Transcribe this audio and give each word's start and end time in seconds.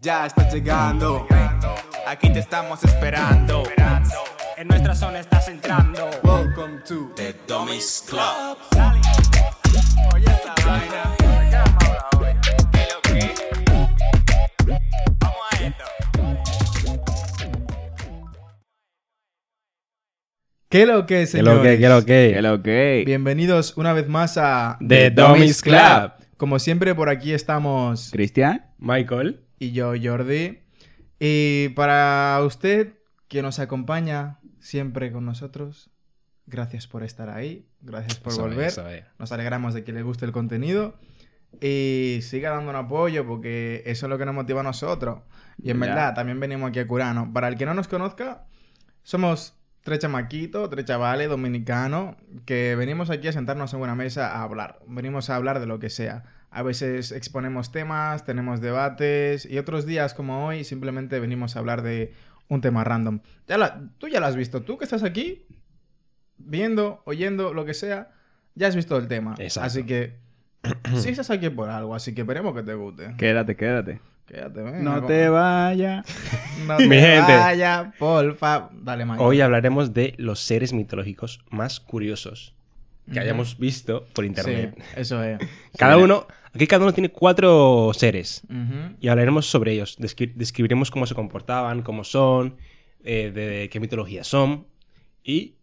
Ya 0.00 0.26
estás 0.26 0.54
llegando. 0.54 1.26
Aquí 2.06 2.32
te 2.32 2.38
estamos 2.38 2.82
esperando. 2.84 3.62
En 4.56 4.68
nuestra 4.68 4.94
zona 4.94 5.20
estás 5.20 5.48
entrando. 5.48 6.08
Welcome 6.22 6.80
to 6.86 7.12
The 7.16 7.34
Dummies 7.46 8.04
Club. 8.08 8.56
Oye 10.14 10.24
esa 10.24 10.54
vaina. 10.66 11.14
¿De 12.72 12.72
qué 12.72 12.86
lo 12.94 13.00
que? 13.02 13.34
Vamos 15.18 15.38
a 15.50 15.56
esto. 15.62 15.84
¿Qué 20.70 20.86
lo 20.86 21.06
que, 21.06 21.20
¿Qué 21.20 21.26
señores? 21.26 21.80
lo 21.80 22.04
que, 22.04 22.62
qué. 22.62 23.02
Bienvenidos 23.04 23.76
una 23.76 23.92
vez 23.92 24.08
más 24.08 24.38
a 24.38 24.78
The 24.86 25.10
Dummies 25.10 25.60
Club. 25.60 26.23
Como 26.44 26.58
siempre, 26.58 26.94
por 26.94 27.08
aquí 27.08 27.32
estamos 27.32 28.10
¿Cristian? 28.12 28.66
Michael. 28.76 29.40
y 29.58 29.72
yo, 29.72 29.94
Jordi. 29.98 30.58
Y 31.18 31.70
para 31.70 32.38
usted 32.44 32.98
que 33.28 33.40
nos 33.40 33.60
acompaña 33.60 34.40
siempre 34.60 35.10
con 35.10 35.24
nosotros, 35.24 35.88
gracias 36.44 36.86
por 36.86 37.02
estar 37.02 37.30
ahí, 37.30 37.66
gracias 37.80 38.16
por 38.16 38.36
volver. 38.38 38.74
Nos 39.18 39.32
alegramos 39.32 39.72
de 39.72 39.84
que 39.84 39.94
le 39.94 40.02
guste 40.02 40.26
el 40.26 40.32
contenido. 40.32 40.98
Y 41.62 42.18
siga 42.20 42.50
dando 42.50 42.68
un 42.68 42.76
apoyo 42.76 43.26
porque 43.26 43.82
eso 43.86 44.04
es 44.04 44.10
lo 44.10 44.18
que 44.18 44.26
nos 44.26 44.34
motiva 44.34 44.60
a 44.60 44.64
nosotros. 44.64 45.20
Y 45.62 45.70
en 45.70 45.80
Ya. 45.80 45.86
verdad, 45.86 46.14
también 46.14 46.38
venimos 46.40 46.68
aquí 46.68 46.78
a 46.80 46.86
curarnos. 46.86 47.30
Para 47.32 47.48
el 47.48 47.56
que 47.56 47.64
no 47.64 47.72
nos 47.72 47.88
conozca, 47.88 48.44
somos 49.02 49.56
tres 49.84 50.00
chamaquitos, 50.00 50.68
tres 50.70 50.84
chavales 50.86 51.28
dominicanos 51.28 52.16
que 52.46 52.74
venimos 52.74 53.10
aquí 53.10 53.28
a 53.28 53.32
sentarnos 53.32 53.72
en 53.74 53.80
una 53.80 53.94
mesa 53.94 54.32
a 54.34 54.42
hablar. 54.42 54.80
Venimos 54.88 55.30
a 55.30 55.36
hablar 55.36 55.60
de 55.60 55.66
lo 55.66 55.78
que 55.78 55.90
sea. 55.90 56.24
A 56.50 56.62
veces 56.62 57.12
exponemos 57.12 57.70
temas, 57.70 58.24
tenemos 58.24 58.60
debates 58.60 59.44
y 59.46 59.58
otros 59.58 59.86
días 59.86 60.14
como 60.14 60.46
hoy 60.46 60.64
simplemente 60.64 61.20
venimos 61.20 61.54
a 61.54 61.58
hablar 61.60 61.82
de 61.82 62.12
un 62.48 62.60
tema 62.60 62.82
random. 62.84 63.20
Ya 63.46 63.58
la- 63.58 63.80
tú 63.98 64.08
ya 64.08 64.20
lo 64.20 64.26
has 64.26 64.36
visto. 64.36 64.62
Tú 64.62 64.78
que 64.78 64.84
estás 64.84 65.02
aquí 65.02 65.46
viendo, 66.38 67.02
oyendo, 67.04 67.52
lo 67.54 67.64
que 67.64 67.74
sea, 67.74 68.10
ya 68.54 68.68
has 68.68 68.76
visto 68.76 68.96
el 68.96 69.08
tema. 69.08 69.34
Exacto. 69.38 69.66
Así 69.66 69.84
que 69.84 70.16
sí 70.96 71.10
estás 71.10 71.30
aquí 71.30 71.50
por 71.50 71.68
algo, 71.68 71.94
así 71.94 72.14
que 72.14 72.22
esperemos 72.22 72.54
que 72.54 72.62
te 72.62 72.74
guste. 72.74 73.14
Quédate, 73.18 73.56
quédate. 73.56 74.00
Quédate, 74.26 74.60
No 74.82 74.94
como- 74.96 75.06
te 75.06 75.28
vayas. 75.28 76.06
No 76.66 76.78
Mi 76.78 76.88
te 76.88 77.00
gente. 77.00 77.32
vaya, 77.36 77.92
porfa. 77.98 78.70
Dale, 78.72 79.04
Mike. 79.04 79.22
Hoy 79.22 79.40
hablaremos 79.40 79.92
de 79.92 80.14
los 80.16 80.40
seres 80.40 80.72
mitológicos 80.72 81.40
más 81.50 81.78
curiosos 81.80 82.54
que 83.12 83.20
hayamos 83.20 83.58
visto 83.58 84.06
por 84.14 84.24
internet. 84.24 84.74
Sí, 84.78 84.82
eso 84.96 85.22
es. 85.22 85.38
Cada 85.78 85.98
uno, 85.98 86.26
aquí 86.54 86.66
cada 86.66 86.84
uno 86.84 86.94
tiene 86.94 87.10
cuatro 87.10 87.90
seres 87.92 88.42
y 88.98 89.08
hablaremos 89.08 89.44
sobre 89.46 89.72
ellos. 89.72 89.98
Descri- 89.98 90.32
describiremos 90.34 90.90
cómo 90.90 91.06
se 91.06 91.14
comportaban, 91.14 91.82
cómo 91.82 92.02
son, 92.02 92.56
eh, 93.02 93.30
de 93.34 93.68
qué 93.68 93.78
mitología 93.78 94.24
son 94.24 94.66
y 95.22 95.56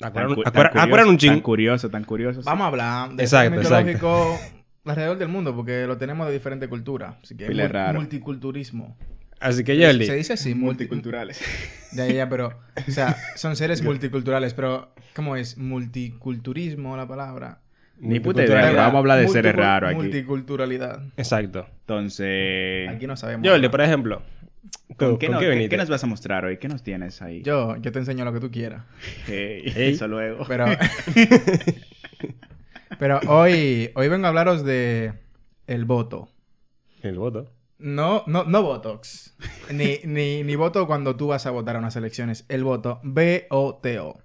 acuaran, 0.00 0.30
Tan 0.30 0.34
cu- 0.34 0.42
acuaran- 0.48 0.72
tan 0.72 0.90
curioso, 0.90 1.10
un 1.10 1.16
Tan 1.16 1.18
ching. 1.18 1.40
curioso, 1.42 1.90
tan 1.90 2.02
curioso. 2.04 2.42
sí. 2.42 2.46
Vamos 2.46 2.64
a 2.64 2.68
hablar 2.68 3.10
de 3.14 3.22
Exacto, 3.22 3.62
ser 3.62 3.84
mitológico 3.86 4.38
alrededor 4.84 5.18
del 5.18 5.28
mundo 5.28 5.54
porque 5.54 5.86
lo 5.86 5.96
tenemos 5.96 6.26
de 6.26 6.32
diferente 6.32 6.68
cultura. 6.68 7.18
Así 7.22 7.36
que 7.36 7.46
Pile 7.46 7.68
raro. 7.68 7.98
multiculturismo. 8.00 8.96
Así 9.40 9.64
que 9.64 9.76
Jordi, 9.84 10.06
Se 10.06 10.14
dice 10.14 10.32
así, 10.34 10.50
multi- 10.54 10.64
Multiculturales. 10.84 11.40
Ya, 11.92 12.06
ya, 12.06 12.12
ya, 12.14 12.28
pero... 12.28 12.58
O 12.86 12.90
sea, 12.90 13.16
son 13.36 13.56
seres 13.56 13.82
multiculturales, 13.82 14.54
pero... 14.54 14.94
¿Cómo 15.14 15.36
es? 15.36 15.58
Multiculturismo 15.58 16.96
la 16.96 17.06
palabra. 17.06 17.60
Ni 18.00 18.18
puta 18.20 18.44
idea, 18.44 18.72
vamos 18.72 18.94
a 18.96 18.98
hablar 18.98 19.18
de 19.20 19.28
seres 19.28 19.54
raros 19.54 19.90
aquí. 19.90 19.96
Multiculturalidad. 19.96 21.02
exacto. 21.16 21.66
Entonces, 21.80 22.88
Aquí 22.88 23.06
no 23.06 23.16
sabemos. 23.16 23.46
Jordi, 23.48 23.68
por 23.68 23.80
ejemplo, 23.82 24.22
¿con, 24.96 25.10
¿con, 25.10 25.18
qué, 25.18 25.26
con 25.26 25.34
no- 25.34 25.40
qué 25.40 25.44
qué- 25.46 25.50
veniste? 25.50 25.70
qué 25.70 25.76
nos 25.76 25.88
vas 25.88 26.02
a 26.02 26.06
mostrar 26.08 26.44
hoy? 26.44 26.56
¿Qué 26.58 26.66
nos 26.68 26.82
tienes 26.82 27.22
ahí? 27.22 27.42
Yo, 27.42 27.76
yo 27.76 27.92
te 27.92 27.98
enseño 28.00 28.24
lo 28.24 28.32
que 28.32 28.40
tú 28.40 28.50
quieras. 28.50 28.82
Hey, 29.26 29.62
Hey. 29.66 29.92
Eso 29.94 30.08
luego. 30.08 30.44
Pero... 30.48 30.66
pero 32.98 33.20
hoy, 33.28 33.90
hoy 33.94 34.08
vengo 34.08 34.26
a 34.26 34.28
hablaros 34.28 34.64
de... 34.64 35.14
El 35.66 35.84
voto. 35.84 36.28
El 37.02 37.18
voto. 37.18 37.50
No, 37.78 38.22
no, 38.26 38.44
no 38.44 38.62
Botox. 38.62 39.36
Ni, 39.72 39.98
ni, 40.04 40.42
ni 40.42 40.56
voto 40.56 40.86
cuando 40.86 41.16
tú 41.16 41.28
vas 41.28 41.46
a 41.46 41.50
votar 41.50 41.76
a 41.76 41.78
unas 41.78 41.96
elecciones. 41.96 42.44
El 42.48 42.64
voto. 42.64 43.00
B-O-T-O. 43.02 44.20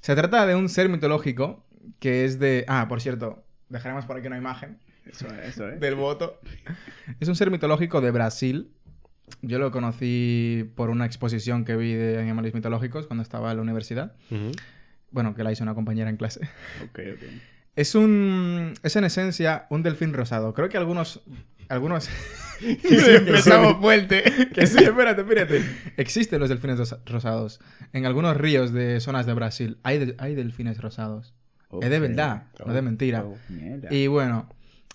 Se 0.00 0.14
trata 0.14 0.46
de 0.46 0.54
un 0.54 0.68
ser 0.68 0.88
mitológico 0.88 1.66
que 1.98 2.24
es 2.24 2.38
de... 2.38 2.64
Ah, 2.68 2.86
por 2.88 3.00
cierto, 3.00 3.44
dejaremos 3.68 4.04
por 4.06 4.16
aquí 4.16 4.26
una 4.26 4.36
imagen 4.38 4.78
Eso 5.06 5.26
es, 5.28 5.48
eso 5.48 5.68
es. 5.68 5.80
del 5.80 5.94
voto. 5.94 6.40
Es 7.20 7.28
un 7.28 7.36
ser 7.36 7.50
mitológico 7.50 8.00
de 8.00 8.10
Brasil. 8.10 8.70
Yo 9.40 9.58
lo 9.58 9.70
conocí 9.70 10.70
por 10.76 10.90
una 10.90 11.06
exposición 11.06 11.64
que 11.64 11.76
vi 11.76 11.94
de 11.94 12.18
animales 12.20 12.52
mitológicos 12.54 13.06
cuando 13.06 13.22
estaba 13.22 13.50
en 13.50 13.56
la 13.56 13.62
universidad. 13.62 14.14
Bueno, 15.10 15.34
que 15.34 15.42
la 15.44 15.52
hizo 15.52 15.62
una 15.62 15.74
compañera 15.74 16.10
en 16.10 16.16
clase. 16.16 16.40
Ok, 16.84 16.98
ok. 17.14 17.22
Es 17.76 17.94
un... 17.94 18.74
Es 18.82 18.96
en 18.96 19.04
esencia 19.04 19.66
un 19.70 19.82
delfín 19.82 20.12
rosado. 20.12 20.54
Creo 20.54 20.68
que 20.68 20.76
algunos... 20.76 21.22
Algunos... 21.68 22.08
Empezamos 22.60 23.76
fuerte. 23.80 24.22
Que 24.54 24.66
sí, 24.66 24.82
espérate, 24.84 25.22
espérate. 25.22 25.62
Existen 25.96 26.38
los 26.40 26.48
delfines 26.48 26.78
rosa- 26.78 27.00
rosados. 27.06 27.60
En 27.92 28.06
algunos 28.06 28.36
ríos 28.36 28.72
de 28.72 29.00
zonas 29.00 29.26
de 29.26 29.34
Brasil 29.34 29.78
hay, 29.82 29.98
del- 29.98 30.14
hay 30.18 30.34
delfines 30.34 30.80
rosados. 30.80 31.34
Es 31.82 31.90
de 31.90 31.98
verdad, 31.98 32.44
no 32.64 32.72
de 32.72 32.82
mentira. 32.82 33.24
Oh. 33.24 33.36
Y 33.90 34.06
bueno, 34.06 34.48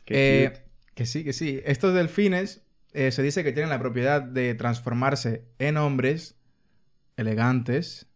eh, 0.07 0.63
que 0.95 1.05
sí, 1.05 1.25
que 1.25 1.33
sí. 1.33 1.59
Estos 1.65 1.93
delfines 1.93 2.61
eh, 2.93 3.11
se 3.11 3.21
dice 3.21 3.43
que 3.43 3.51
tienen 3.51 3.69
la 3.69 3.79
propiedad 3.79 4.21
de 4.21 4.53
transformarse 4.55 5.43
en 5.59 5.75
hombres 5.75 6.35
elegantes 7.17 8.07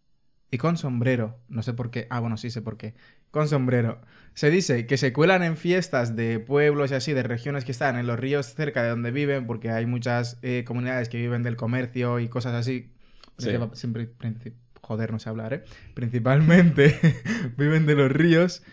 y 0.52 0.58
con 0.58 0.78
sombrero. 0.78 1.40
No 1.50 1.62
sé 1.64 1.74
por 1.74 1.92
qué. 1.92 2.08
Ah, 2.10 2.20
bueno, 2.22 2.38
sí 2.38 2.50
sé 2.52 2.62
por 2.62 2.78
qué. 2.78 2.94
Con 3.32 3.50
sombrero. 3.50 4.00
Se 4.34 4.50
dice 4.50 4.88
que 4.88 4.98
se 4.98 5.14
cuelan 5.14 5.44
en 5.44 5.58
fiestas 5.58 6.16
de 6.16 6.40
pueblos 6.40 6.92
y 6.92 6.96
así, 6.96 7.14
de 7.14 7.24
regiones 7.24 7.66
que 7.66 7.72
están 7.72 7.98
en 7.98 8.08
los 8.08 8.20
ríos 8.20 8.48
cerca 8.48 8.82
de 8.84 8.90
donde 8.90 9.12
viven, 9.12 9.46
porque 9.46 9.70
hay 9.70 9.86
muchas 9.86 10.40
eh, 10.42 10.64
comunidades 10.66 11.10
que 11.10 11.18
viven 11.18 11.44
del 11.44 11.56
comercio 11.56 12.20
y 12.20 12.30
cosas 12.30 12.54
así. 12.54 12.92
Sí. 13.38 13.52
Siempre, 13.74 14.10
joder, 14.82 15.12
no 15.12 15.20
sé 15.20 15.30
hablar, 15.30 15.54
¿eh? 15.54 15.64
Principalmente 15.94 17.00
viven 17.58 17.86
de 17.86 17.96
los 17.96 18.12
ríos. 18.12 18.64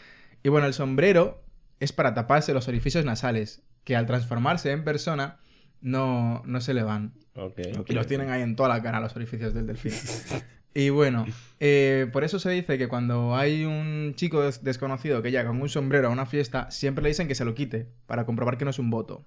Y 0.43 0.49
bueno, 0.49 0.66
el 0.66 0.75
sombrero 0.75 1.44
es 1.78 1.93
para 1.93 2.15
taparse 2.15 2.54
los 2.54 2.69
orificios 2.69 3.04
nasales, 3.04 3.62
que 3.84 3.97
al 3.97 4.06
transformarse 4.06 4.70
en 4.70 4.84
persona 4.84 5.41
no, 5.81 6.43
no 6.47 6.60
se 6.60 6.75
le 6.75 6.82
van. 6.82 7.15
Ok. 7.34 7.60
Y 7.88 7.93
los 7.93 8.06
tienen 8.06 8.31
ahí 8.31 8.43
en 8.43 8.56
toda 8.56 8.69
la 8.69 8.82
cara 8.82 9.00
los 9.00 9.15
orificios 9.16 9.54
del 9.54 9.66
delfín. 9.66 9.93
y 10.75 10.88
bueno, 10.91 11.26
eh, 11.58 12.08
por 12.12 12.25
eso 12.25 12.38
se 12.38 12.50
dice 12.50 12.78
que 12.78 12.88
cuando 12.88 13.34
hay 13.36 13.64
un 13.64 14.12
chico 14.16 14.42
des- 14.42 14.62
desconocido 14.64 15.20
que 15.22 15.31
llega 15.31 15.47
con 15.47 15.60
un 15.60 15.69
sombrero 15.69 16.08
a 16.08 16.10
una 16.10 16.26
fiesta, 16.26 16.70
siempre 16.70 17.03
le 17.03 17.08
dicen 17.08 17.26
que 17.28 17.34
se 17.34 17.44
lo 17.44 17.54
quite 17.54 17.88
para 18.06 18.25
comprobar 18.25 18.56
que 18.58 18.64
no 18.64 18.70
es 18.70 18.78
un 18.78 18.91
voto. 18.91 19.26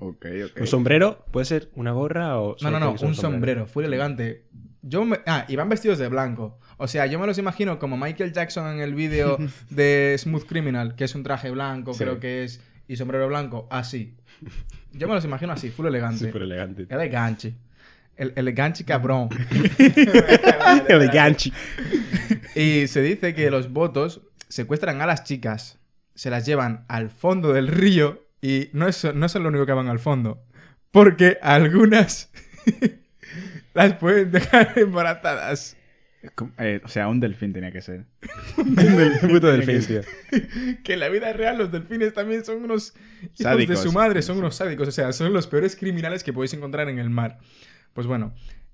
Ok, 0.00 0.26
ok. 0.50 0.60
¿Un 0.60 0.66
sombrero? 0.66 1.24
¿Puede 1.32 1.44
ser 1.46 1.70
una 1.74 1.90
gorra 1.92 2.38
o...? 2.40 2.56
No, 2.62 2.70
no, 2.70 2.78
no, 2.78 2.92
un 3.00 3.14
sombrero, 3.14 3.66
full 3.66 3.84
elegante. 3.84 4.46
Yo 4.82 5.04
me... 5.04 5.18
Ah, 5.26 5.44
y 5.48 5.56
van 5.56 5.68
vestidos 5.68 5.98
de 5.98 6.08
blanco. 6.08 6.60
O 6.76 6.86
sea, 6.86 7.06
yo 7.06 7.18
me 7.18 7.26
los 7.26 7.36
imagino 7.38 7.80
como 7.80 7.96
Michael 7.96 8.32
Jackson 8.32 8.72
en 8.74 8.80
el 8.80 8.94
vídeo 8.94 9.36
de 9.70 10.14
Smooth 10.16 10.44
Criminal, 10.44 10.94
que 10.94 11.04
es 11.04 11.14
un 11.16 11.24
traje 11.24 11.50
blanco, 11.50 11.94
Sí. 11.94 12.04
creo 12.04 12.20
que 12.20 12.44
es, 12.44 12.60
y 12.86 12.94
sombrero 12.96 13.26
blanco, 13.26 13.66
así. 13.72 14.16
Yo 14.92 15.08
me 15.08 15.14
los 15.14 15.24
imagino 15.24 15.52
así, 15.52 15.70
full 15.70 15.86
elegante. 15.86 16.26
Súper 16.28 16.42
elegante. 16.42 16.86
Elegante. 16.88 17.54
El, 18.18 18.32
elegante 18.36 18.84
cabrón. 18.84 19.28
Elegante. 20.88 21.52
Y 22.54 22.86
se 22.88 23.00
dice 23.00 23.34
que 23.34 23.50
los 23.50 23.72
votos 23.72 24.20
secuestran 24.48 25.00
a 25.00 25.06
las 25.06 25.24
chicas, 25.24 25.78
se 26.14 26.30
las 26.30 26.44
llevan 26.44 26.84
al 26.88 27.10
fondo 27.10 27.52
del 27.52 27.68
río 27.68 28.26
y 28.40 28.70
no 28.72 28.88
es, 28.88 29.04
no 29.14 29.28
son 29.28 29.42
lo 29.42 29.48
único 29.48 29.66
que 29.66 29.72
van 29.72 29.88
al 29.88 29.98
fondo, 29.98 30.44
porque 30.90 31.38
algunas 31.42 32.30
las 33.74 33.94
pueden 33.94 34.30
dejar 34.30 34.72
embarazadas. 34.76 35.76
Eh, 36.58 36.80
o 36.84 36.88
sea, 36.88 37.06
un 37.06 37.20
delfín 37.20 37.52
tenía 37.52 37.70
que 37.70 37.80
ser. 37.80 38.04
Puto 38.56 39.46
delfín, 39.46 39.84
tío. 39.86 40.00
Que 40.82 40.94
en 40.94 41.00
la 41.00 41.08
vida 41.08 41.32
real 41.32 41.58
los 41.58 41.70
delfines 41.70 42.12
también 42.12 42.44
son 42.44 42.64
unos 42.64 42.94
hijos 43.38 43.68
de 43.68 43.76
su 43.76 43.92
madre, 43.92 44.22
son 44.22 44.38
unos 44.38 44.56
sádicos, 44.56 44.88
o 44.88 44.92
sea, 44.92 45.12
son 45.12 45.32
los 45.32 45.46
peores 45.46 45.76
criminales 45.76 46.24
que 46.24 46.32
podéis 46.32 46.54
encontrar 46.54 46.88
en 46.88 46.98
el 46.98 47.08
mar. 47.08 47.38
Pues 47.98 48.06
bueno, 48.06 48.32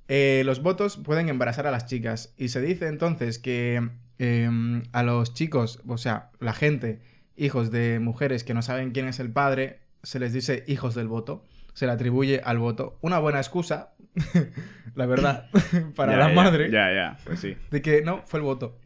eh, 0.08 0.42
los 0.44 0.60
votos 0.62 0.98
pueden 0.98 1.30
embarazar 1.30 1.66
a 1.66 1.70
las 1.70 1.86
chicas 1.86 2.34
y 2.36 2.48
se 2.48 2.60
dice 2.60 2.88
entonces 2.88 3.38
que 3.38 3.88
eh, 4.18 4.50
a 4.92 5.02
los 5.02 5.32
chicos, 5.32 5.80
o 5.88 5.96
sea, 5.96 6.30
la 6.40 6.52
gente, 6.52 7.00
hijos 7.34 7.70
de 7.70 8.00
mujeres 8.00 8.44
que 8.44 8.52
no 8.52 8.60
saben 8.60 8.90
quién 8.90 9.08
es 9.08 9.20
el 9.20 9.30
padre, 9.32 9.80
se 10.02 10.18
les 10.18 10.34
dice 10.34 10.62
hijos 10.66 10.94
del 10.94 11.08
voto, 11.08 11.42
se 11.72 11.86
le 11.86 11.92
atribuye 11.92 12.42
al 12.44 12.58
voto. 12.58 12.98
Una 13.00 13.18
buena 13.18 13.38
excusa 13.38 13.94
la 14.94 15.06
verdad, 15.06 15.48
para 15.96 16.12
Ya, 16.12 16.18
la 16.18 16.28
ya, 16.28 16.34
madre, 16.34 16.70
Ya, 16.70 16.92
ya, 16.92 17.16
pues 17.24 17.40
sí. 17.40 17.56
de 17.70 17.80
que 17.80 18.02
no, 18.02 18.24
fue 18.26 18.40
el 18.40 18.44
voto. 18.44 18.78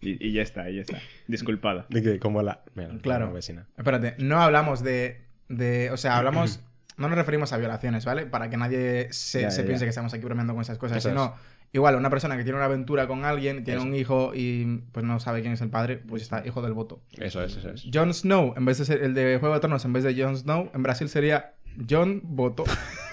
Y, 0.00 0.28
y 0.28 0.32
ya 0.32 0.40
está, 0.40 0.70
y 0.70 0.76
ya 0.76 0.80
está. 0.80 0.98
Disculpada. 1.28 1.84
De 1.90 2.02
que 2.02 2.18
como 2.18 2.40
la... 2.40 2.62
Mira, 2.74 2.88
Claro. 3.02 3.26
la 3.26 3.32
vecina. 3.32 3.66
Espérate, 3.76 4.14
no 4.18 4.40
hablamos 4.40 4.82
de, 4.82 5.26
de 5.50 5.90
o 5.90 5.98
sea, 5.98 6.16
hablamos, 6.16 6.60
no 6.96 7.08
nos 7.08 7.16
referimos 7.18 7.52
a 7.52 7.56
violaciones, 7.58 8.04
¿vale? 8.04 8.26
Para 8.26 8.50
que 8.50 8.56
nadie 8.56 9.08
se, 9.10 9.42
Ya, 9.42 9.50
se 9.50 9.62
ya, 9.62 9.66
piense 9.66 9.82
ya. 9.82 9.86
que 9.86 9.90
estamos 9.90 10.14
aquí 10.14 10.24
bromeando 10.24 10.52
con 10.54 10.62
esas 10.62 10.78
cosas, 10.78 10.98
Eso 10.98 11.08
sino 11.08 11.34
igual 11.72 11.96
una 11.96 12.08
persona 12.08 12.36
que 12.36 12.44
tiene 12.44 12.56
una 12.56 12.66
aventura 12.66 13.06
con 13.08 13.24
alguien, 13.24 13.64
tiene 13.64 13.80
Eso. 13.80 13.88
un 13.88 13.94
hijo 13.96 14.30
y 14.34 14.82
pues 14.92 15.04
no 15.04 15.18
sabe 15.18 15.40
quién 15.40 15.54
es 15.54 15.60
el 15.60 15.70
padre, 15.70 15.96
pues 15.96 16.22
está 16.22 16.46
hijo 16.46 16.62
del 16.62 16.72
voto. 16.72 17.02
Eso 17.18 17.42
es, 17.42 17.56
eso 17.56 17.70
es. 17.70 17.84
Jon 17.92 18.14
Snow, 18.14 18.54
en 18.56 18.64
vez 18.64 18.78
de 18.78 18.84
ser 18.84 19.02
el 19.02 19.12
de 19.14 19.38
Juego 19.38 19.54
de 19.54 19.60
Tronos, 19.60 19.84
en 19.84 19.92
vez 19.92 20.04
de 20.04 20.14
Jon 20.22 20.36
Snow, 20.36 20.70
en 20.72 20.82
Brasil 20.84 21.08
sería 21.08 21.54
John 21.90 22.20
Voto. 22.22 22.62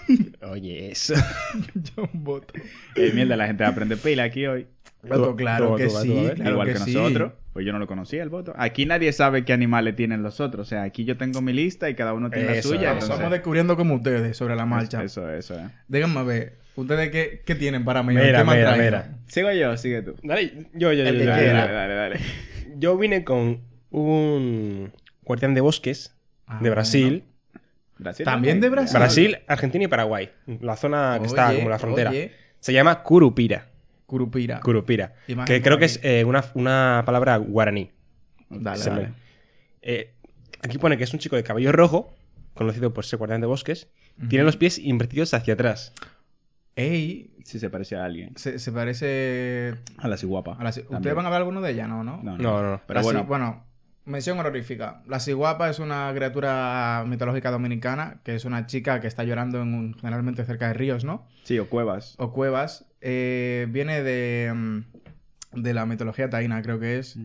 Oye, 0.51 0.92
eso. 0.92 1.16
John 1.95 2.10
Voto. 2.13 2.54
Eh, 2.95 3.12
mierda, 3.16 3.36
la 3.36 3.48
gente 3.48 3.63
aprende 3.66 3.98
pila 3.98 4.24
aquí 4.24 4.45
hoy. 4.45 4.68
Voto, 5.04 5.36
claro 5.36 5.75
que 5.75 5.89
sí, 5.89 6.12
¿eh? 6.13 6.36
Igual 6.45 6.68
que, 6.68 6.74
que, 6.74 6.80
sí. 6.80 6.94
nosotros. 6.94 7.33
Pues 7.53 7.65
yo 7.65 7.74
no 7.74 7.80
lo 7.80 7.88
conocía 7.88 8.24
el 8.24 8.30
voto. 8.30 8.53
Aquí 8.57 8.86
nadie 8.86 9.12
sabe 9.12 9.44
qué 9.44 9.51
animales 9.51 9.95
tienen 9.95 10.24
los 10.24 10.39
otros. 10.39 10.68
O 10.68 10.69
sea, 10.69 10.83
aquí 10.83 11.03
yo 11.03 11.18
tengo 11.18 11.42
mi 11.42 11.51
lista 11.51 11.89
y 11.89 11.95
cada 11.95 12.13
uno 12.13 12.30
tiene 12.30 12.45
la 12.48 12.53
Eso, 12.56 12.69
suya. 12.69 12.81
eso. 12.81 12.92
entonces- 12.94 13.09
Estamos 13.15 13.31
descubriendo 13.31 13.75
como 13.75 13.95
ustedes 13.95 14.38
sobre 14.38 14.56
la 14.56 14.65
marcha. 14.65 15.03
Eso, 15.03 15.30
eso, 15.30 15.59
eh. 15.59 15.68
Díganme 15.89 16.19
a 16.19 16.24
ver, 16.24 16.57
¿ustedes 16.75 17.09
qué, 17.09 17.42
qué 17.45 17.56
tienen 17.56 17.83
para 17.83 18.03
mí? 18.03 18.13
Mira, 18.15 18.39
¿Qué 18.39 18.44
me 18.45 18.51
han 18.53 18.57
mira, 18.57 18.75
mira. 18.77 19.18
Sigo 19.27 19.51
yo, 19.51 19.75
sigue 19.75 20.01
tú. 20.01 20.15
Dale, 20.24 20.69
yo, 20.74 20.94
yo, 20.94 21.03
yo. 21.03 21.03
El 21.09 21.18
que 21.18 21.25
yo, 21.25 21.30
Dale, 21.30 21.48
dale, 21.53 21.74
dale, 21.74 21.94
dale. 21.95 22.19
Yo 22.77 22.98
vine 22.98 23.25
con 23.25 23.59
un 23.89 24.92
guardián 25.24 25.54
de 25.54 25.62
bosques 25.62 26.15
Ah, 26.47 26.59
de 26.62 26.69
Brasil. 26.69 27.24
Brasil 27.97 28.25
También 28.25 28.59
de 28.62 28.69
Brasil. 28.69 28.97
Brasil, 28.97 29.38
Argentina 29.47 29.83
y 29.83 29.88
Paraguay. 29.88 30.30
La 30.62 30.75
zona 30.75 31.18
que 31.19 31.27
está 31.27 31.54
como 31.54 31.69
la 31.69 31.80
frontera. 31.80 32.09
oye, 32.09 32.31
Se 32.59 32.74
llama 32.74 33.04
Curupira. 33.04 33.68
Curupira. 34.12 34.60
Curupira. 34.60 35.13
Imagen 35.30 35.46
Que 35.56 35.62
creo 35.62 35.78
que 35.80 35.86
es 35.86 36.02
eh, 36.04 36.25
una, 36.25 36.44
una 36.54 37.04
palabra 37.06 37.38
guaraní. 37.38 37.92
Dale, 38.50 38.84
dale. 38.84 39.02
me- 39.08 39.13
Eh, 39.81 40.13
aquí 40.62 40.78
pone 40.78 40.98
que 40.98 41.06
es 41.06 41.13
un 41.13 41.19
chico 41.19 41.38
de 41.38 41.44
cabello 41.44 41.72
rojo, 41.72 42.13
conocido 42.54 42.94
por 42.94 43.06
ser 43.06 43.19
guardián 43.19 43.40
de 43.40 43.48
bosques. 43.48 43.88
Tiene 44.28 44.44
los 44.44 44.58
pies 44.58 44.78
invertidos 44.80 45.34
hacia 45.34 45.54
atrás. 45.54 45.94
Ey, 46.75 47.31
Sí, 47.46 47.58
se 47.60 47.69
parece 47.69 47.96
a 47.96 48.04
alguien. 48.06 48.34
se, 48.38 48.60
se 48.60 48.72
parece 48.72 49.75
A 49.98 50.08
la 50.08 50.18
ciguapa. 50.18 50.56
a 50.60 50.64
la... 50.64 50.72
si- 50.72 50.81
¿Ustedes 50.81 51.16
van 51.16 51.25
a 51.25 51.30
hablar 51.30 51.42
alguno 51.42 51.62
de 51.62 51.72
ella? 51.72 51.88
No, 51.88 52.04
¿no? 52.04 52.18
No, 52.22 52.38
No, 52.38 52.62
no, 52.62 52.72
no. 52.72 52.81
Pero 52.86 53.00
La 53.00 53.04
bueno, 53.04 53.19
si- 53.22 53.25
bueno, 53.25 53.64
mención 54.06 54.38
honorífica. 54.40 55.02
La 55.07 55.19
ciguapa 55.19 55.69
es 55.69 55.80
una 55.80 56.12
criatura 56.14 57.04
mitológica 57.07 57.50
dominicana, 57.50 58.19
que 58.24 58.36
es 58.36 58.46
una 58.46 58.68
chica 58.68 59.00
que 59.00 59.07
está 59.07 59.24
llorando 59.24 59.62
en 59.62 59.74
un- 59.74 59.94
generalmente 59.96 60.44
cerca 60.46 60.68
de 60.68 60.74
ríos, 60.74 61.04
¿no? 61.06 61.25
sí, 61.44 61.57
o 61.60 61.68
cuevas. 61.69 62.16
O 62.19 62.31
cuevas. 62.31 62.86
Eh, 63.01 63.68
viene 63.69 64.03
de, 64.03 64.51
mm, 64.53 65.62
de 65.62 65.74
la 65.74 65.86
mitología 65.86 66.30
taína, 66.30 66.62
creo 66.62 66.80
que 66.80 67.00
es. 67.00 67.18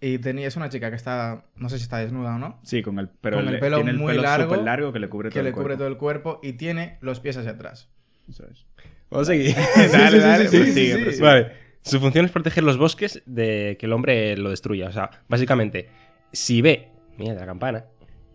Y 0.00 0.18
tenía, 0.18 0.46
es 0.46 0.56
una 0.56 0.68
chica 0.68 0.90
que 0.90 0.96
está, 0.96 1.46
no 1.56 1.68
sé 1.68 1.78
si 1.78 1.84
está 1.84 1.98
desnuda 1.98 2.36
o 2.36 2.38
no, 2.38 2.60
Sí, 2.62 2.82
con 2.82 2.98
el, 2.98 3.08
pero 3.08 3.38
Con 3.38 3.48
el 3.48 3.58
pelo 3.58 3.76
tiene 3.76 3.92
el 3.92 3.96
muy 3.96 4.12
pelo 4.12 4.22
largo, 4.62 4.92
que 4.92 4.98
le 4.98 5.08
cubre 5.08 5.30
que 5.30 5.34
todo 5.34 5.42
le 5.42 5.48
el 5.48 5.54
cubre 5.54 5.64
cuerpo. 5.64 5.78
todo 5.78 5.88
el 5.88 5.96
cuerpo 5.96 6.40
y 6.42 6.52
tiene 6.54 6.98
los 7.00 7.20
pies 7.20 7.36
hacia 7.36 7.52
atrás. 7.52 7.88
Eso 8.28 8.46
es. 8.50 8.66
¿Puedo 9.08 9.24
seguir? 9.24 9.54
dale, 9.92 10.18
dale, 10.18 10.48
sí, 10.48 10.64
sí, 10.64 10.72
sigue, 10.72 10.96
sí. 10.96 11.02
prosigue. 11.02 11.22
Vale. 11.24 11.52
Su 11.82 12.00
función 12.00 12.24
es 12.24 12.30
proteger 12.32 12.64
los 12.64 12.76
bosques 12.76 13.22
de 13.26 13.76
que 13.78 13.86
el 13.86 13.92
hombre 13.92 14.36
lo 14.36 14.50
destruya. 14.50 14.88
O 14.88 14.92
sea, 14.92 15.10
básicamente, 15.28 15.88
si 16.32 16.60
ve. 16.60 16.88
Mira, 17.16 17.34
la 17.34 17.46
campana. 17.46 17.84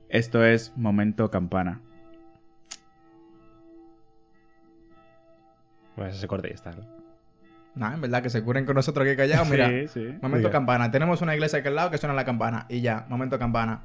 Esto 0.09 0.43
es 0.45 0.73
momento 0.75 1.29
campana. 1.29 1.81
Bueno, 6.01 6.11
eso 6.11 6.19
se 6.21 6.27
corta 6.27 6.47
y 6.47 6.51
está. 6.51 6.71
Nah, 7.75 7.93
en 7.93 8.01
verdad 8.01 8.21
que 8.21 8.29
se 8.29 8.43
curen 8.43 8.65
con 8.65 8.75
nosotros 8.75 9.07
aquí 9.07 9.15
callados. 9.15 9.47
Mira, 9.49 9.69
Sí, 9.69 9.87
sí. 9.87 10.17
momento 10.21 10.49
campana. 10.51 10.91
Tenemos 10.91 11.21
una 11.21 11.33
iglesia 11.33 11.59
aquí 11.59 11.67
al 11.69 11.75
lado 11.75 11.91
que 11.91 11.97
suena 11.97 12.13
la 12.13 12.25
campana. 12.25 12.65
Y 12.69 12.81
ya, 12.81 13.05
momento 13.09 13.39
campana. 13.39 13.83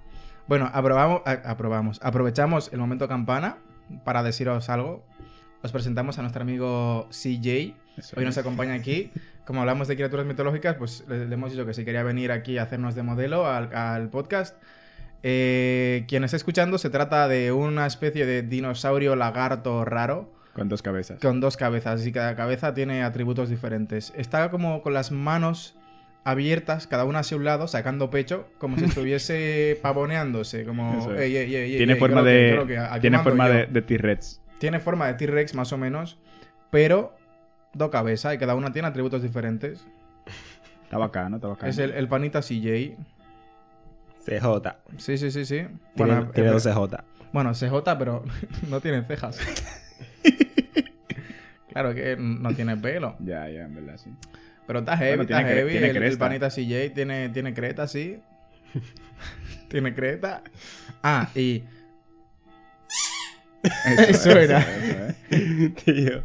Bueno, 0.49 0.71
aprobamos, 0.73 1.23
a- 1.25 1.51
aprobamos. 1.51 2.01
Aprovechamos 2.03 2.73
el 2.73 2.79
momento 2.79 3.07
campana 3.09 3.59
para 4.05 4.23
deciros 4.23 4.69
algo. 4.71 5.05
Os 5.63 5.73
presentamos 5.73 6.19
a 6.19 6.23
nuestro 6.23 6.43
amigo 6.43 7.09
CJ. 7.11 7.75
Eso 7.97 8.17
Hoy 8.19 8.25
nos 8.25 8.37
es. 8.37 8.39
acompaña 8.39 8.75
aquí. 8.75 9.13
Como 9.47 9.61
hablamos 9.61 9.87
de 9.87 9.95
criaturas 9.95 10.27
mitológicas, 10.27 10.75
pues 10.75 11.05
le, 11.09 11.27
le 11.27 11.35
hemos 11.35 11.53
dicho 11.53 11.65
que 11.65 11.73
si 11.73 11.85
quería 11.85 12.03
venir 12.03 12.33
aquí 12.33 12.59
a 12.59 12.65
hacernos 12.65 12.97
de 12.97 13.03
modelo 13.05 13.47
al, 13.47 13.73
al 13.75 14.09
podcast. 14.11 14.57
Eh, 15.23 16.05
quien 16.09 16.25
está 16.25 16.37
escuchando 16.37 16.79
se 16.79 16.91
trata 16.91 17.27
de 17.29 17.51
una 17.53 17.87
especie 17.87 18.27
de 18.27 18.43
dinosaurio 18.43 19.17
lagarto 19.17 19.85
raro 19.85 20.33
Con 20.57 20.69
dos 20.69 20.83
cabezas. 20.83 21.21
con 21.21 21.39
dos 21.41 21.57
cabezas 21.57 22.05
y 22.07 22.11
cada 22.13 22.35
cabeza 22.35 22.75
tiene 22.75 23.03
atributos 23.05 23.49
diferentes. 23.51 24.13
Está 24.17 24.51
como 24.51 24.83
con 24.83 24.95
las 24.95 25.13
manos 25.13 25.77
abiertas, 26.25 26.87
cada 26.89 27.05
una 27.05 27.21
hacia 27.21 27.37
un 27.37 27.45
lado, 27.45 27.69
sacando 27.69 28.11
pecho, 28.11 28.49
como 28.59 28.77
si 28.79 28.85
estuviese 28.87 29.79
pavoneándose, 29.83 30.65
como... 30.65 30.99
Eso 30.99 31.15
es. 31.15 31.21
"Ey, 31.21 31.37
ey, 31.37 31.55
ey, 31.55 31.71
ey, 31.73 31.77
Tiene 31.77 31.93
ey, 31.93 31.99
forma 32.01 32.25
que- 32.25 32.29
de. 32.31 32.67
que 32.67 33.01
tiene 33.01 33.19
forma 33.21 33.47
yo". 33.49 33.53
de, 33.55 33.67
de 33.67 33.83
T-Rex. 33.83 34.41
Tiene 34.59 34.81
forma 34.81 35.07
de 35.07 35.15
T-Rex 35.15 35.55
más 35.55 35.73
o 35.73 35.79
menos, 35.79 36.19
pero 36.71 37.15
dos 37.75 37.91
cabezas 37.91 38.35
y 38.35 38.39
cada 38.39 38.55
una 38.55 38.73
tiene 38.73 38.89
atributos 38.89 39.23
diferentes. 39.23 39.87
Está 40.85 40.99
bacano, 40.99 41.37
está 41.37 41.49
bacano. 41.49 41.69
Es 41.71 41.79
el, 41.79 41.91
el 41.93 42.09
panita 42.09 42.41
CJ. 42.41 42.97
CJ. 44.25 44.77
Sí, 44.97 45.19
sí, 45.19 45.31
sí, 45.31 45.45
sí. 45.45 45.57
Tiene, 45.57 45.79
Bueno, 45.97 46.31
tiene 46.33 46.49
eh, 46.49 46.53
dos 46.53 46.65
CJ. 46.65 47.05
bueno, 47.33 47.53
CJ, 47.53 47.99
pero 47.99 48.25
no 48.71 48.81
tiene 48.81 49.03
cejas. 49.05 49.39
claro 51.83 51.95
que 51.95 52.17
no 52.19 52.55
tiene 52.55 52.77
pelo. 52.77 53.17
Ya, 53.21 53.49
ya, 53.49 53.65
en 53.65 53.75
verdad, 53.75 53.97
sí. 53.99 54.11
Pero 54.67 54.81
está 54.81 54.97
heavy, 54.97 55.17
Bueno, 55.17 55.23
está 55.23 55.37
tiene 55.37 55.53
heavy. 55.55 55.71
tiene 55.71 55.91
el, 55.91 56.03
el 56.03 56.19
panita 56.19 56.49
CJ 56.51 56.91
tiene, 56.95 57.29
tiene 57.29 57.55
creta, 57.55 57.87
sí. 57.87 58.19
tiene 59.69 59.95
creta. 59.95 60.43
Ah, 61.03 61.29
y 61.35 61.63
Eso 64.09 64.31
era. 64.39 64.59
eso, 64.61 65.15
eh. 65.31 65.73
Tío. 65.85 66.23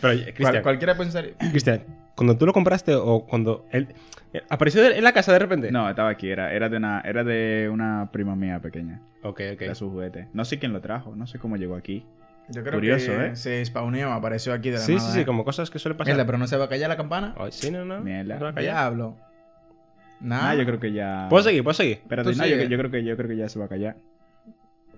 Pero, 0.00 0.24
Cristian, 0.34 0.62
cualquiera 0.62 0.96
pensaría. 0.96 1.32
Cristian, 1.38 1.82
cuando 2.14 2.36
tú 2.36 2.44
lo 2.46 2.52
compraste 2.52 2.94
o 2.94 3.24
cuando 3.26 3.66
él 3.70 3.88
eh, 4.34 4.42
apareció 4.48 4.84
en 4.90 5.02
la 5.04 5.12
casa 5.12 5.32
de 5.32 5.38
repente. 5.38 5.70
No, 5.70 5.88
estaba 5.88 6.10
aquí, 6.10 6.28
era, 6.28 6.52
era, 6.52 6.68
de 6.68 6.76
una, 6.76 7.00
era 7.04 7.24
de 7.24 7.70
una 7.72 8.10
prima 8.12 8.34
mía 8.36 8.60
pequeña. 8.60 9.00
Ok, 9.22 9.40
ok. 9.54 9.62
Era 9.62 9.74
su 9.74 9.90
juguete. 9.90 10.28
No 10.34 10.44
sé 10.44 10.58
quién 10.58 10.72
lo 10.72 10.80
trajo, 10.80 11.14
no 11.16 11.26
sé 11.26 11.38
cómo 11.38 11.56
llegó 11.56 11.76
aquí. 11.76 12.04
Yo 12.52 12.62
creo 12.62 12.74
Curioso, 12.74 13.12
que 13.12 13.26
¿eh? 13.28 13.36
se 13.36 13.64
spawneó, 13.64 14.12
apareció 14.12 14.52
aquí 14.52 14.70
de 14.70 14.76
la 14.76 14.82
Sí, 14.82 14.94
nada. 14.96 15.06
sí, 15.08 15.14
sí, 15.14 15.20
¿eh? 15.20 15.24
como 15.26 15.44
cosas 15.44 15.70
que 15.70 15.78
suelen 15.78 15.96
pasar. 15.96 16.14
Mierda, 16.14 16.26
pero 16.26 16.38
no 16.38 16.46
se 16.46 16.56
va 16.56 16.66
a 16.66 16.68
callar 16.68 16.88
la 16.88 16.96
campana. 16.96 17.34
Ay, 17.38 17.50
sí, 17.52 17.70
no, 17.70 17.84
no. 17.84 18.00
Mierda. 18.00 18.34
No 18.34 18.38
se 18.38 18.44
va 18.44 18.50
a 18.50 18.54
callar. 18.54 18.74
Diablo. 18.74 19.16
Nah. 20.20 20.50
Ah, 20.50 20.54
yo 20.54 20.64
creo 20.64 20.78
que 20.78 20.92
ya. 20.92 21.26
Puedo 21.28 21.42
seguir, 21.42 21.64
puedo 21.64 21.74
seguir. 21.74 21.94
Espérate, 22.02 22.30
Tú 22.32 22.38
no, 22.38 22.46
yo, 22.46 22.56
creo 22.78 22.90
que, 22.90 23.04
yo 23.04 23.16
creo 23.16 23.28
que 23.28 23.36
ya 23.36 23.48
se 23.48 23.58
va 23.58 23.64
a 23.64 23.68
callar. 23.68 23.96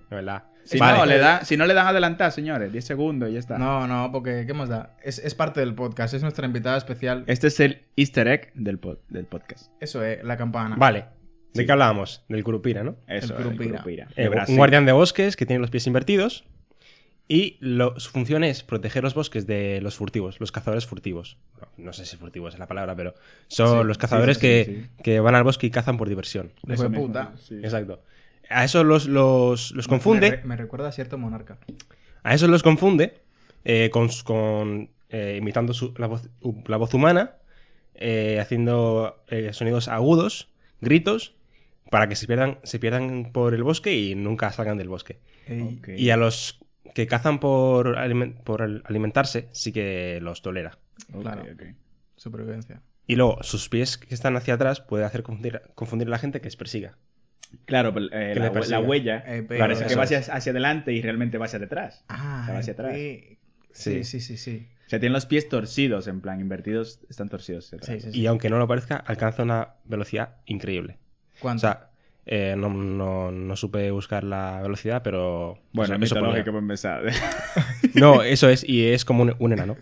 De 0.09 0.15
verdad. 0.15 0.43
Si, 0.63 0.77
Vale. 0.79 0.97
no, 0.99 1.05
le 1.05 1.17
da, 1.19 1.43
si 1.45 1.57
no 1.57 1.65
le 1.67 1.73
dan 1.75 1.87
adelantar, 1.87 2.31
señores, 2.31 2.71
10 2.71 2.83
segundos 2.85 3.29
y 3.29 3.33
ya 3.33 3.39
está. 3.39 3.57
No, 3.57 3.87
no, 3.87 4.11
porque 4.11 4.45
¿qué 4.47 4.53
más 4.53 4.69
da? 4.69 4.95
Es, 5.03 5.19
es 5.19 5.33
parte 5.35 5.59
del 5.59 5.73
podcast, 5.75 6.13
es 6.13 6.21
nuestra 6.23 6.45
invitada 6.45 6.77
especial. 6.77 7.23
Este 7.27 7.47
es 7.47 7.59
el 7.59 7.83
easter 7.95 8.27
egg 8.27 8.51
del, 8.55 8.79
pod- 8.81 8.99
del 9.09 9.25
podcast. 9.25 9.71
Eso 9.79 10.03
es, 10.03 10.23
la 10.23 10.37
campana. 10.37 10.75
Vale. 10.75 11.05
¿De 11.53 11.61
Sí. 11.61 11.65
qué 11.67 11.71
hablábamos? 11.71 12.23
Del 12.29 12.43
Curupira, 12.43 12.83
¿no? 12.83 12.97
Eso, 13.07 13.33
El 13.35 13.41
el 13.41 13.45
Curupira. 13.47 13.71
Curupira. 13.81 14.07
Eh, 14.15 14.29
un 14.49 14.57
guardián 14.57 14.85
de 14.85 14.91
bosques 14.91 15.35
que 15.35 15.45
tiene 15.45 15.59
los 15.61 15.69
pies 15.71 15.87
invertidos. 15.87 16.45
Y 17.27 17.57
lo- 17.59 17.99
su 17.99 18.11
función 18.11 18.43
es 18.43 18.61
proteger 18.63 19.03
los 19.03 19.15
bosques 19.15 19.47
de 19.47 19.79
los 19.81 19.95
furtivos, 19.95 20.39
los 20.39 20.51
cazadores 20.51 20.85
furtivos. 20.85 21.37
No, 21.59 21.85
no 21.85 21.93
sé 21.93 22.05
si 22.05 22.17
furtivos 22.17 22.53
es 22.53 22.59
la 22.59 22.67
palabra, 22.67 22.95
pero 22.95 23.15
son 23.47 23.81
Sí, 23.81 23.87
los 23.87 23.97
cazadores 23.97 24.37
sí, 24.37 24.41
que, 24.41 24.65
sí, 24.95 25.03
que 25.03 25.19
van 25.19 25.33
al 25.33 25.43
bosque 25.43 25.65
y 25.65 25.71
cazan 25.71 25.97
por 25.97 26.07
diversión. 26.07 26.51
Eso 26.67 26.83
de 26.83 26.89
mismo, 26.89 27.07
puta. 27.07 27.33
sí. 27.41 27.55
Exacto. 27.55 28.03
A 28.49 28.63
eso 28.63 28.83
los, 28.83 29.07
los, 29.07 29.71
los 29.71 29.87
Me, 29.87 29.89
confunde. 29.89 30.41
me 30.45 30.55
recuerda 30.55 30.87
a 30.89 30.91
cierto 30.91 31.17
monarca. 31.17 31.57
A 32.21 32.35
eso 32.35 32.47
los 32.47 32.61
confunde 32.61 33.21
eh, 33.63 33.89
con, 33.91 34.09
con, 34.23 34.91
eh, 35.09 35.37
imitando 35.41 35.73
su- 35.73 35.95
la, 35.97 36.05
voz, 36.05 36.29
la 36.67 36.77
voz 36.77 36.93
humana, 36.93 37.37
eh, 37.95 38.37
haciendo 38.39 39.23
eh, 39.29 39.51
sonidos 39.53 39.87
agudos, 39.87 40.49
gritos, 40.79 41.33
para 41.89 42.07
que 42.07 42.15
se 42.15 42.27
pierdan, 42.27 42.59
se 42.63 42.77
pierdan 42.77 43.31
por 43.31 43.55
el 43.55 43.63
bosque 43.63 43.95
y 43.97 44.13
nunca 44.13 44.51
salgan 44.51 44.77
del 44.77 44.89
bosque. 44.89 45.17
Y 45.97 46.09
a 46.11 46.17
los 46.17 46.59
que 46.93 47.07
cazan 47.07 47.39
por, 47.39 47.97
alimen- 47.97 48.35
por 48.43 48.61
al- 48.61 48.83
alimentarse, 48.85 49.49
sí 49.51 49.71
que 49.71 50.19
los 50.21 50.41
tolera. 50.41 50.77
Claro. 51.21 51.43
ok. 51.43 51.63
Supervivencia. 52.15 52.81
Y 53.07 53.15
luego, 53.15 53.37
sus 53.43 53.69
pies 53.69 53.97
que 53.97 54.13
están 54.15 54.35
hacia 54.35 54.55
atrás 54.55 54.81
puede 54.81 55.05
hacer 55.05 55.21
confundir, 55.23 55.61
confundir 55.75 56.07
a 56.07 56.11
la 56.11 56.17
gente 56.17 56.39
que 56.41 56.45
les 56.45 56.55
persiga. 56.55 56.97
Claro, 57.65 57.93
pero, 57.93 58.07
eh, 58.11 58.35
la, 58.35 58.79
huella 58.79 59.23
Eh, 59.27 59.43
pero- 59.47 59.59
parece 59.59 59.85
que 59.85 59.95
va 59.95 60.03
hacia, 60.03 60.19
hacia 60.19 60.51
adelante 60.51 60.91
y 60.93 61.01
realmente 61.01 61.37
va 61.37 61.45
hacia 61.45 61.59
detrás. 61.59 62.03
Ah, 62.09 62.47
va 62.51 62.59
hacia 62.59 62.73
atrás. 62.73 62.93
sí. 62.95 63.37
Sí, 63.71 64.03
Sí. 64.03 64.03
sí, 64.05 64.21
sí, 64.21 64.37
sí. 64.37 64.67
O 64.85 64.89
sea, 64.89 64.99
tienen 64.99 65.13
los 65.13 65.25
pies 65.25 65.49
torcidos, 65.49 66.07
en 66.07 66.21
plan, 66.21 66.39
invertidos, 66.39 67.01
están 67.09 67.27
torcidos 67.27 67.65
hacia 67.67 67.77
atrás. 67.77 67.95
Sí, 67.95 68.01
sí, 68.07 68.11
sí. 68.13 68.21
Y 68.21 68.25
aunque 68.27 68.49
no 68.49 68.57
lo 68.57 68.67
parezca, 68.67 68.95
alcanza 68.95 69.43
una 69.43 69.75
velocidad 69.83 70.37
increíble. 70.45 70.97
O 71.37 71.41
¿Cuánto? 71.41 71.61
sea, 71.61 71.89
Eh, 72.27 72.55
no, 72.57 72.69
no- 72.69 73.31
no 73.31 73.55
supe 73.55 73.91
buscar 73.91 74.23
la 74.23 74.59
velocidad, 74.61 75.01
pero. 75.03 75.59
Bueno, 75.73 75.95
eso- 75.95 76.15
eso 76.15 76.15
para 76.15 76.57
empezar. 76.59 77.03
No, 77.93 78.23
eso 78.23 78.49
es, 78.49 78.67
y 78.67 78.87
es 78.87 79.05
como 79.05 79.23
un, 79.23 79.35
un 79.39 79.53
enano. 79.53 79.77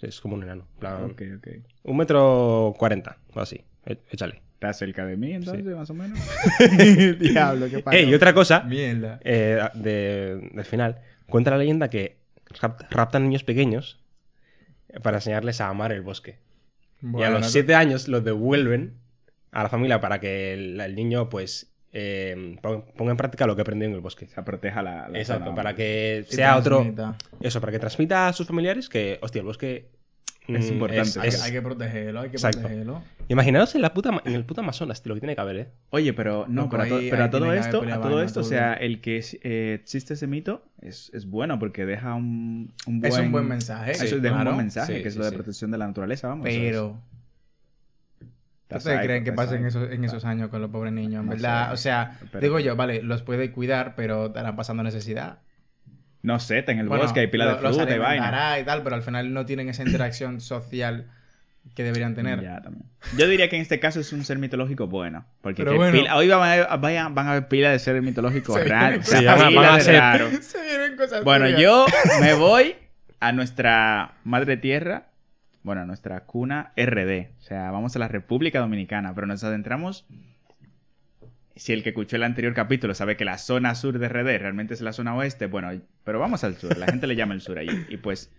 Es 0.00 0.20
como 0.20 0.34
un 0.36 0.42
enano. 0.42 0.66
en 0.74 0.80
plan, 0.80 1.04
ok, 1.04 1.22
ok. 1.38 1.48
Un 1.84 1.96
metro 1.96 2.74
cuarenta, 2.78 3.18
o 3.34 3.40
así. 3.40 3.64
E- 3.86 3.98
Échale. 4.10 4.42
¿Estás 4.54 4.78
cerca 4.78 5.04
de 5.04 5.16
mí 5.16 5.32
entonces, 5.32 5.64
más 5.64 5.90
o 5.90 5.94
menos? 5.94 6.18
Diablo, 7.18 7.68
qué 7.68 7.80
pasa. 7.80 7.96
Eh, 7.96 8.04
y 8.04 8.14
otra 8.14 8.32
cosa, 8.32 8.60
Mierda. 8.62 9.18
eh, 9.24 9.60
de- 9.74 10.50
del 10.52 10.64
final, 10.64 11.00
cuenta 11.26 11.50
la 11.50 11.58
leyenda 11.58 11.90
que 11.90 12.18
rap- 12.60 12.82
raptan 12.90 13.24
niños 13.24 13.42
pequeños 13.44 14.00
para 15.02 15.16
enseñarles 15.18 15.60
a 15.60 15.68
amar 15.68 15.92
el 15.92 16.02
bosque. 16.02 16.38
y 17.02 17.22
a 17.22 17.30
los 17.30 17.50
siete 17.50 17.74
años 17.74 18.06
los 18.08 18.22
devuelven 18.24 18.94
a 19.50 19.64
la 19.64 19.68
familia 19.68 20.00
para 20.00 20.20
que 20.20 20.54
el, 20.54 20.80
el 20.80 20.94
niño, 20.94 21.28
pues, 21.28 21.71
eh, 21.92 22.56
pon- 22.62 22.84
ponga 22.96 23.10
en 23.10 23.16
práctica 23.16 23.46
lo 23.46 23.54
que 23.54 23.62
aprendió 23.62 23.88
en 23.88 23.94
el 23.94 24.00
bosque. 24.00 24.24
O 24.24 24.28
sea, 24.28 24.44
proteja 24.44 24.82
la, 24.82 25.08
la 25.08 25.18
Exacto, 25.18 25.44
zona. 25.44 25.56
para 25.56 25.74
que 25.74 26.24
sea 26.28 26.56
otro. 26.56 26.84
Eso, 27.40 27.60
para 27.60 27.72
que 27.72 27.78
transmita 27.78 28.28
a 28.28 28.32
sus 28.32 28.46
familiares 28.46 28.88
que, 28.88 29.18
hostia, 29.22 29.40
el 29.40 29.46
bosque. 29.46 29.90
Es 30.48 30.70
mm, 30.70 30.72
importante. 30.72 31.20
Hay, 31.20 31.28
es- 31.28 31.40
hay 31.42 31.52
que 31.52 31.62
protegerlo, 31.62 32.20
hay 32.20 32.30
que 32.30 32.36
Exacto. 32.36 32.58
protegerlo. 32.60 33.00
Imaginaos 33.28 33.74
en, 33.76 33.82
la 33.82 33.94
puta, 33.94 34.20
en 34.24 34.34
el 34.34 34.44
puto 34.44 34.60
Amazonas, 34.60 35.00
tío, 35.00 35.10
lo 35.10 35.14
que 35.14 35.20
tiene 35.20 35.36
que 35.36 35.40
haber, 35.40 35.56
¿eh? 35.56 35.68
Oye, 35.90 36.12
pero 36.12 36.46
no, 36.48 36.62
Loco, 36.62 36.70
pero, 36.70 36.82
a, 36.82 36.88
to- 36.88 36.96
ahí- 36.96 37.10
pero 37.10 37.24
a 37.24 37.30
todo 37.30 37.52
esto, 37.54 37.82
a 37.82 38.00
todo 38.00 38.22
esto, 38.22 38.40
o 38.40 38.42
sea, 38.42 38.74
el 38.74 39.00
que 39.00 39.24
eh, 39.44 39.78
existe 39.80 40.14
ese 40.14 40.26
mito 40.26 40.64
es, 40.80 41.12
es 41.14 41.26
bueno 41.26 41.60
porque 41.60 41.86
deja 41.86 42.14
un, 42.14 42.74
un 42.88 43.00
buen... 43.00 43.12
Es 43.12 43.18
un 43.20 43.30
buen 43.30 43.46
mensaje. 43.46 43.92
Eso 43.92 44.06
sí, 44.06 44.20
deja 44.20 44.36
un 44.38 44.44
buen 44.44 44.56
mensaje, 44.56 44.96
Sí, 44.96 45.02
que 45.02 45.08
es 45.08 45.14
sí, 45.14 45.20
lo 45.20 45.26
de 45.26 45.32
protección 45.32 45.70
de 45.70 45.78
la 45.78 45.86
naturaleza, 45.86 46.26
vamos. 46.26 46.48
es- 46.48 46.56
Pero. 46.56 46.90
¿Qué 46.92 46.96
Está 46.96 47.11
ustedes 48.78 49.00
creen 49.00 49.24
que 49.24 49.32
pasa 49.32 49.56
en 49.56 49.66
esos, 49.66 49.90
en 49.90 50.04
esos 50.04 50.24
años 50.24 50.48
con 50.50 50.60
los 50.60 50.70
pobres 50.70 50.92
niños? 50.92 51.24
No 51.24 51.30
verdad, 51.30 51.68
sé. 51.68 51.74
o 51.74 51.76
sea, 51.76 52.18
Pero- 52.30 52.40
digo 52.42 52.58
yo, 52.60 52.76
vale, 52.76 53.02
los 53.02 53.22
puede 53.22 53.50
cuidar, 53.52 53.94
pero 53.96 54.26
estarán 54.26 54.56
pasando 54.56 54.82
necesidad. 54.82 55.38
No 56.22 56.38
sé, 56.38 56.60
está 56.60 56.72
en 56.72 56.78
el 56.78 56.88
Bueno, 56.88 57.02
bosque, 57.04 57.20
hay 57.20 57.26
pila 57.26 57.46
de 57.46 57.52
lo- 57.54 57.60
los 57.62 57.76
fruta 57.76 57.94
y 57.94 57.98
vaina. 57.98 58.58
y 58.60 58.64
tal, 58.64 58.82
pero 58.82 58.94
al 58.96 59.02
final 59.02 59.32
no 59.34 59.44
tienen 59.44 59.68
esa 59.68 59.82
interacción 59.82 60.40
social 60.40 61.06
que 61.74 61.82
deberían 61.84 62.14
tener. 62.14 62.40
Ya, 62.42 62.60
también. 62.60 62.86
Yo 63.16 63.26
diría 63.28 63.48
que 63.48 63.56
en 63.56 63.62
este 63.62 63.78
caso 63.80 63.98
es 64.00 64.12
un 64.12 64.24
ser 64.24 64.38
mitológico 64.38 64.86
bueno. 64.88 65.24
Porque 65.40 65.64
que 65.64 65.70
bueno. 65.70 65.92
pila- 65.92 66.16
hoy 66.16 66.28
van 66.28 66.60
a, 66.68 66.76
vayan- 66.76 67.14
van 67.14 67.28
a 67.28 67.32
ver 67.34 67.48
pila 67.48 67.70
de 67.70 67.78
seres 67.78 68.02
mitológicos 68.02 68.54
Se 68.60 68.64
raros. 68.64 69.04
cosas- 69.04 69.20
pila 69.20 69.34
van 69.60 69.64
a 69.74 69.76
de 69.76 69.80
ser- 69.82 69.98
raro. 69.98 70.28
Se 70.40 70.62
vienen 70.62 70.96
cosas 70.96 71.24
Bueno, 71.24 71.48
yo 71.48 71.86
me 72.20 72.34
voy 72.34 72.74
a 73.20 73.32
nuestra 73.32 74.14
madre 74.24 74.56
tierra, 74.56 75.06
bueno, 75.62 75.84
nuestra 75.86 76.24
cuna 76.24 76.72
RD. 76.76 77.30
O 77.38 77.42
sea, 77.42 77.70
vamos 77.70 77.94
a 77.96 77.98
la 77.98 78.08
República 78.08 78.60
Dominicana, 78.60 79.14
pero 79.14 79.26
nos 79.26 79.44
adentramos. 79.44 80.06
Si 81.54 81.72
el 81.72 81.82
que 81.82 81.90
escuchó 81.90 82.16
el 82.16 82.22
anterior 82.22 82.54
capítulo 82.54 82.94
sabe 82.94 83.16
que 83.16 83.24
la 83.24 83.38
zona 83.38 83.74
sur 83.74 83.98
de 83.98 84.08
RD 84.08 84.38
realmente 84.38 84.74
es 84.74 84.80
la 84.80 84.92
zona 84.92 85.14
oeste, 85.14 85.46
bueno, 85.46 85.70
pero 86.04 86.18
vamos 86.18 86.44
al 86.44 86.56
sur. 86.56 86.76
La 86.76 86.86
gente 86.86 87.06
le 87.06 87.16
llama 87.16 87.34
el 87.34 87.40
sur 87.40 87.58
allí. 87.58 87.86
Y 87.88 87.98
pues 87.98 88.32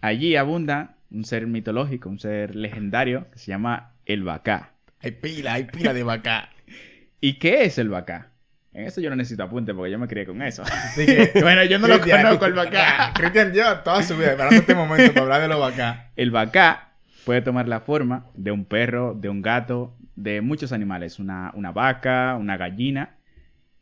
allí 0.00 0.36
abunda 0.36 0.96
un 1.10 1.24
ser 1.24 1.46
mitológico, 1.46 2.08
un 2.08 2.18
ser 2.18 2.56
legendario 2.56 3.30
que 3.30 3.38
se 3.38 3.46
llama 3.50 3.92
el 4.06 4.24
Bacá. 4.24 4.72
Hay 5.00 5.12
pila, 5.12 5.54
hay 5.54 5.64
pila 5.64 5.92
de 5.92 6.02
vaca. 6.02 6.50
¿Y 7.20 7.34
qué 7.34 7.64
es 7.64 7.78
el 7.78 7.88
Bacá? 7.88 8.30
En 8.72 8.84
eso 8.84 9.00
yo 9.00 9.10
no 9.10 9.16
necesito 9.16 9.42
apunte 9.42 9.74
porque 9.74 9.90
yo 9.90 9.98
me 9.98 10.06
crié 10.08 10.26
con 10.26 10.40
eso. 10.42 10.62
Así 10.66 11.06
que, 11.06 11.32
bueno, 11.40 11.64
yo 11.64 11.78
no 11.78 11.88
lo 11.88 12.00
conozco 12.00 12.46
el 12.46 12.52
Bacá. 12.52 13.12
Cristian 13.14 13.52
lleva 13.52 13.82
toda 13.82 14.02
su 14.02 14.16
vida 14.16 14.32
esperando 14.32 14.56
este 14.60 14.74
momento 14.74 15.12
para 15.12 15.22
hablar 15.22 15.40
de 15.42 15.48
los 15.48 15.58
vacá. 15.60 16.10
El 16.16 16.30
bacá 16.30 16.92
puede 17.24 17.42
tomar 17.42 17.66
la 17.68 17.80
forma 17.80 18.26
de 18.34 18.50
un 18.52 18.64
perro, 18.64 19.14
de 19.14 19.28
un 19.28 19.42
gato, 19.42 19.96
de 20.16 20.40
muchos 20.40 20.72
animales. 20.72 21.18
Una, 21.18 21.50
una 21.54 21.72
vaca, 21.72 22.36
una 22.38 22.56
gallina. 22.56 23.16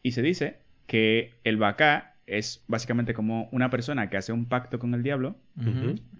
Y 0.02 0.12
se 0.12 0.22
dice 0.22 0.60
que 0.86 1.34
el 1.44 1.56
bacá 1.56 2.14
es 2.26 2.64
básicamente 2.68 3.12
como 3.14 3.48
una 3.52 3.70
persona 3.70 4.08
que 4.08 4.16
hace 4.16 4.32
un 4.32 4.46
pacto 4.46 4.78
con 4.78 4.94
el 4.94 5.02
diablo 5.02 5.36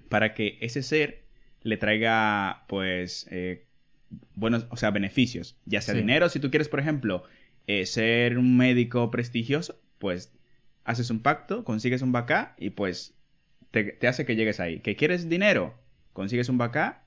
para 0.09 0.35
que 0.35 0.59
ese 0.61 0.83
ser 0.83 1.25
le 1.63 1.77
traiga, 1.77 2.65
pues, 2.69 3.27
eh, 3.31 3.67
buenos, 4.35 4.67
o 4.71 4.77
sea, 4.77 4.91
beneficios. 4.91 5.57
Ya 5.65 5.81
sea 5.81 5.95
Sí. 5.95 6.01
dinero, 6.01 6.29
si 6.29 6.39
tú 6.39 6.51
quieres, 6.51 6.69
por 6.69 6.79
ejemplo, 6.79 7.25
eh, 7.67 7.87
ser 7.87 8.39
un 8.39 8.57
médico 8.57 9.11
prestigioso, 9.11 9.81
pues 9.99 10.33
haces 10.85 11.11
un 11.11 11.21
pacto, 11.21 11.65
consigues 11.65 12.03
un 12.03 12.13
bacá 12.13 12.55
y 12.59 12.71
pues 12.71 13.15
te, 13.71 13.85
te 13.85 14.09
hace 14.09 14.25
que 14.25 14.37
llegues 14.37 14.61
ahí. 14.61 14.81
¿Que 14.81 14.97
quieres 14.97 15.29
dinero? 15.29 15.75
Consigues 16.13 16.49
un 16.49 16.59
bacá 16.59 17.03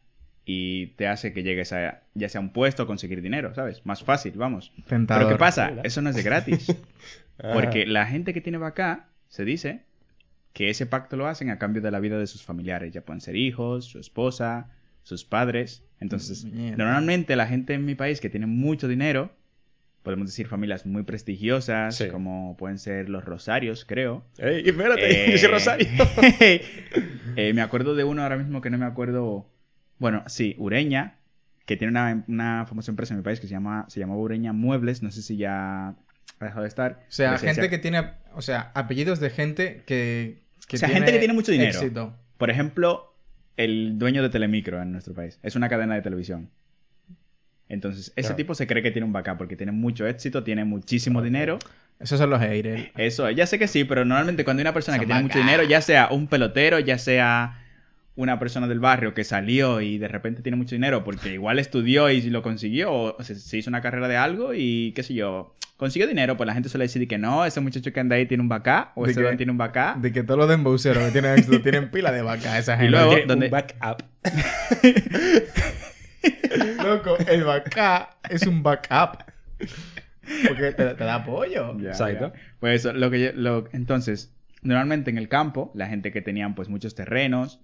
y 0.45 0.87
te 0.97 1.07
hace 1.07 1.31
que 1.31 1.43
llegues 1.43 1.73
a 1.73 2.01
ya 2.15 2.27
sea 2.27 2.41
un 2.41 2.51
puesto 2.51 2.83
o 2.83 2.87
conseguir 2.87 3.21
dinero, 3.21 3.53
¿sabes? 3.53 3.85
Más 3.85 4.03
fácil, 4.03 4.33
vamos. 4.35 4.73
Tentador. 4.87 5.23
Pero 5.23 5.35
¿qué 5.35 5.39
pasa? 5.39 5.73
Eso 5.83 6.01
no 6.01 6.09
es 6.09 6.15
de 6.15 6.23
gratis. 6.23 6.75
Ah. 7.41 7.51
Porque 7.53 7.85
la 7.85 8.05
gente 8.05 8.33
que 8.33 8.41
tiene 8.41 8.57
vaca 8.57 9.07
se 9.29 9.45
dice 9.45 9.85
que 10.51 10.69
ese 10.69 10.85
pacto 10.85 11.15
lo 11.15 11.25
hacen 11.25 11.49
a 11.51 11.57
cambio 11.57 11.81
de 11.81 11.89
la 11.89 12.01
vida 12.01 12.19
de 12.19 12.27
sus 12.27 12.43
familiares. 12.43 12.91
Ya 12.91 12.99
pueden 12.99 13.21
ser 13.21 13.37
hijos, 13.37 13.85
su 13.85 13.97
esposa, 13.97 14.71
sus 15.03 15.23
padres. 15.23 15.85
Entonces, 16.01 16.43
Mierda. 16.43 16.75
normalmente 16.75 17.37
la 17.37 17.47
gente 17.47 17.75
en 17.75 17.85
mi 17.85 17.95
país 17.95 18.19
que 18.19 18.29
tiene 18.29 18.45
mucho 18.45 18.89
dinero, 18.89 19.31
podemos 20.03 20.27
decir 20.27 20.47
familias 20.47 20.85
muy 20.85 21.03
prestigiosas, 21.03 21.95
Sí. 21.95 22.07
como 22.07 22.55
pueden 22.57 22.77
ser 22.77 23.09
los 23.09 23.23
Rosarios, 23.25 23.85
creo. 23.85 24.23
Ey, 24.37 24.63
espérate, 24.65 25.25
Eh, 25.27 25.31
yo 25.31 25.37
soy 25.37 25.49
Rosario. 25.49 25.87
eh, 27.35 27.53
me 27.53 27.61
acuerdo 27.61 27.95
de 27.95 28.03
uno 28.03 28.23
ahora 28.23 28.37
mismo 28.37 28.61
que 28.61 28.69
no 28.69 28.77
me 28.77 28.85
acuerdo. 28.85 29.49
Bueno, 29.97 30.23
sí, 30.27 30.55
Ureña, 30.57 31.17
que 31.65 31.77
tiene 31.77 31.91
una, 31.91 32.23
una 32.27 32.65
famosa 32.67 32.91
empresa 32.91 33.13
en 33.13 33.19
mi 33.19 33.23
país 33.23 33.39
que 33.39 33.47
se 33.47 33.51
llama 33.53 33.85
se 33.89 33.99
llamaba 33.99 34.19
Ureña 34.19 34.53
Muebles. 34.53 35.03
No 35.03 35.11
sé 35.11 35.21
si 35.21 35.37
ya 35.37 35.89
ha 35.89 36.45
dejado 36.45 36.61
de 36.61 36.67
estar. 36.69 37.01
O 37.07 37.11
sea, 37.11 37.37
gente 37.37 37.69
que 37.69 37.77
tiene, 37.77 38.03
o 38.33 38.41
sea, 38.41 38.71
apellidos 38.73 39.19
de 39.19 39.29
gente 39.29 39.83
que, 39.85 40.41
que 40.67 40.77
O 40.77 40.79
sea, 40.79 40.89
gente 40.89 41.11
que 41.11 41.19
tiene 41.19 41.33
mucho 41.33 41.51
dinero. 41.51 41.71
éxito. 41.71 42.15
Por 42.37 42.49
ejemplo, 42.49 43.13
el 43.57 43.99
dueño 43.99 44.23
de 44.23 44.29
Telemicro 44.29 44.81
en 44.81 44.93
nuestro 44.93 45.13
país. 45.13 45.39
Es 45.43 45.55
una 45.57 45.67
cadena 45.67 45.95
de 45.95 46.01
televisión. 46.01 46.49
Entonces, 47.69 48.11
ese 48.15 48.21
Claro. 48.27 48.35
tipo 48.35 48.55
se 48.55 48.67
cree 48.67 48.83
que 48.83 48.91
tiene 48.91 49.05
un 49.05 49.13
backup 49.13 49.37
porque 49.37 49.55
tiene 49.55 49.71
mucho 49.71 50.05
éxito, 50.07 50.43
tiene 50.43 50.65
muchísimo 50.65 51.21
dinero. 51.21 51.59
Esos 51.99 52.17
son 52.19 52.29
los 52.29 52.39
haters. 52.41 52.89
Eso, 52.97 53.29
ya 53.29 53.45
sé 53.45 53.59
que 53.59 53.67
sí, 53.67 53.83
pero 53.83 54.03
normalmente 54.05 54.43
cuando 54.43 54.59
hay 54.61 54.63
una 54.63 54.73
persona 54.73 54.97
Son 54.97 55.01
que 55.01 55.05
tiene 55.05 55.21
mucho 55.21 55.37
dinero, 55.39 55.63
ya 55.63 55.81
sea 55.81 56.07
un 56.11 56.27
pelotero, 56.27 56.79
ya 56.79 56.97
sea 56.97 57.63
una 58.15 58.39
persona 58.39 58.67
del 58.67 58.79
barrio 58.79 59.13
que 59.13 59.23
salió 59.23 59.79
y 59.81 59.97
de 59.97 60.07
repente 60.07 60.41
tiene 60.41 60.55
mucho 60.57 60.75
dinero 60.75 61.03
porque 61.05 61.33
igual 61.33 61.59
estudió 61.59 62.09
y 62.09 62.21
lo 62.23 62.41
consiguió, 62.41 62.91
o 62.91 63.23
se, 63.23 63.35
se 63.35 63.57
hizo 63.57 63.69
una 63.69 63.81
carrera 63.81 64.07
de 64.09 64.17
algo 64.17 64.53
y 64.53 64.91
qué 64.93 65.03
sé 65.03 65.13
yo, 65.13 65.55
consiguió 65.77 66.07
dinero, 66.07 66.35
pues 66.35 66.47
la 66.47 66.53
gente 66.53 66.67
suele 66.69 66.85
decir 66.85 67.07
que 67.07 67.17
no, 67.17 67.45
ese 67.45 67.61
muchocho 67.61 67.93
que 67.93 67.99
anda 67.99 68.15
ahí 68.17 68.25
tiene 68.25 68.43
un 68.43 68.49
bacá, 68.49 68.91
o 68.95 69.05
De 69.05 69.11
ese 69.11 69.21
que- 69.21 69.25
don 69.27 69.37
tiene 69.37 69.51
un 69.53 69.57
bacá. 69.57 69.95
De 70.01 70.11
que 70.11 70.23
todos 70.23 70.37
los 70.37 70.49
dembouceros 70.49 71.01
que 71.05 71.11
tienen 71.11 71.37
éxito 71.37 71.61
tienen 71.61 71.91
pila 71.91 72.11
de 72.11 72.21
vaca, 72.21 72.57
esa 72.57 72.75
gente. 72.75 72.91
luego- 72.91 73.11
Oye, 73.11 73.25
¿dónde- 73.25 73.45
un 73.45 73.51
backup. 73.51 74.03
Loco, 76.83 77.17
el 77.27 77.43
vaca 77.43 78.09
es 78.29 78.45
un 78.47 78.61
backup. 78.63 79.23
Porque 80.47 80.71
te, 80.73 80.85
te 80.95 81.03
da 81.03 81.15
apoyo. 81.15 81.77
Ya, 81.79 81.89
Exacto. 81.89 82.33
ya. 82.33 82.39
Pues 82.59 82.81
eso, 82.81 82.93
lo 82.93 83.09
que 83.09 83.19
yo- 83.21 83.31
lo- 83.33 83.67
entonces, 83.73 84.33
normalmente 84.61 85.09
en 85.09 85.17
el 85.17 85.27
campo, 85.29 85.71
la 85.73 85.87
gente 85.87 86.11
que 86.11 86.21
tenían 86.21 86.55
pues 86.55 86.69
muchos 86.69 86.95
terrenos, 86.95 87.59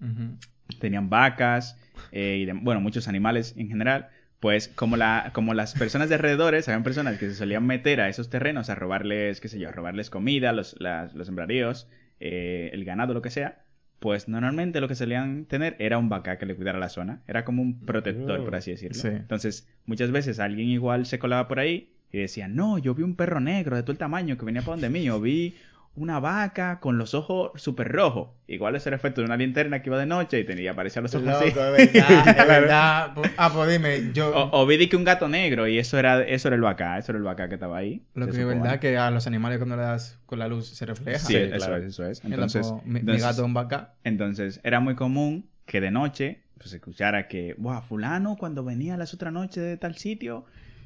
tenían 0.79 1.09
vacas, 1.09 1.77
eh, 2.11 2.37
y 2.41 2.45
de- 2.45 2.53
bueno, 2.53 2.81
muchos 2.81 3.07
animales 3.07 3.53
en 3.57 3.67
general, 3.69 4.09
pues 4.39 4.67
como, 4.67 4.97
la, 4.97 5.31
como 5.33 5.53
las 5.53 5.73
personas 5.73 6.09
de 6.09 6.15
alrededores, 6.15 6.67
habían 6.67 6.83
personas 6.83 7.17
que 7.17 7.27
se 7.29 7.35
solían 7.35 7.65
meter 7.65 8.01
a 8.01 8.09
esos 8.09 8.29
terrenos 8.29 8.69
a 8.69 8.75
robarles, 8.75 9.41
qué 9.41 9.47
sé 9.47 9.59
yo, 9.59 9.69
a 9.69 9.71
robarles 9.71 10.09
comida, 10.09 10.51
los, 10.51 10.75
las- 10.79 11.13
los 11.13 11.27
sembradíos, 11.27 11.87
eh, 12.19 12.69
el 12.73 12.85
ganado, 12.85 13.13
lo 13.13 13.21
que 13.21 13.29
sea, 13.29 13.64
pues 13.99 14.27
normalmente 14.27 14.81
lo 14.81 14.87
que 14.87 14.95
solían 14.95 15.45
tener 15.45 15.75
era 15.79 15.97
un 15.97 16.09
vaca 16.09 16.37
que 16.37 16.45
le 16.45 16.55
cuidara 16.55 16.79
la 16.79 16.89
zona. 16.89 17.21
Era 17.27 17.45
como 17.45 17.61
un 17.61 17.79
protector, 17.79 18.43
por 18.43 18.55
así 18.55 18.71
decirlo. 18.71 19.01
Sí. 19.01 19.07
Entonces, 19.07 19.67
muchas 19.85 20.11
veces 20.11 20.39
alguien 20.39 20.67
igual 20.69 21.05
se 21.05 21.19
colaba 21.19 21.47
por 21.47 21.59
ahí 21.59 21.89
y 22.11 22.19
decía, 22.19 22.47
no, 22.47 22.77
yo 22.77 22.93
vi 22.93 23.03
un 23.03 23.15
perro 23.15 23.39
negro 23.39 23.75
de 23.75 23.83
todo 23.83 23.91
el 23.91 23.97
tamaño 23.97 24.37
que 24.37 24.45
venía 24.45 24.61
para 24.61 24.73
donde 24.73 24.89
mí, 24.89 25.09
o 25.09 25.19
vi 25.19 25.55
una 25.95 26.19
vaca 26.19 26.79
con 26.79 26.97
los 26.97 27.13
ojos 27.13 27.51
súper 27.55 27.91
rojos. 27.91 28.29
Igual 28.47 28.75
es 28.75 28.85
el 28.87 28.93
efecto 28.93 29.21
de 29.21 29.25
una 29.25 29.37
linterna 29.37 29.81
que 29.81 29.89
iba 29.89 29.97
de 29.97 30.05
noche 30.05 30.39
y 30.39 30.43
tenía, 30.43 30.71
aparecían 30.71 31.03
los 31.03 31.15
ojos 31.15 31.25
Loco, 31.27 31.37
así. 31.39 31.47
es 31.47 31.55
verdad, 31.55 32.27
es 32.37 32.47
verdad. 32.47 33.11
Ah, 33.37 33.51
pues 33.53 33.69
dime, 33.71 34.11
yo... 34.13 34.29
O, 34.35 34.61
o 34.61 34.65
vi 34.65 34.77
de 34.77 34.89
que 34.89 34.95
un 34.97 35.03
gato 35.05 35.27
negro 35.29 35.67
y 35.67 35.77
eso 35.79 35.97
era, 35.97 36.21
eso 36.23 36.49
era 36.49 36.55
el 36.55 36.61
vaca, 36.61 36.97
eso 36.97 37.11
era 37.13 37.17
el 37.17 37.23
vaca 37.23 37.47
que 37.47 37.53
estaba 37.55 37.77
ahí. 37.77 38.03
lo 38.13 38.25
que 38.27 38.39
es 38.39 38.45
verdad 38.45 38.79
que 38.79 38.97
a 38.97 39.09
los 39.11 39.25
animales 39.27 39.57
cuando 39.57 39.77
le 39.77 39.83
das 39.83 40.19
con 40.25 40.39
la 40.39 40.47
luz 40.47 40.67
se 40.67 40.85
refleja. 40.85 41.19
Sí, 41.19 41.33
Sí, 41.33 41.35
eso 41.37 41.55
claro. 41.57 41.77
es, 41.77 41.85
eso 41.85 42.05
es. 42.05 42.23
Loco, 42.23 42.33
Entonces, 42.33 42.73
mi, 42.85 42.99
entonces- 42.99 43.23
gato 43.23 43.41
es 43.41 43.45
un 43.45 43.53
vaca. 43.53 43.93
Entonces, 44.03 44.59
era 44.63 44.79
muy 44.79 44.95
común 44.95 45.47
que 45.65 45.81
de 45.81 45.91
noche 45.91 46.41
pues, 46.57 46.69
se 46.71 46.75
escuchara 46.77 47.27
que, 47.27 47.55
Buah, 47.57 47.81
fulano 47.81 48.35
cuando 48.37 48.63
venía 48.63 48.97
las 48.97 49.13
otras 49.13 49.31
noches 49.33 49.63
de 49.63 49.77
tal 49.77 49.95
sitio, 49.97 50.45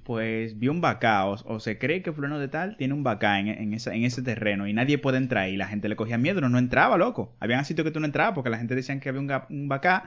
pues 0.09 0.57
vio 0.57 0.71
un 0.71 0.81
vaca, 0.81 1.27
o, 1.27 1.35
o 1.45 1.59
se 1.59 1.77
cree 1.77 2.01
que 2.01 2.11
fulano 2.11 2.39
de 2.39 2.47
tal 2.47 2.75
tiene 2.77 2.95
un 2.95 3.03
vaca 3.03 3.39
en, 3.39 3.47
en, 3.47 3.75
esa- 3.75 3.93
en 3.93 4.03
ese 4.05 4.23
terreno 4.23 4.65
y 4.67 4.73
nadie 4.73 4.97
puede 4.97 5.17
entrar 5.19 5.49
y 5.49 5.55
la 5.55 5.67
gente 5.67 5.87
le 5.87 5.95
cogía 5.95 6.17
miedo, 6.17 6.41
no, 6.41 6.49
no 6.49 6.57
entraba, 6.57 6.97
loco. 6.97 7.35
Habían 7.39 7.63
sitios 7.63 7.85
que 7.85 7.91
tú 7.91 7.99
no 7.99 8.07
entrabas 8.07 8.33
porque 8.33 8.49
la 8.49 8.57
gente 8.57 8.73
decía 8.73 8.99
que 8.99 9.07
había 9.09 9.21
un, 9.21 9.31
un 9.55 9.69
vaca 9.69 10.05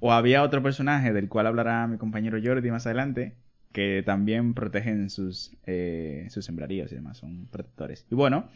o 0.00 0.14
había 0.14 0.42
otro 0.42 0.62
personaje 0.62 1.12
del 1.12 1.28
cual 1.28 1.46
hablará 1.46 1.86
mi 1.86 1.98
compañero 1.98 2.38
Jordi 2.42 2.70
más 2.70 2.86
adelante, 2.86 3.34
que 3.72 4.02
también 4.02 4.54
protegen 4.54 5.10
sus, 5.10 5.52
eh, 5.66 6.26
sus 6.30 6.46
sembradíos 6.46 6.90
y 6.92 6.94
demás, 6.94 7.18
son 7.18 7.48
protectores. 7.50 8.06
Y 8.10 8.14
bueno, 8.14 8.48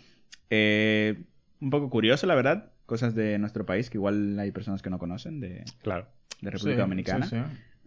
eh, 0.49 1.23
un 1.61 1.69
poco 1.69 1.91
curioso, 1.91 2.26
la 2.26 2.35
verdad, 2.35 2.71
cosas 2.87 3.14
de 3.14 3.38
nuestro 3.38 3.67
país 3.67 3.91
que 3.91 3.99
igual 3.99 4.38
hay 4.38 4.52
personas 4.52 4.81
que 4.81 4.88
no 4.88 4.99
conocen 4.99 5.38
de, 5.38 5.64
Claro. 5.83 6.07
de 6.41 6.50
República 6.50 6.76
Sí, 6.76 6.81
Dominicana. 6.83 7.26
sí, 7.26 7.37
sí. 7.37 7.43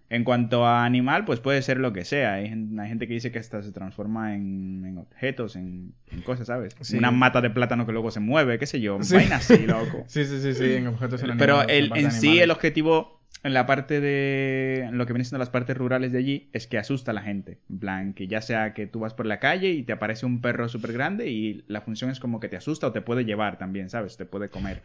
En 0.09 0.23
cuanto 0.23 0.65
a 0.65 0.85
animal, 0.85 1.25
pues 1.25 1.39
puede 1.39 1.61
ser 1.63 1.79
lo 1.79 1.91
que 1.91 2.05
sea. 2.05 2.33
Hay, 2.35 2.45
hay 2.45 2.87
gente 2.87 3.07
que 3.07 3.13
dice 3.13 3.31
que 3.31 3.39
hasta 3.39 3.63
se 3.63 3.71
transforma 3.71 4.35
en, 4.35 4.85
en 4.85 4.97
objetos, 4.99 5.55
en, 5.55 5.93
en 6.11 6.21
cosas, 6.21 6.47
¿sabes? 6.47 6.75
Sí. 6.81 6.97
Una 6.97 7.09
mata 7.09 7.41
de 7.41 7.49
plátano 7.49 7.87
que 7.87 7.91
luego 7.91 8.11
se 8.11 8.19
mueve, 8.19 8.59
qué 8.59 8.67
sé 8.67 8.79
yo. 8.79 9.01
Sí. 9.01 9.15
Vaina 9.15 9.37
así, 9.37 9.57
loco. 9.67 10.03
Sí, 10.07 10.25
sí, 10.25 10.39
sí, 10.41 10.53
sí, 10.53 10.73
en 10.73 10.87
objetos 10.87 11.23
Pero 11.37 11.63
el, 11.63 11.91
en 11.95 12.11
sí 12.11 12.39
el 12.39 12.51
objetivo 12.51 13.15
en 13.45 13.53
la 13.53 13.67
parte 13.67 14.01
de 14.01 14.85
en 14.87 14.97
lo 14.97 15.05
que 15.05 15.13
vienen 15.13 15.25
siendo 15.25 15.37
las 15.37 15.51
partes 15.51 15.77
rurales 15.77 16.11
de 16.11 16.17
allí 16.17 16.49
es 16.51 16.65
que 16.65 16.79
asusta 16.79 17.11
a 17.11 17.13
la 17.13 17.21
gente. 17.21 17.59
En 17.69 17.79
plan, 17.79 18.13
que 18.13 18.27
ya 18.27 18.41
sea 18.41 18.73
que 18.73 18.87
tú 18.87 18.99
vas 18.99 19.13
por 19.13 19.27
la 19.27 19.39
calle 19.39 19.69
y 19.69 19.83
te 19.83 19.93
aparece 19.93 20.25
un 20.25 20.41
perro 20.41 20.67
súper 20.67 20.93
grande 20.93 21.29
y 21.29 21.63
la 21.67 21.81
función 21.81 22.09
es 22.09 22.19
como 22.19 22.39
que 22.39 22.49
te 22.49 22.57
asusta 22.57 22.87
o 22.87 22.91
te 22.91 23.01
puede 23.01 23.23
llevar 23.23 23.59
también, 23.59 23.89
¿sabes? 23.89 24.17
Te 24.17 24.25
puede 24.25 24.49
comer. 24.49 24.81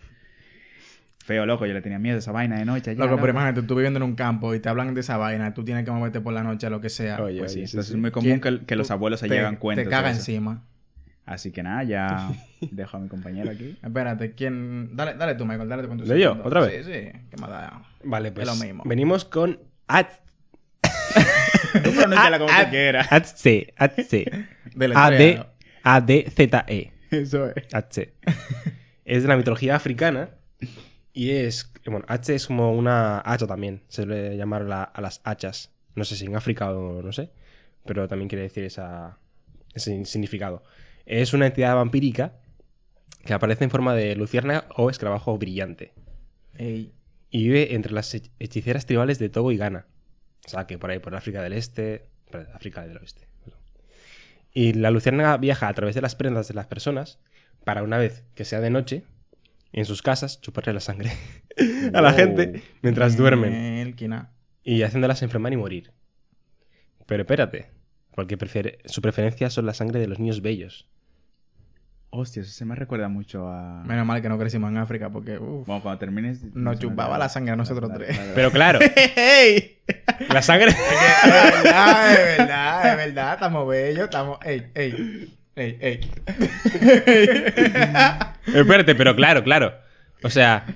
Feo, 1.31 1.47
loco, 1.47 1.65
yo 1.65 1.75
le 1.75 1.81
tenía 1.81 2.01
miedo 2.01 2.17
a 2.17 2.19
esa 2.19 2.33
vaina 2.33 2.59
de 2.59 2.65
noche. 2.65 2.91
allá, 2.91 3.05
Loco, 3.05 3.17
pero 3.21 3.31
imagínate, 3.31 3.63
tú 3.63 3.77
viviendo 3.77 3.99
en 3.99 4.03
un 4.03 4.17
campo 4.17 4.53
y 4.53 4.59
te 4.59 4.69
hablan 4.69 4.93
de 4.95 5.01
esa 5.01 5.17
vaina, 5.17 5.55
tú 5.55 5.63
tienes 5.65 5.85
que 5.85 5.93
moverte 5.93 6.21
por 6.21 6.33
la 6.33 6.43
noche 6.43 6.67
a 6.67 6.71
lo 6.71 6.81
que 6.81 6.89
sea. 6.89 7.23
Oye, 7.23 7.39
Pues 7.39 7.53
sí, 7.53 7.61
entonces 7.61 7.87
sí. 7.87 7.93
es 7.93 8.01
muy 8.01 8.11
común 8.11 8.41
¿Quién- 8.41 8.59
que, 8.61 8.67
que 8.67 8.75
los 8.75 8.91
abuelos 8.91 9.21
se 9.21 9.29
te, 9.29 9.35
llevan 9.37 9.55
cuentos. 9.55 9.85
Te 9.85 9.91
caga 9.91 10.11
encima. 10.11 10.65
Así 11.27 11.53
que 11.53 11.63
nada, 11.63 11.85
ya 11.85 12.33
dejo 12.73 12.97
a 12.97 13.01
mi 13.01 13.07
compañero 13.09 13.49
aquí. 13.49 13.79
Espérate, 13.81 14.33
¿quién...? 14.35 14.97
Dale, 14.97 15.15
dale 15.15 15.37
tú, 15.37 15.47
Michael, 15.47 15.69
dale 15.69 15.83
tú 15.85 15.89
con 15.89 15.99
tu 15.99 16.05
¿Leo 16.05 16.17
yo? 16.17 16.43
¿Otra 16.43 16.63
vez? 16.63 16.85
Sí, 16.85 16.93
sí. 16.93 17.13
¿Qué 17.31 17.37
más 17.41 17.49
da? 17.49 17.81
Vale, 18.03 18.33
pues 18.33 18.49
lo 18.49 18.57
mismo. 18.57 18.83
venimos 18.85 19.25
con 19.25 19.61
At 19.87 20.09
Tú 21.85 21.93
pronúnciala 21.93 22.39
como 22.41 22.51
tú 22.51 22.71
quieras. 22.71 23.07
Atse, 23.13 23.73
Atse. 23.77 24.25
Dele, 24.75 24.95
A 24.97 25.11
D 25.11 25.17
tréalo. 25.17 25.47
A 25.85 26.01
D 26.01 26.27
Z 26.35 26.65
E. 26.67 26.91
Eso 27.13 27.47
es. 27.51 27.73
Atse. 27.73 28.15
Es 29.05 29.23
de 29.23 29.29
la 29.29 29.37
mitología 29.37 29.77
africana 29.77 30.31
y 31.13 31.31
es 31.31 31.73
bueno, 31.87 32.05
Atse 32.09 32.35
es 32.35 32.47
como 32.47 32.73
una 32.73 33.21
hacha 33.25 33.47
también, 33.47 33.83
se 33.89 34.03
suele 34.05 34.37
llamar 34.37 34.63
la- 34.63 34.85
a 34.85 35.01
las 35.01 35.21
hachas. 35.25 35.73
No 35.95 36.05
sé 36.05 36.17
si 36.17 36.27
en 36.27 36.37
África 36.37 36.71
o 36.73 37.03
no 37.03 37.13
sé, 37.13 37.31
pero 37.85 38.07
también 38.09 38.29
quiere 38.29 38.43
decir 38.43 38.65
esa, 38.65 39.19
ese 39.75 40.05
significado. 40.05 40.63
Es 41.07 41.33
una 41.33 41.47
entidad 41.47 41.75
vampírica 41.75 42.35
que 43.25 43.33
aparece 43.35 43.65
en 43.65 43.71
forma 43.71 43.95
de 43.95 44.15
luciérnaga 44.17 44.67
o 44.77 44.89
escarabajo 44.91 45.37
brillante. 45.39 45.93
Ey. 46.57 46.93
y 47.33 47.45
vive 47.45 47.75
entre 47.75 47.93
las 47.93 48.13
hech- 48.15 48.31
hechiceras 48.41 48.87
tribales 48.87 49.19
de 49.21 49.29
Togo 49.29 49.53
y 49.53 49.57
Ghana. 49.57 49.87
O 50.45 50.49
sea, 50.49 50.67
que 50.67 50.79
por 50.79 50.91
ahí, 50.91 50.99
por 50.99 51.15
África 51.15 51.41
del 51.43 51.53
Este, 51.53 52.07
por 52.31 52.41
África 52.55 52.85
del 52.87 52.97
Oeste. 52.99 53.29
perdón. 53.45 53.61
Y 54.53 54.73
la 54.73 54.91
luciérnaga 54.91 55.37
viaja 55.37 55.69
a 55.69 55.75
través 55.75 55.95
de 55.95 56.01
las 56.03 56.17
prendas 56.17 56.49
de 56.49 56.55
las 56.55 56.67
personas 56.67 57.21
para 57.65 57.83
una 57.85 57.99
vez 57.99 58.25
que 58.35 58.45
sea 58.45 58.61
de 58.61 58.71
noche, 58.71 59.05
en 59.73 59.85
sus 59.85 60.03
casas, 60.03 60.41
chuparle 60.41 60.73
la 60.73 60.81
sangre 60.81 61.13
a 61.95 62.01
la 62.01 62.11
Wow. 62.11 62.19
gente 62.19 62.63
mientras 62.83 63.17
duermen 63.17 63.95
y 64.65 64.83
haciéndolas 64.83 65.23
enfermar 65.23 65.53
y 65.53 65.57
morir. 65.57 65.93
Pero 67.07 67.23
espérate, 67.23 67.71
porque 68.15 68.37
prefiere- 68.39 68.79
su 68.87 69.01
preferencia 69.03 69.51
son 69.51 69.67
la 69.67 69.75
sangre 69.75 70.01
de 70.01 70.07
los 70.09 70.19
niños 70.19 70.43
bellos. 70.43 70.89
Hostia, 72.13 72.43
eso 72.43 72.51
se 72.51 72.65
me 72.65 72.75
recuerda 72.75 73.09
mucho 73.09 73.47
a. 73.49 73.85
Menos 73.85 74.05
mal 74.05 74.21
que 74.21 74.29
no 74.29 74.37
crecimos 74.37 74.69
en 74.71 74.79
África 74.79 75.11
porque... 75.11 75.39
uf, 75.39 75.65
Bueno, 75.65 75.81
cuando 75.81 75.99
termines. 76.01 76.43
Nos 76.57 76.81
chupaba 76.81 77.17
la 77.19 77.29
sangre 77.29 77.53
a 77.53 77.57
nosotros 77.57 77.89
Dale, 77.89 78.07
tres. 78.07 78.17
dale, 78.17 78.29
dale. 78.31 78.35
Pero 78.35 78.51
claro, 78.51 78.79
¡Ey! 79.17 79.79
la 80.29 80.43
sangre... 80.43 80.71
Es 80.71 80.77
verdad, 81.33 82.13
es 82.13 82.39
verdad, 82.39 82.91
es 82.91 82.97
verdad. 82.97 83.35
Estamos 83.35 83.69
bellos, 83.69 84.05
estamos... 84.05 84.39
¡Ey, 84.45 84.67
ey! 84.75 85.37
¡Ey, 85.55 85.79
ey! 85.81 86.01
Espérate, 88.47 88.95
pero 88.95 89.15
claro, 89.17 89.43
claro. 89.45 89.75
O 90.23 90.31
sea, 90.31 90.67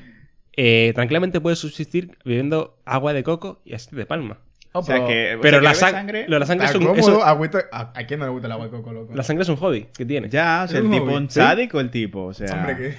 eh, 0.57 0.93
tranquilamente 0.95 1.41
puedes 1.41 1.59
subsistir 1.59 2.17
bebiendo 2.25 2.79
agua 2.85 3.13
de 3.13 3.23
coco 3.23 3.61
y 3.65 3.75
aceite 3.75 3.97
de 3.97 4.07
palma. 4.07 4.39
Oh, 4.77 4.81
O 4.81 4.83
sea 4.83 5.07
que. 5.07 5.37
o 5.37 5.41
Pero 5.41 5.61
sea, 5.61 5.63
la, 5.63 5.71
sang- 5.75 5.91
sangre. 5.93 6.25
lo 6.29 6.37
la 6.41 6.47
sangre 6.47 6.67
es 6.67 6.75
un, 6.75 6.83
cómodo, 6.85 6.99
eso- 7.01 7.25
agüita- 7.25 7.69
¿A, 7.71 7.93
¿A 7.95 8.07
quién 8.07 8.19
no 8.19 8.27
le 8.27 8.33
gusta 8.33 8.47
el 8.49 8.53
agua 8.53 8.65
de 8.65 8.71
coco, 8.73 8.93
loco? 8.93 9.15
la 9.15 9.23
sangre 9.23 9.43
es 9.45 9.49
un 9.49 9.55
hobby 9.57 9.87
que 9.97 10.05
tiene. 10.05 10.29
Ya, 10.29 10.63
o 10.65 10.69
sea, 10.69 10.79
Es 10.79 10.81
el 10.81 10.87
un 10.87 10.93
tipo 10.93 11.05
hobby. 11.07 11.15
un 11.15 11.31
¿Sí? 11.31 11.35
sádico, 11.41 11.79
el 11.79 11.91
tipo. 11.91 12.25
O 12.25 12.35
sea. 12.35 12.53
Hombre, 12.53 12.77
que... 12.77 12.95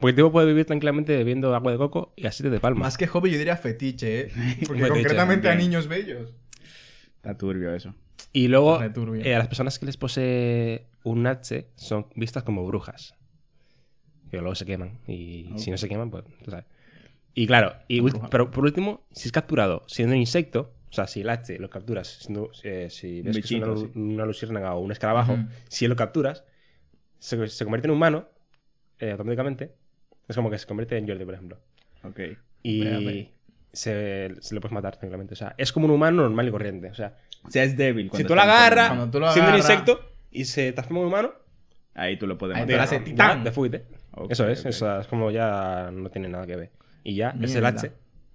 Porque 0.00 0.10
el 0.10 0.16
tipo 0.16 0.32
puede 0.32 0.48
vivir 0.48 0.64
tranquilamente 0.64 1.16
bebiendo 1.16 1.54
agua 1.54 1.70
de 1.70 1.78
coco 1.78 2.12
y 2.16 2.26
aceite 2.26 2.50
de 2.50 2.58
palma. 2.58 2.80
Más 2.80 2.98
que 2.98 3.06
hobby, 3.06 3.30
yo 3.30 3.38
diría 3.38 3.56
fetiche, 3.56 4.20
¿eh? 4.22 4.30
Porque 4.66 4.82
Fetiche, 4.82 4.88
concretamente 4.88 5.48
a 5.48 5.54
niños 5.54 5.86
bellos. 5.86 6.34
Está 7.16 7.36
turbio 7.38 7.72
eso. 7.76 7.94
Y 8.32 8.48
luego, 8.48 8.80
eh, 8.82 9.34
a 9.34 9.38
las 9.38 9.46
personas 9.48 9.78
que 9.78 9.86
les 9.86 9.96
posee 9.96 10.86
un 11.04 11.22
Natse 11.22 11.68
son 11.76 12.06
vistas 12.16 12.42
como 12.42 12.66
brujas. 12.66 13.14
Que 14.30 14.38
luego 14.38 14.54
se 14.54 14.64
queman. 14.66 14.98
Y 15.06 15.50
si 15.56 15.70
no 15.70 15.76
se 15.76 15.88
queman, 15.88 16.10
pues, 16.10 16.24
tú 16.44 16.50
sabes. 16.50 16.66
Y 17.34 17.46
claro, 17.46 17.74
y 17.88 18.00
pero 18.30 18.50
por 18.50 18.64
último, 18.64 19.02
si 19.12 19.28
es 19.28 19.32
capturado 19.32 19.84
siendo 19.86 20.14
un 20.14 20.20
insecto, 20.20 20.72
o 20.90 20.92
sea, 20.92 21.06
si 21.06 21.20
el 21.20 21.28
Natse 21.28 21.58
lo 21.58 21.70
capturas, 21.70 22.08
siendo, 22.08 22.50
eh, 22.64 22.88
si 22.90 23.22
ves 23.22 23.36
que 23.36 23.40
es 23.40 23.50
bichito, 23.50 23.72
una, 23.72 23.80
sí. 23.80 23.90
una 23.94 24.26
luciérnaga 24.26 24.74
o 24.74 24.80
un 24.80 24.90
escarabajo, 24.92 25.34
Ujú. 25.34 25.42
si 25.68 25.86
lo 25.86 25.94
capturas, 25.96 26.44
se, 27.20 27.46
se 27.48 27.64
convierte 27.64 27.86
en 27.86 27.92
humano 27.92 28.26
eh, 28.98 29.12
automáticamente. 29.12 29.72
Es 30.28 30.36
como 30.36 30.50
que 30.50 30.58
se 30.58 30.66
convierte 30.66 30.96
en 30.98 31.06
Jordi, 31.08 31.24
por 31.24 31.34
ejemplo. 31.34 31.58
Ok. 32.04 32.20
Y 32.62 33.28
se, 33.72 34.34
se 34.40 34.54
le 34.54 34.60
puedes 34.60 34.72
matar 34.72 34.96
tranquilamente. 34.96 35.34
O 35.34 35.36
sea, 35.36 35.54
es 35.56 35.72
como 35.72 35.86
un 35.86 35.92
humano 35.92 36.22
normal 36.22 36.48
y 36.48 36.50
corriente. 36.50 36.90
O 36.90 36.94
sea, 36.94 37.16
O 37.44 37.50
sea, 37.50 37.62
es 37.64 37.76
débil. 37.76 38.10
si 38.12 38.24
tú 38.24 38.34
lo 38.34 38.40
agarras, 38.42 38.96
lo 39.12 39.32
siendo 39.32 39.50
un 39.52 39.56
insecto, 39.56 40.00
y 40.32 40.44
se 40.44 40.72
transforma 40.72 41.00
en 41.02 41.06
humano, 41.06 41.32
Ahí 41.94 42.16
tú 42.16 42.26
lo 42.26 42.38
puedes 42.38 42.54
te 42.56 42.60
matar. 42.62 42.76
la 42.76 42.82
hace 42.84 43.00
titán. 43.00 43.44
de 43.44 43.50
fuite. 43.52 43.84
Eso 44.28 44.48
es, 44.48 44.64
es 44.64 44.82
como 45.08 45.30
ya 45.30 45.90
no 45.92 46.10
tiene 46.10 46.28
nada 46.28 46.46
que 46.46 46.56
ver. 46.56 46.70
Y 47.04 47.14
ya, 47.14 47.34
es 47.40 47.54
el. 47.54 47.64
H. 47.66 47.92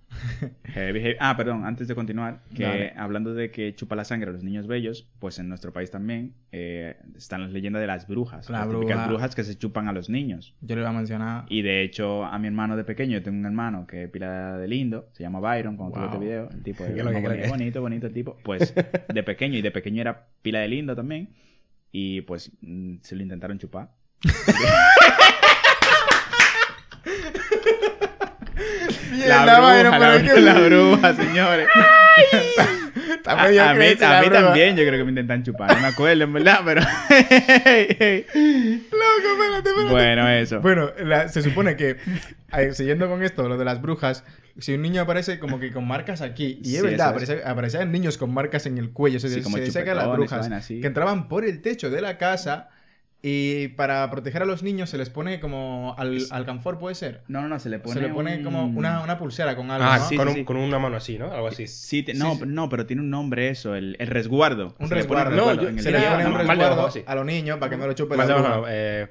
Heavy, 0.64 1.02
heavy. 1.02 1.16
Ah, 1.20 1.36
perdón, 1.36 1.66
antes 1.66 1.88
de 1.90 1.96
continuar, 1.96 2.40
que 2.56 2.64
Dale. 2.64 2.94
hablando 2.96 3.34
de 3.34 3.52
que 3.52 3.76
chupa 3.76 3.96
la 3.96 4.06
sangre 4.06 4.30
a 4.30 4.34
los 4.34 4.44
niños 4.44 4.66
bellos, 4.66 5.10
pues 5.20 5.40
en 5.40 5.50
nuestro 5.50 5.74
país 5.74 5.92
también 5.92 6.36
eh, 6.54 6.96
están 7.18 7.42
las 7.42 7.52
leyendas 7.52 7.82
de 7.82 7.88
las 7.88 8.08
brujas. 8.08 8.50
La 8.50 8.60
las 8.60 8.70
típicas 8.70 8.96
bruja. 8.98 9.08
brujas 9.08 9.36
que 9.36 9.44
se 9.44 9.58
chupan 9.58 9.90
a 9.90 9.92
los 9.94 10.10
niños. 10.10 10.56
Yo 10.62 10.76
le 10.76 10.82
iba 10.82 10.90
a 10.90 10.94
mencionar... 10.94 11.46
Y 11.50 11.64
de 11.64 11.82
hecho, 11.82 12.24
a 12.24 12.38
mi 12.40 12.48
hermano 12.48 12.78
de 12.78 12.86
pequeño, 12.86 13.14
yo 13.18 13.24
tengo 13.24 13.38
un 13.40 13.46
hermano 13.46 13.86
que 13.88 14.08
pila 14.08 14.58
de 14.58 14.68
lindo, 14.70 15.10
se 15.12 15.24
llama 15.24 15.40
Byron, 15.42 15.76
cuando 15.76 15.96
tuve 15.96 16.06
Wow. 16.08 16.14
este 16.14 16.26
video, 16.26 16.50
el 16.50 16.64
tipo 16.64 16.84
¿Qué 16.86 16.92
es 16.92 16.98
es 16.98 17.04
lo 17.04 17.12
que- 17.12 17.16
bonito, 17.16 17.30
qué 17.30 17.36
es 17.36 17.40
lo 17.40 17.44
que? 17.44 17.50
bonito, 17.50 17.82
bonito 17.82 18.08
el 18.08 18.14
tipo. 18.14 18.38
Pues 18.44 18.74
de 19.14 19.24
pequeño, 19.24 19.58
y 19.58 19.62
de 19.62 19.72
pequeño 19.72 20.00
era 20.02 20.28
pila 20.42 20.60
de 20.60 20.68
lindo 20.70 20.96
también. 20.96 21.30
Y 21.92 22.22
pues 22.22 22.52
mm, 22.62 22.98
se 23.02 23.16
lo 23.18 23.24
intentaron 23.24 23.58
chupar. 23.60 23.90
La, 29.28 29.46
pero 29.46 29.92
bruja, 29.92 30.22
qué- 30.34 30.42
la 30.42 30.54
bruja, 30.54 31.16
señores. 31.16 31.68
Está 33.16 33.32
A, 33.32 33.44
a 33.46 33.50
mí, 33.50 33.58
a 33.58 33.74
la 33.74 33.74
mí 34.22 34.30
también, 34.30 34.76
yo 34.76 34.84
creo 34.86 34.98
que 35.00 35.04
me 35.04 35.10
intentan 35.10 35.44
chupar. 35.44 35.74
No 35.74 35.82
me 35.82 35.88
acuerdo, 35.88 36.24
en 36.24 36.34
verdad, 36.34 36.60
pero. 36.64 36.82
Loco, 38.02 39.32
espérate, 39.32 39.70
espérate. 39.70 39.90
bueno, 39.92 40.30
eso. 40.30 40.62
Bueno, 40.62 40.92
la- 41.04 41.30
se 41.30 41.42
supone 41.42 41.76
que, 41.76 41.98
siguiendo 42.74 43.10
con 43.10 43.24
esto, 43.24 43.48
lo 43.50 43.58
de 43.58 43.66
las 43.66 43.82
brujas, 43.82 44.24
si 44.60 44.74
un 44.74 44.82
niño 44.82 45.02
aparece 45.02 45.40
como 45.40 45.60
que 45.60 45.72
con 45.72 45.88
marcas 45.88 46.22
aquí, 46.22 46.60
y 46.64 46.76
es 46.76 46.82
Sí, 46.82 46.88
verdad, 46.88 47.16
es. 47.22 47.30
aparece- 47.30 47.44
aparecían 47.46 47.92
niños 47.92 48.18
con 48.18 48.34
marcas 48.34 48.66
en 48.66 48.78
el 48.78 48.92
cuello, 48.92 49.20
se, 49.20 49.30
Sí, 49.30 49.42
como 49.42 49.58
se 49.58 49.84
que 49.84 49.94
las 49.96 50.08
brujas, 50.12 50.48
que 50.68 50.86
entraban 50.86 51.28
por 51.28 51.46
el 51.46 51.62
techo 51.62 51.90
de 51.90 52.02
la 52.02 52.18
casa 52.18 52.70
y 53.28 53.70
para 53.70 54.08
proteger 54.12 54.44
a 54.44 54.46
los 54.46 54.62
niños 54.62 54.88
se 54.92 55.00
les 55.00 55.10
pone 55.10 55.40
como 55.40 55.96
al, 55.98 56.20
alcanfor, 56.30 56.78
¿puede 56.78 56.94
ser? 56.94 57.24
No, 57.28 57.42
no, 57.42 57.48
no, 57.48 57.58
se 57.60 57.70
le 57.70 57.80
pone. 57.80 57.96
se 57.96 58.02
le 58.02 58.10
pone 58.14 58.38
un- 58.38 58.44
como 58.44 58.66
una, 58.66 59.02
una 59.02 59.18
pulsera 59.18 59.56
con 59.56 59.72
algo, 59.72 59.84
Ah, 59.90 59.98
¿no? 59.98 60.06
sí, 60.08 60.16
con, 60.16 60.28
sí, 60.28 60.32
un- 60.32 60.36
sí. 60.40 60.44
con 60.46 60.58
una 60.58 60.78
mano 60.78 60.98
así, 60.98 61.18
¿no? 61.18 61.32
Algo 61.32 61.48
así. 61.48 61.66
Sí, 61.66 62.04
te- 62.04 62.14
no, 62.14 62.36
sí. 62.36 62.44
no, 62.46 62.70
pero 62.70 62.86
tiene 62.86 63.02
un 63.02 63.10
nombre 63.10 63.50
eso, 63.50 63.74
el, 63.74 63.96
el 64.00 64.08
resguardo. 64.08 64.76
Un 64.78 64.90
Se 64.90 64.96
le 64.96 65.06
pone 65.06 65.24
resguardo. 65.24 65.56
No, 65.56 65.62
yo- 65.72 65.82
se 65.82 65.92
le 65.92 66.00
pone 66.02 66.26
un 66.28 66.32
no, 66.34 66.38
resguardo 66.38 66.90
a 67.08 67.16
los 67.16 67.26
niños 67.26 67.58
para 67.58 67.70
que 67.72 67.78
no 67.78 67.88
lo 67.88 67.94
chupe 67.94 68.16
Más 68.16 68.28
de 68.28 68.34
abajo, 68.34 68.66
eh, 68.70 69.08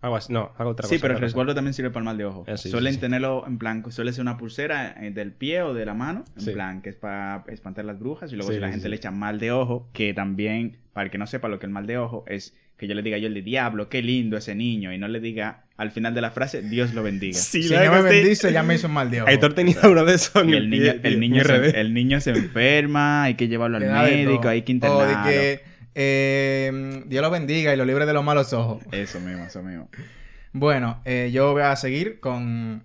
algo 0.00 0.16
así. 0.16 0.32
No, 0.32 0.50
algo 0.58 0.72
otra 0.72 0.88
Sí, 0.88 0.96
cosa, 0.96 1.02
pero 1.02 1.12
el 1.14 1.18
cosa. 1.18 1.26
resguardo 1.26 1.54
también 1.54 1.72
sirve 1.74 1.90
para 1.90 2.00
el 2.00 2.04
mal 2.04 2.18
de 2.18 2.24
ojo. 2.24 2.42
Eh, 2.48 2.56
sí, 2.58 2.68
Suelen 2.68 2.94
sí, 2.94 2.96
sí. 2.96 3.00
tenerlo 3.00 3.44
en 3.46 3.58
plan, 3.58 3.84
suele 3.92 4.12
ser 4.12 4.22
una 4.22 4.36
pulsera 4.38 4.96
eh, 5.00 5.12
del 5.12 5.30
pie 5.30 5.62
o 5.62 5.72
de 5.72 5.86
la 5.86 5.94
mano, 5.94 6.24
en 6.34 6.42
Sí. 6.42 6.50
plan, 6.50 6.82
que 6.82 6.90
es 6.90 6.96
para 6.96 7.44
espantar 7.46 7.84
las 7.84 7.98
brujas. 8.00 8.32
Y 8.32 8.36
luego 8.36 8.50
Sí, 8.50 8.56
si 8.56 8.60
la 8.60 8.66
sí, 8.66 8.72
gente 8.72 8.84
sí. 8.86 8.90
le 8.90 8.96
echa 8.96 9.12
mal 9.12 9.38
de 9.38 9.52
ojo, 9.52 9.88
que 9.92 10.14
también, 10.14 10.78
para 10.92 11.04
el 11.04 11.10
que 11.12 11.18
no 11.18 11.28
sepa 11.28 11.46
lo 11.48 11.60
que 11.60 11.66
es 11.66 11.68
el 11.68 11.72
mal 11.74 11.86
de 11.86 11.98
ojo, 11.98 12.24
es 12.26 12.54
que 12.76 12.86
yo 12.86 12.94
le 12.94 13.02
diga 13.02 13.18
yo 13.18 13.26
el 13.28 13.34
de 13.34 13.42
diablo, 13.42 13.88
qué 13.88 14.02
lindo 14.02 14.36
ese 14.36 14.54
niño, 14.54 14.92
y 14.92 14.98
no 14.98 15.08
le 15.08 15.20
diga 15.20 15.64
al 15.76 15.90
final 15.90 16.14
de 16.14 16.20
la 16.20 16.30
frase, 16.30 16.62
Dios 16.62 16.94
lo 16.94 17.02
bendiga. 17.02 17.38
Sí, 17.38 17.62
Si 17.62 17.68
la 17.70 17.84
no 17.84 17.92
me 17.92 18.02
bendice, 18.02 18.52
ya 18.52 18.62
me 18.62 18.74
hizo 18.74 18.86
un 18.86 18.94
mal 18.94 19.10
de 19.10 19.22
ojo. 19.22 19.28
Aitor 19.30 19.54
tenía 19.54 19.76
uno 19.84 20.04
de 20.04 20.14
esos 20.14 20.46
Y 20.46 20.52
el 20.54 20.70
niño, 20.70 20.92
el, 21.02 21.20
niño 21.20 21.44
se, 21.44 21.58
RD. 21.58 21.74
el 21.76 21.94
niño 21.94 22.20
se 22.20 22.30
enferma, 22.30 23.24
hay 23.24 23.34
que 23.34 23.48
llevarlo 23.48 23.76
al 23.78 23.84
médico, 23.86 24.48
hay 24.48 24.62
que 24.62 24.72
O 24.72 24.74
internarlo. 24.74 25.26
de 25.26 25.30
que 25.30 25.64
eh, 25.94 27.02
Dios 27.06 27.22
lo 27.22 27.30
bendiga 27.30 27.72
y 27.72 27.76
lo 27.76 27.84
libre 27.84 28.06
de 28.06 28.12
los 28.12 28.24
malos 28.24 28.52
ojos. 28.52 28.82
Eso 28.92 29.20
mismo, 29.20 29.44
eso 29.44 29.62
mismo. 29.62 29.88
Bueno, 30.52 31.00
eh, 31.04 31.30
yo 31.32 31.52
voy 31.52 31.62
a 31.62 31.76
seguir 31.76 32.20
con 32.20 32.84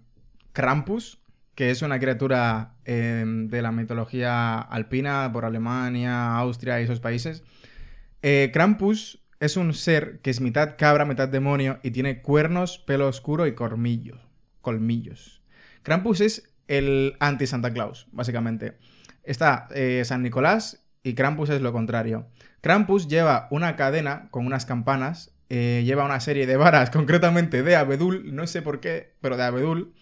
Krampus. 0.54 1.20
que 1.56 1.70
es 1.70 1.82
una 1.82 2.00
criatura 2.00 2.74
eh, 2.86 3.24
de 3.26 3.62
la 3.62 3.72
mitología 3.72 4.60
alpina 4.60 5.30
por 5.32 5.46
Alemania, 5.46 6.36
Austria 6.36 6.80
y 6.82 6.86
esos 6.86 7.00
países. 7.00 7.44
Eh, 8.22 8.50
Krampus 8.54 9.21
es 9.42 9.58
un 9.58 9.74
ser 9.74 10.20
que 10.22 10.30
es 10.30 10.40
mitad 10.40 10.76
cabra, 10.78 11.04
mitad 11.04 11.28
demonio 11.28 11.80
y 11.82 11.90
tiene 11.90 12.22
cuernos, 12.22 12.78
pelo 12.78 13.08
oscuro 13.08 13.48
y 13.48 13.56
colmillos. 13.56 14.20
Colmillos. 14.62 15.42
Krampus 15.82 16.22
es 16.22 16.54
el 16.68 17.18
anti-Santa 17.20 17.74
Claus, 17.74 18.08
básicamente. 18.12 18.78
Está 19.24 19.68
eh, 19.74 20.04
San 20.06 20.22
Nicolás 20.22 20.86
y 21.02 21.16
Krampus 21.16 21.50
es 21.50 21.60
lo 21.60 21.74
contrario. 21.74 22.28
Krampus 22.62 23.08
lleva 23.08 23.48
una 23.50 23.76
cadena 23.76 24.30
con 24.30 24.46
unas 24.46 24.68
campanas, 24.68 25.34
eh, 25.50 25.82
lleva 25.84 26.06
una 26.06 26.20
serie 26.20 26.46
de 26.46 26.58
varas, 26.58 26.90
concretamente 26.92 27.64
de 27.64 27.76
abedul, 27.76 28.36
no 28.36 28.46
sé 28.46 28.62
por 28.62 28.80
qué, 28.80 29.16
pero 29.22 29.38
de 29.38 29.44
abedul, 29.44 29.96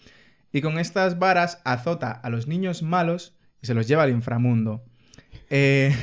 y 0.51 0.59
con 0.59 0.77
estas 0.77 1.17
varas 1.17 1.61
azota 1.63 2.11
a 2.11 2.29
los 2.29 2.47
niños 2.47 2.83
malos 2.83 3.37
y 3.61 3.67
se 3.67 3.73
los 3.73 3.87
lleva 3.87 4.03
al 4.03 4.11
inframundo. 4.11 4.83
Eh, 5.49 5.95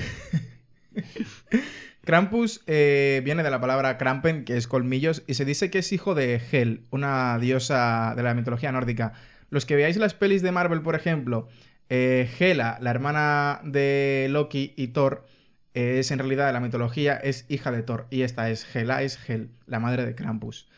Krampus 2.06 2.62
eh, 2.68 3.20
viene 3.24 3.42
de 3.42 3.50
la 3.50 3.60
palabra 3.60 3.98
Krampen, 3.98 4.44
que 4.44 4.56
es 4.56 4.68
colmillos, 4.68 5.24
y 5.26 5.34
se 5.34 5.44
dice 5.44 5.70
que 5.70 5.80
es 5.80 5.92
hijo 5.92 6.14
de 6.14 6.40
Hel, 6.52 6.84
una 6.90 7.36
diosa 7.40 8.14
de 8.16 8.22
la 8.22 8.32
mitología 8.32 8.70
nórdica. 8.70 9.12
Los 9.50 9.66
que 9.66 9.74
veáis 9.74 9.96
las 9.96 10.14
pelis 10.14 10.40
de 10.40 10.52
Marvel, 10.52 10.82
por 10.82 10.94
ejemplo, 10.94 11.48
eh, 11.88 12.30
Hela, 12.38 12.78
la 12.80 12.90
hermana 12.90 13.60
de 13.64 14.28
Loki 14.30 14.72
y 14.76 14.88
Thor, 14.88 15.26
eh, 15.74 15.98
es 15.98 16.12
en 16.12 16.20
realidad 16.20 16.46
de 16.46 16.52
la 16.52 16.60
mitología, 16.60 17.16
es 17.16 17.44
hija 17.48 17.72
de 17.72 17.82
Thor, 17.82 18.06
y 18.08 18.22
esta 18.22 18.50
es 18.50 18.64
Hela, 18.72 19.02
es 19.02 19.18
Hel, 19.28 19.50
la 19.66 19.80
madre 19.80 20.06
de 20.06 20.14
Krampus. 20.14 20.68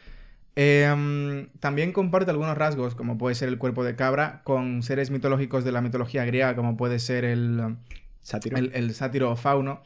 Em, 0.57 1.49
también 1.61 1.93
comparte 1.93 2.31
algunos 2.31 2.57
rasgos, 2.57 2.95
como 2.95 3.19
puede 3.19 3.35
ser 3.35 3.51
el 3.51 3.59
cuerpo 3.59 3.85
de 3.85 3.97
cabra, 3.97 4.41
con 4.45 4.83
seres 4.83 5.11
mitológicos 5.11 5.63
de 5.63 5.73
la 5.73 5.83
mitología 5.83 6.25
griega, 6.25 6.57
como 6.57 6.79
puede 6.79 6.99
ser 6.99 7.27
el, 7.27 7.77
Sátiro. 8.23 8.57
el, 8.57 8.71
el 8.73 8.95
sátiro 8.95 9.37
Fauno. 9.37 9.83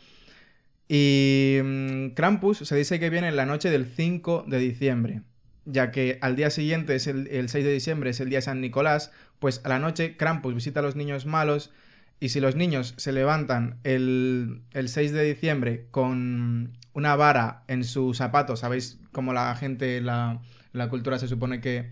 Y 0.94 1.58
mm, 1.64 2.08
Krampus 2.08 2.58
se 2.58 2.76
dice 2.76 3.00
que 3.00 3.08
viene 3.08 3.28
en 3.28 3.36
la 3.36 3.46
noche 3.46 3.70
del 3.70 3.86
5 3.86 4.44
de 4.46 4.58
diciembre, 4.58 5.22
ya 5.64 5.90
que 5.90 6.18
al 6.20 6.36
día 6.36 6.50
siguiente, 6.50 6.94
es 6.94 7.06
el, 7.06 7.28
el 7.28 7.48
6 7.48 7.64
de 7.64 7.72
diciembre, 7.72 8.10
es 8.10 8.20
el 8.20 8.28
día 8.28 8.38
de 8.38 8.42
San 8.42 8.60
Nicolás, 8.60 9.10
pues 9.38 9.62
a 9.64 9.70
la 9.70 9.78
noche 9.78 10.18
Krampus 10.18 10.54
visita 10.54 10.80
a 10.80 10.82
los 10.82 10.94
niños 10.94 11.24
malos 11.24 11.72
y 12.20 12.28
si 12.28 12.40
los 12.40 12.56
niños 12.56 12.92
se 12.98 13.10
levantan 13.12 13.78
el, 13.84 14.60
el 14.72 14.90
6 14.90 15.12
de 15.12 15.24
diciembre 15.24 15.86
con 15.90 16.76
una 16.92 17.16
vara 17.16 17.62
en 17.68 17.84
su 17.84 18.12
zapato, 18.12 18.56
¿sabéis 18.56 19.00
cómo 19.12 19.32
la 19.32 19.54
gente, 19.56 20.02
la, 20.02 20.42
la 20.74 20.90
cultura 20.90 21.18
se 21.18 21.26
supone 21.26 21.62
que 21.62 21.90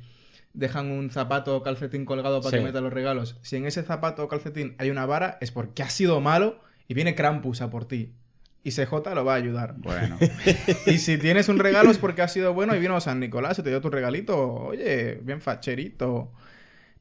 dejan 0.53 0.91
un 0.91 1.09
zapato 1.09 1.57
o 1.57 1.63
calcetín 1.63 2.05
colgado 2.05 2.43
para 2.43 2.51
Sí. 2.51 2.59
que 2.59 2.65
meta 2.65 2.83
los 2.83 2.93
regalos? 2.93 3.39
Si 3.41 3.57
en 3.57 3.65
ese 3.65 3.83
zapato 3.83 4.25
o 4.25 4.29
calcetín 4.29 4.75
hay 4.77 4.91
una 4.91 5.07
vara, 5.07 5.39
es 5.41 5.53
porque 5.53 5.83
ha 5.83 5.89
sido 5.89 6.21
malo 6.21 6.61
y 6.87 6.93
viene 6.93 7.15
Krampus 7.15 7.63
a 7.63 7.71
por 7.71 7.87
ti. 7.89 8.13
Y 8.63 8.73
CJ 8.73 9.15
lo 9.15 9.25
va 9.25 9.35
a 9.35 9.37
ayudar. 9.37 9.75
Bueno, 9.79 10.19
Y 10.87 10.99
si 10.99 11.17
tienes 11.19 11.49
un 11.49 11.59
regalo 11.59 11.91
es 11.91 11.99
porque 11.99 12.23
ha 12.23 12.29
sido 12.29 12.53
bueno 12.53 12.77
y 12.77 12.79
vino 12.79 13.01
San 13.01 13.21
Nicolás 13.21 13.59
y 13.59 13.63
te 13.63 13.71
dio 13.71 13.81
tu 13.81 13.91
regalito. 13.91 14.39
Oye, 14.39 15.19
bien 15.23 15.41
facherito. 15.41 16.33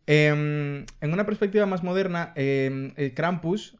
Em, 0.07 0.85
en 1.01 1.13
una 1.13 1.25
perspectiva 1.25 1.65
más 1.65 1.83
moderna, 1.83 2.31
em, 2.35 2.93
el 2.95 3.13
Krampus, 3.13 3.77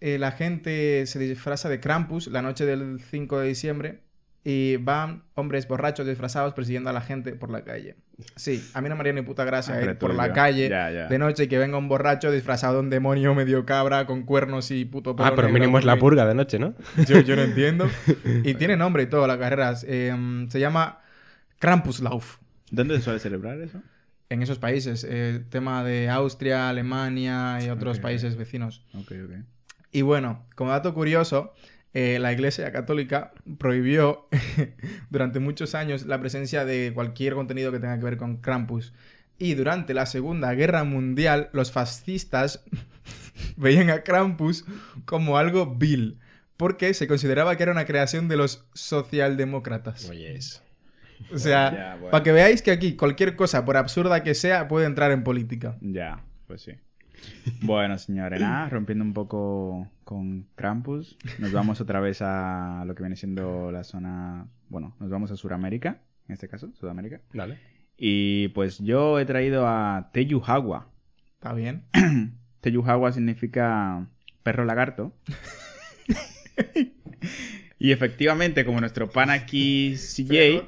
eh, 0.00 0.18
la 0.18 0.32
gente 0.32 1.06
se 1.06 1.18
disfraza 1.18 1.68
de 1.68 1.80
Krampus 1.80 2.26
la 2.26 2.42
noche 2.42 2.66
del 2.66 3.00
5 3.00 3.38
de 3.38 3.48
diciembre 3.48 4.00
y 4.44 4.76
van 4.78 5.22
hombres 5.34 5.68
borrachos 5.68 6.04
disfrazados 6.06 6.52
persiguiendo 6.52 6.90
a 6.90 6.92
la 6.92 7.00
gente 7.00 7.32
por 7.34 7.50
la 7.50 7.62
calle. 7.62 7.94
Sí, 8.36 8.68
a 8.74 8.80
mí 8.80 8.88
no 8.88 8.96
me 8.96 9.00
haría 9.00 9.12
ni 9.12 9.22
puta 9.22 9.44
gracia 9.44 9.80
ir 9.82 9.96
por 9.98 10.14
la 10.14 10.32
calle 10.32 10.68
Ya, 10.68 10.90
ya. 10.90 11.06
de 11.06 11.18
noche 11.18 11.44
y 11.44 11.48
que 11.48 11.58
venga 11.58 11.78
un 11.78 11.88
borracho 11.88 12.30
disfrazado 12.32 12.74
de 12.74 12.80
un 12.80 12.90
demonio 12.90 13.34
medio 13.34 13.64
cabra 13.64 14.04
con 14.06 14.22
cuernos 14.24 14.70
y 14.72 14.84
puto 14.84 15.14
pelo 15.16 15.28
Ah, 15.28 15.32
pero 15.36 15.48
mínimo 15.48 15.78
es 15.78 15.84
la 15.84 15.96
purga 15.96 16.26
de 16.26 16.34
noche, 16.34 16.58
¿no? 16.58 16.74
yo, 17.06 17.20
yo 17.20 17.36
no 17.36 17.42
entiendo. 17.44 17.88
Y 18.44 18.54
tiene 18.54 18.76
nombre 18.76 19.04
y 19.04 19.06
todo 19.06 19.26
la 19.28 19.38
carrera. 19.38 19.74
Eh, 19.84 20.46
se 20.48 20.58
llama 20.60 20.98
Krampuslauf. 21.58 22.38
¿Dónde 22.70 22.96
se 22.96 23.02
suele 23.02 23.18
celebrar 23.20 23.60
eso? 23.60 23.80
En 24.28 24.42
esos 24.42 24.58
países, 24.58 25.06
eh, 25.08 25.44
tema 25.50 25.84
de 25.84 26.08
Austria, 26.08 26.68
Alemania 26.68 27.58
y 27.64 27.68
otros 27.68 27.98
Ok. 27.98 28.02
países 28.02 28.36
vecinos. 28.36 28.84
Ok, 28.94 29.12
ok. 29.24 29.44
Y 29.92 30.02
bueno, 30.02 30.46
como 30.56 30.70
dato 30.70 30.94
curioso, 30.94 31.52
eh, 31.94 32.18
la 32.18 32.32
Iglesia 32.32 32.72
Católica 32.72 33.32
prohibió 33.58 34.28
durante 35.10 35.40
muchos 35.40 35.74
años 35.74 36.06
la 36.06 36.18
presencia 36.20 36.64
de 36.64 36.92
cualquier 36.94 37.34
contenido 37.34 37.70
que 37.72 37.80
tenga 37.80 37.98
que 37.98 38.04
ver 38.04 38.16
con 38.16 38.38
Krampus. 38.38 38.92
Y 39.38 39.54
durante 39.54 39.92
la 39.94 40.06
Segunda 40.06 40.52
Guerra 40.54 40.84
Mundial, 40.84 41.50
los 41.52 41.72
fascistas 41.72 42.64
veían 43.56 43.90
a 43.90 44.02
Krampus 44.02 44.64
como 45.04 45.36
algo 45.36 45.74
vil, 45.74 46.18
porque 46.56 46.94
se 46.94 47.08
consideraba 47.08 47.56
que 47.56 47.64
era 47.64 47.72
una 47.72 47.84
creación 47.86 48.28
de 48.28 48.36
los 48.36 48.66
socialdemócratas. 48.74 50.08
Oye, 50.08 50.36
es. 50.36 50.62
O 51.32 51.38
sea, 51.38 51.72
Ya, 51.72 51.94
bueno. 51.96 52.10
para 52.10 52.22
que 52.24 52.32
veáis 52.32 52.62
que 52.62 52.70
aquí 52.70 52.94
cualquier 52.96 53.36
cosa, 53.36 53.64
por 53.64 53.76
absurda 53.76 54.22
que 54.22 54.34
sea, 54.34 54.68
puede 54.68 54.86
entrar 54.86 55.12
en 55.12 55.24
política. 55.24 55.76
Ya, 55.80 56.22
pues 56.46 56.62
sí. 56.62 56.72
Bueno, 57.62 57.98
señores, 57.98 58.40
nada, 58.40 58.68
rompiendo 58.68 59.04
un 59.04 59.12
poco 59.12 59.88
con 60.04 60.46
Krampus, 60.54 61.16
nos 61.38 61.52
vamos 61.52 61.80
otra 61.80 62.00
vez 62.00 62.20
a 62.22 62.84
lo 62.86 62.94
que 62.94 63.02
viene 63.02 63.16
siendo 63.16 63.70
la 63.70 63.84
zona, 63.84 64.46
bueno, 64.68 64.94
nos 65.00 65.10
vamos 65.10 65.30
a 65.30 65.36
Sudamérica, 65.36 66.00
en 66.28 66.34
este 66.34 66.48
caso, 66.48 66.70
Sudamérica. 66.74 67.20
Dale. 67.32 67.58
Y 67.96 68.48
pues 68.48 68.78
yo 68.78 69.20
he 69.20 69.24
traído 69.24 69.66
a 69.66 70.10
Teyuhagua. 70.12 70.88
¿Está 71.34 71.52
bien? 71.52 71.84
Teyuhagua 72.60 73.12
significa 73.12 74.06
perro 74.42 74.64
lagarto. 74.64 75.12
y 77.78 77.92
efectivamente, 77.92 78.64
como 78.64 78.80
nuestro 78.80 79.10
pan 79.10 79.30
aquí, 79.30 79.94
CJ, 79.96 80.64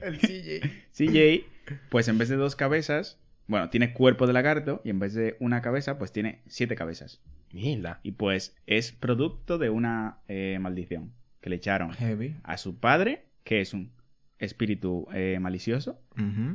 El 0.00 0.18
CJ. 0.18 0.66
CJ, 0.92 1.46
pues 1.88 2.08
en 2.08 2.18
vez 2.18 2.28
de 2.28 2.36
dos 2.36 2.56
cabezas, 2.56 3.18
bueno, 3.46 3.70
tiene 3.70 3.92
cuerpo 3.92 4.26
de 4.26 4.32
lagarto 4.32 4.80
y 4.84 4.90
en 4.90 4.98
vez 4.98 5.14
de 5.14 5.36
una 5.40 5.62
cabeza, 5.62 5.98
pues 5.98 6.12
tiene 6.12 6.42
siete 6.46 6.74
cabezas. 6.74 7.20
Mierda. 7.52 8.00
Y 8.02 8.12
pues 8.12 8.56
es 8.66 8.92
producto 8.92 9.58
de 9.58 9.70
una 9.70 10.18
eh, 10.28 10.58
maldición 10.60 11.12
que 11.40 11.50
le 11.50 11.56
echaron 11.56 11.92
Heavy. 11.92 12.36
a 12.42 12.56
su 12.58 12.78
padre, 12.78 13.26
que 13.44 13.60
es 13.60 13.72
un 13.72 13.92
espíritu 14.38 15.06
eh, 15.14 15.38
malicioso, 15.40 16.00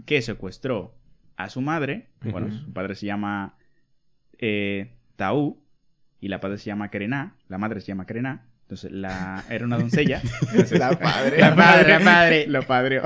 que 0.06 0.22
secuestró 0.22 0.96
a 1.38 1.50
su 1.50 1.62
madre. 1.62 2.10
Bueno, 2.22 2.52
su 2.52 2.72
padre 2.74 2.96
se 2.96 3.06
llama 3.06 3.56
eh, 4.38 4.92
Taú 5.16 5.64
y 6.20 6.28
la 6.28 6.40
padre 6.40 6.58
se 6.58 6.66
llama 6.66 6.92
Kerená. 6.92 7.36
La 7.48 7.58
madre 7.58 7.80
se 7.82 7.88
llama 7.88 8.06
Kerená. 8.06 8.48
Entonces, 8.64 8.92
la, 8.92 9.44
era 9.50 9.66
una 9.66 9.78
doncella. 9.78 10.22
Entonces, 10.52 10.80
La 10.80 10.98
padre. 10.98 11.40
la 11.40 11.56
madre, 11.56 11.90
la 11.90 12.00
madre, 12.00 12.48
lo 12.48 12.62
padreó. 12.64 13.02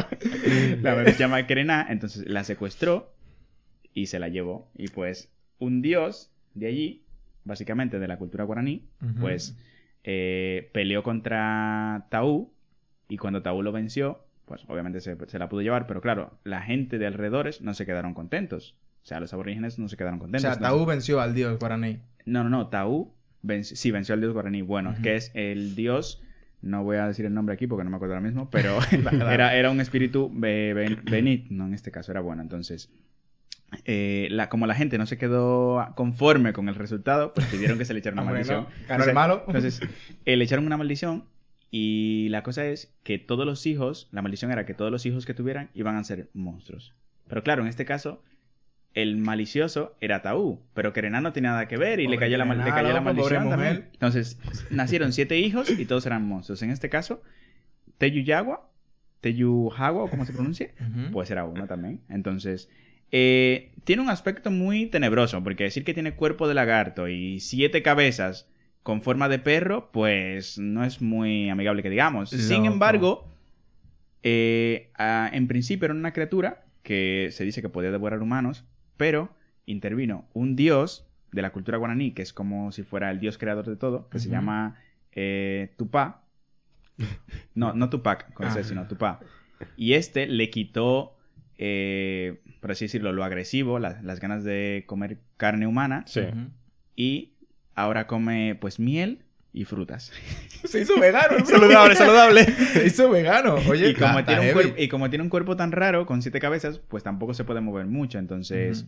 La 0.81 0.95
madre 0.95 1.13
se 1.13 1.19
llama 1.19 1.47
Kerená, 1.47 1.85
entonces 1.89 2.27
la 2.27 2.43
secuestró 2.43 3.14
y 3.95 4.05
se 4.05 4.19
la 4.19 4.27
llevó. 4.29 4.69
Y 4.77 4.89
pues 4.89 5.31
un 5.57 5.81
dios 5.81 6.29
de 6.53 6.67
allí, 6.67 7.03
básicamente 7.45 7.97
de 7.97 8.07
la 8.07 8.17
cultura 8.17 8.43
guaraní, 8.43 8.85
pues 9.19 9.57
eh, 10.03 10.69
peleó 10.73 11.01
contra 11.01 12.05
Taú 12.09 12.51
y 13.09 13.17
cuando 13.17 13.41
Taú 13.41 13.63
lo 13.63 13.71
venció, 13.71 14.23
pues 14.45 14.63
obviamente 14.67 14.99
se, 15.01 15.17
se 15.27 15.39
la 15.39 15.49
pudo 15.49 15.61
llevar, 15.61 15.87
pero 15.87 16.01
claro, 16.01 16.37
la 16.43 16.61
gente 16.61 16.99
de 16.99 17.07
alrededores 17.07 17.61
no 17.61 17.73
se 17.73 17.85
quedaron 17.87 18.13
contentos. 18.13 18.75
O 19.03 19.07
sea, 19.07 19.19
los 19.19 19.33
aborígenes 19.33 19.77
no 19.79 19.87
se 19.87 19.97
quedaron 19.97 20.17
O 20.19 20.23
contentos. 20.23 20.41
sea, 20.41 20.53
Entonces- 20.53 20.75
Taú 20.77 20.85
venció 20.85 21.19
al 21.21 21.33
dios 21.33 21.57
guaraní. 21.59 21.99
no, 22.25 22.43
no, 22.43 22.49
no, 22.49 22.67
Taú 22.67 23.13
venció, 23.41 23.75
sí, 23.77 23.91
venció 23.91 24.13
al 24.13 24.21
dios 24.21 24.33
guaraní. 24.33 24.61
Bueno, 24.61 24.95
que 25.03 25.15
es 25.15 25.31
el 25.35 25.75
dios, 25.75 26.21
no 26.61 26.83
voy 26.83 26.97
a 26.97 27.07
decir 27.07 27.25
el 27.25 27.33
nombre 27.33 27.53
aquí 27.53 27.67
porque 27.67 27.83
no 27.83 27.89
me 27.91 27.95
acuerdo 27.97 28.15
ahora 28.15 28.25
mismo, 28.25 28.49
pero 28.49 28.79
era, 29.31 29.55
era 29.55 29.69
un 29.71 29.79
espíritu 29.81 30.31
be- 30.33 30.73
ben- 30.73 31.01
benigno, 31.09 31.65
en 31.67 31.73
este 31.75 31.91
caso 31.91 32.11
era 32.11 32.21
bueno. 32.21 32.41
Entonces, 32.41 32.91
eh, 33.85 34.27
la, 34.31 34.49
como 34.49 34.67
la 34.67 34.75
gente 34.75 34.97
no 34.97 35.05
se 35.05 35.17
quedó 35.17 35.85
conforme 35.95 36.53
con 36.53 36.69
el 36.69 36.75
resultado, 36.75 37.33
pues 37.33 37.47
pidieron 37.47 37.77
que 37.77 37.85
se 37.85 37.93
le 37.93 37.99
echara 37.99 38.13
una 38.13 38.23
maldición. 38.31 38.67
Ganó 38.87 39.03
el 39.03 39.13
malo. 39.13 39.43
Entonces, 39.47 39.81
eh, 40.25 40.35
le 40.35 40.43
echaron 40.43 40.65
una 40.65 40.77
maldición 40.77 41.25
y 41.71 42.27
la 42.29 42.43
cosa 42.43 42.65
es 42.65 42.93
que 43.03 43.19
todos 43.19 43.45
los 43.45 43.65
hijos, 43.65 44.07
la 44.11 44.21
maldición 44.21 44.51
era 44.51 44.65
que 44.65 44.73
todos 44.73 44.91
los 44.91 45.05
hijos 45.05 45.25
que 45.25 45.33
tuvieran 45.33 45.69
iban 45.73 45.97
a 45.97 46.03
ser 46.03 46.29
monstruos. 46.33 46.93
Pero 47.27 47.43
claro, 47.43 47.63
en 47.63 47.67
este 47.67 47.85
caso, 47.85 48.23
el 48.93 49.17
malicioso 49.17 49.95
era 49.99 50.21
Taú, 50.21 50.61
pero 50.73 50.93
Kerená 50.93 51.19
no 51.19 51.33
tenía 51.33 51.49
nada 51.51 51.67
que 51.67 51.75
ver 51.77 51.99
y 51.99 52.07
le 52.07 52.17
cayó 52.17 52.37
la, 52.37 52.45
le 52.45 52.71
cayó 52.71 53.01
maldición 53.01 53.49
también. 53.49 53.89
Entonces, 53.91 54.39
nacieron 54.69 55.11
siete 55.11 55.37
hijos 55.37 55.69
y 55.69 55.85
todos 55.85 56.05
eran 56.05 56.25
monstruos. 56.25 56.61
En 56.61 56.69
este 56.69 56.89
caso, 56.89 57.21
Teyuyagua, 57.97 58.69
Teyuhagua, 59.21 60.03
o 60.03 60.09
como 60.09 60.25
se 60.25 60.33
pronuncia, 60.33 60.69
Ujú. 60.79 61.11
pues 61.11 61.29
era 61.31 61.45
uno 61.45 61.67
también. 61.67 62.01
Entonces, 62.09 62.69
eh, 63.11 63.71
tiene 63.83 64.01
un 64.01 64.09
aspecto 64.09 64.51
muy 64.51 64.87
tenebroso, 64.87 65.43
porque 65.43 65.65
decir 65.65 65.83
que 65.83 65.93
tiene 65.93 66.15
cuerpo 66.15 66.47
de 66.47 66.53
lagarto 66.55 67.07
y 67.07 67.39
siete 67.39 67.81
cabezas 67.83 68.49
con 68.83 69.01
forma 69.01 69.29
de 69.29 69.39
perro, 69.39 69.91
pues 69.91 70.57
no 70.57 70.83
es 70.83 71.01
muy 71.01 71.49
amigable 71.49 71.81
que 71.83 71.89
digamos. 71.89 72.29
Sin 72.29 72.65
embargo, 72.65 73.27
eh, 74.23 74.91
en 75.31 75.47
principio 75.47 75.85
era 75.85 75.93
una 75.93 76.13
criatura 76.13 76.65
que 76.83 77.29
se 77.31 77.43
dice 77.43 77.61
que 77.61 77.69
podía 77.69 77.91
devorar 77.91 78.21
humanos, 78.21 78.63
pero 78.97 79.35
intervino 79.65 80.27
un 80.33 80.55
dios 80.55 81.07
de 81.31 81.41
la 81.41 81.51
cultura 81.51 81.77
guaraní, 81.77 82.11
que 82.11 82.21
es 82.21 82.31
como 82.33 82.71
si 82.71 82.83
fuera 82.83 83.09
el 83.11 83.19
dios 83.19 83.37
creador 83.37 83.65
de 83.67 83.75
todo, 83.75 84.07
que 84.09 84.19
se 84.19 84.29
llama 84.29 84.77
eh, 85.11 85.73
Tupá. 85.77 86.21
No, 87.55 87.73
no 87.73 87.89
Tupac, 87.89 88.33
con 88.33 88.47
ese, 88.47 88.59
Ah. 88.59 88.63
sino 88.63 88.87
Tupá. 88.87 89.19
Y 89.77 89.93
este 89.93 90.27
le 90.27 90.49
quitó, 90.49 91.14
eh, 91.57 92.39
por 92.61 92.71
así 92.71 92.85
decirlo, 92.85 93.11
lo 93.13 93.23
agresivo, 93.23 93.79
la- 93.79 94.01
las 94.01 94.19
ganas 94.19 94.43
de 94.43 94.83
comer 94.87 95.17
carne 95.37 95.67
humana, 95.67 96.03
Sí. 96.07 96.21
Y 96.95 97.33
ahora 97.75 98.07
come 98.07 98.55
pues 98.59 98.79
miel 98.79 99.19
y 99.53 99.65
frutas. 99.65 100.11
Se 100.65 100.81
hizo 100.81 100.99
vegano. 100.99 101.37
Saludable, 101.45 101.95
saludable. 101.95 102.43
Se 102.45 102.87
hizo 102.87 103.09
vegano. 103.09 103.55
Oye, 103.69 103.89
y, 103.89 103.93
como 103.93 104.23
tiene 104.25 104.47
un 104.47 104.53
cuerpo, 104.53 104.73
y 104.81 104.87
como 104.87 105.09
tiene 105.09 105.23
un 105.23 105.29
cuerpo 105.29 105.55
tan 105.55 105.71
raro, 105.71 106.05
con 106.05 106.21
siete 106.21 106.39
cabezas, 106.39 106.79
pues 106.79 107.03
tampoco 107.03 107.33
se 107.33 107.43
puede 107.43 107.61
mover 107.61 107.85
mucho, 107.85 108.17
entonces 108.19 108.85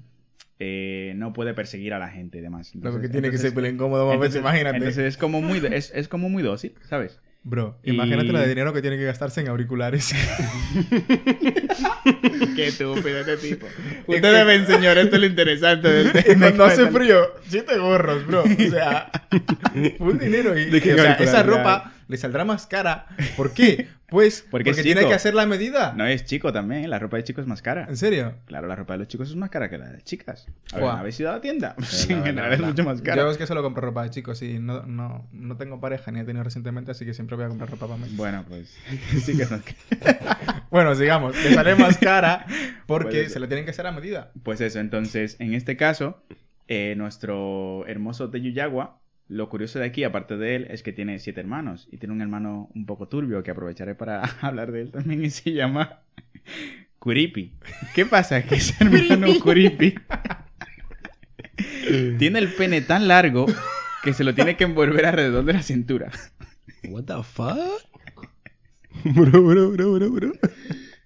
eh, 0.59 1.13
no 1.15 1.33
puede 1.33 1.53
perseguir 1.53 1.93
a 1.93 1.99
la 1.99 2.09
gente 2.09 2.39
y 2.39 2.41
demás. 2.41 2.73
Lo 2.75 2.81
que 2.81 2.87
Entonces- 2.87 3.11
tiene 3.11 3.21
que 3.29 3.35
entonces- 3.35 3.41
ser 3.51 3.53
pelo 3.55 3.67
incómodo 3.67 4.07
más 4.07 4.19
veces, 4.19 4.37
entonces- 4.37 4.41
imagínate. 4.61 4.77
Entonces 4.77 5.05
es 5.05 5.17
como 5.17 5.41
muy, 5.41 5.61
es, 5.71 5.91
es 5.93 6.07
como 6.07 6.29
muy 6.29 6.41
dócil, 6.43 6.73
¿sabes? 6.81 7.19
Bro, 7.49 7.79
Y- 7.81 7.91
imagínate 7.93 8.33
la 8.33 8.41
de 8.41 8.49
dinero 8.49 8.73
que 8.73 8.81
tiene 8.81 8.97
que 8.97 9.05
gastarse 9.05 9.39
en 9.39 9.47
auriculares. 9.47 10.13
Qué 12.57 12.67
estúpido 12.67 13.19
este 13.21 13.37
tipo. 13.37 13.67
Ustedes 14.05 14.45
ven, 14.45 14.67
señor, 14.67 14.97
esto 14.97 15.15
es 15.15 15.21
lo 15.21 15.27
interesante 15.27 15.87
del 15.87 16.07
Y 16.29 16.35
cuando 16.35 16.65
hace 16.65 16.87
frío, 16.87 17.25
siete 17.47 17.77
gorros, 17.77 18.27
bro. 18.27 18.43
O 18.43 18.69
sea, 18.69 19.09
full 19.97 20.17
dinero. 20.17 20.59
Y, 20.59 20.65
¿De 20.65 20.81
qué 20.81 20.93
o 20.93 20.97
sea, 20.97 21.13
esa 21.13 21.41
ropa 21.43 21.93
le 22.07 22.17
saldrá 22.17 22.45
más 22.45 22.67
cara. 22.67 23.07
¿Por 23.35 23.53
qué? 23.53 23.87
Pues 24.09 24.45
Porque 24.51 24.73
tiene 24.73 25.05
que 25.05 25.13
hacer 25.13 25.33
la 25.33 25.45
medida. 25.45 25.93
No 25.95 26.05
es 26.05 26.25
chico 26.25 26.53
también, 26.53 26.89
la 26.89 26.99
ropa 26.99 27.17
de 27.17 27.23
chico 27.23 27.41
es 27.41 27.47
más 27.47 27.61
cara. 27.61 27.85
¿En 27.89 27.97
serio? 27.97 28.35
Claro, 28.45 28.67
la 28.67 28.75
ropa 28.75 28.93
de 28.93 28.99
los 28.99 29.07
chicos 29.07 29.29
es 29.29 29.35
más 29.35 29.49
cara 29.49 29.69
que 29.69 29.77
la 29.77 29.87
de 29.87 29.93
las 29.93 30.03
chicas. 30.03 30.47
A 30.71 30.75
ver, 30.75 30.83
Fua. 30.83 30.99
¿habéis 30.99 31.19
ido 31.19 31.29
a 31.29 31.33
la 31.33 31.41
tienda? 31.41 31.75
Sí, 31.83 32.13
en 32.13 32.19
la 32.19 32.25
general 32.25 32.53
es 32.53 32.59
mucho 32.61 32.83
más 32.83 33.01
cara. 33.01 33.21
Yo 33.21 33.29
es 33.29 33.37
que 33.37 33.45
solo 33.45 33.61
compro 33.61 33.81
ropa 33.81 34.03
de 34.03 34.09
chicos 34.11 34.41
y 34.41 34.59
no, 34.59 34.83
no, 34.83 35.27
no 35.31 35.57
tengo 35.57 35.79
pareja 35.79 36.11
ni 36.11 36.21
he 36.21 36.23
tenido 36.23 36.43
recientemente, 36.43 36.91
así 36.91 37.05
que 37.05 37.13
siempre 37.13 37.35
voy 37.35 37.45
a 37.45 37.49
comprar 37.49 37.69
ropa 37.69 37.87
para 37.87 37.97
mí. 37.97 38.07
Bueno, 38.11 38.45
pues 38.47 38.77
sí 39.23 39.35
que 39.35 39.43
es 39.43 39.51
más 39.51 39.61
cara. 39.61 40.65
Bueno, 40.69 40.95
sigamos. 40.95 41.35
Le 41.43 41.53
sale 41.53 41.75
más 41.75 41.97
cara 41.97 42.45
porque 42.85 43.29
se 43.29 43.39
le 43.39 43.47
tienen 43.47 43.65
que 43.65 43.71
hacer 43.71 43.87
a 43.87 43.91
medida. 43.91 44.31
Pues 44.43 44.61
eso, 44.61 44.79
entonces, 44.79 45.35
en 45.39 45.53
este 45.53 45.75
caso, 45.75 46.21
eh, 46.67 46.95
nuestro 46.97 47.85
hermoso 47.87 48.29
Teyuyagua, 48.29 48.99
lo 49.29 49.49
curioso 49.49 49.79
de 49.79 49.85
aquí, 49.85 50.03
aparte 50.03 50.37
de 50.37 50.55
él, 50.55 50.67
es 50.69 50.83
que 50.83 50.93
tiene 50.93 51.19
siete 51.19 51.39
hermanos. 51.41 51.87
Y 51.91 51.97
tiene 51.97 52.13
un 52.13 52.21
hermano 52.21 52.69
un 52.73 52.85
poco 52.85 53.07
turbio 53.07 53.43
que 53.43 53.51
aprovecharé 53.51 53.95
para 53.95 54.21
hablar 54.41 54.71
de 54.71 54.81
él 54.81 54.91
también 54.91 55.23
y 55.25 55.29
se 55.29 55.51
llama 55.53 56.01
Curipi. 56.99 57.53
¿Qué 57.93 58.05
pasa? 58.05 58.43
Que 58.43 58.55
ese 58.55 58.75
hermano 58.83 59.27
Curipi 59.41 59.95
tiene 62.19 62.39
el 62.39 62.49
pene 62.53 62.81
tan 62.81 63.07
largo 63.07 63.45
que 64.03 64.13
se 64.13 64.23
lo 64.23 64.33
tiene 64.35 64.57
que 64.57 64.63
envolver 64.65 65.05
alrededor 65.05 65.45
de 65.45 65.53
la 65.53 65.61
cintura. 65.61 66.11
What 66.89 67.03
the 67.05 67.23
fuck? 67.23 67.57
Bro, 69.03 69.43
bro, 69.43 69.71
bro, 69.71 69.93
bro, 69.93 70.09
bro. 70.09 70.31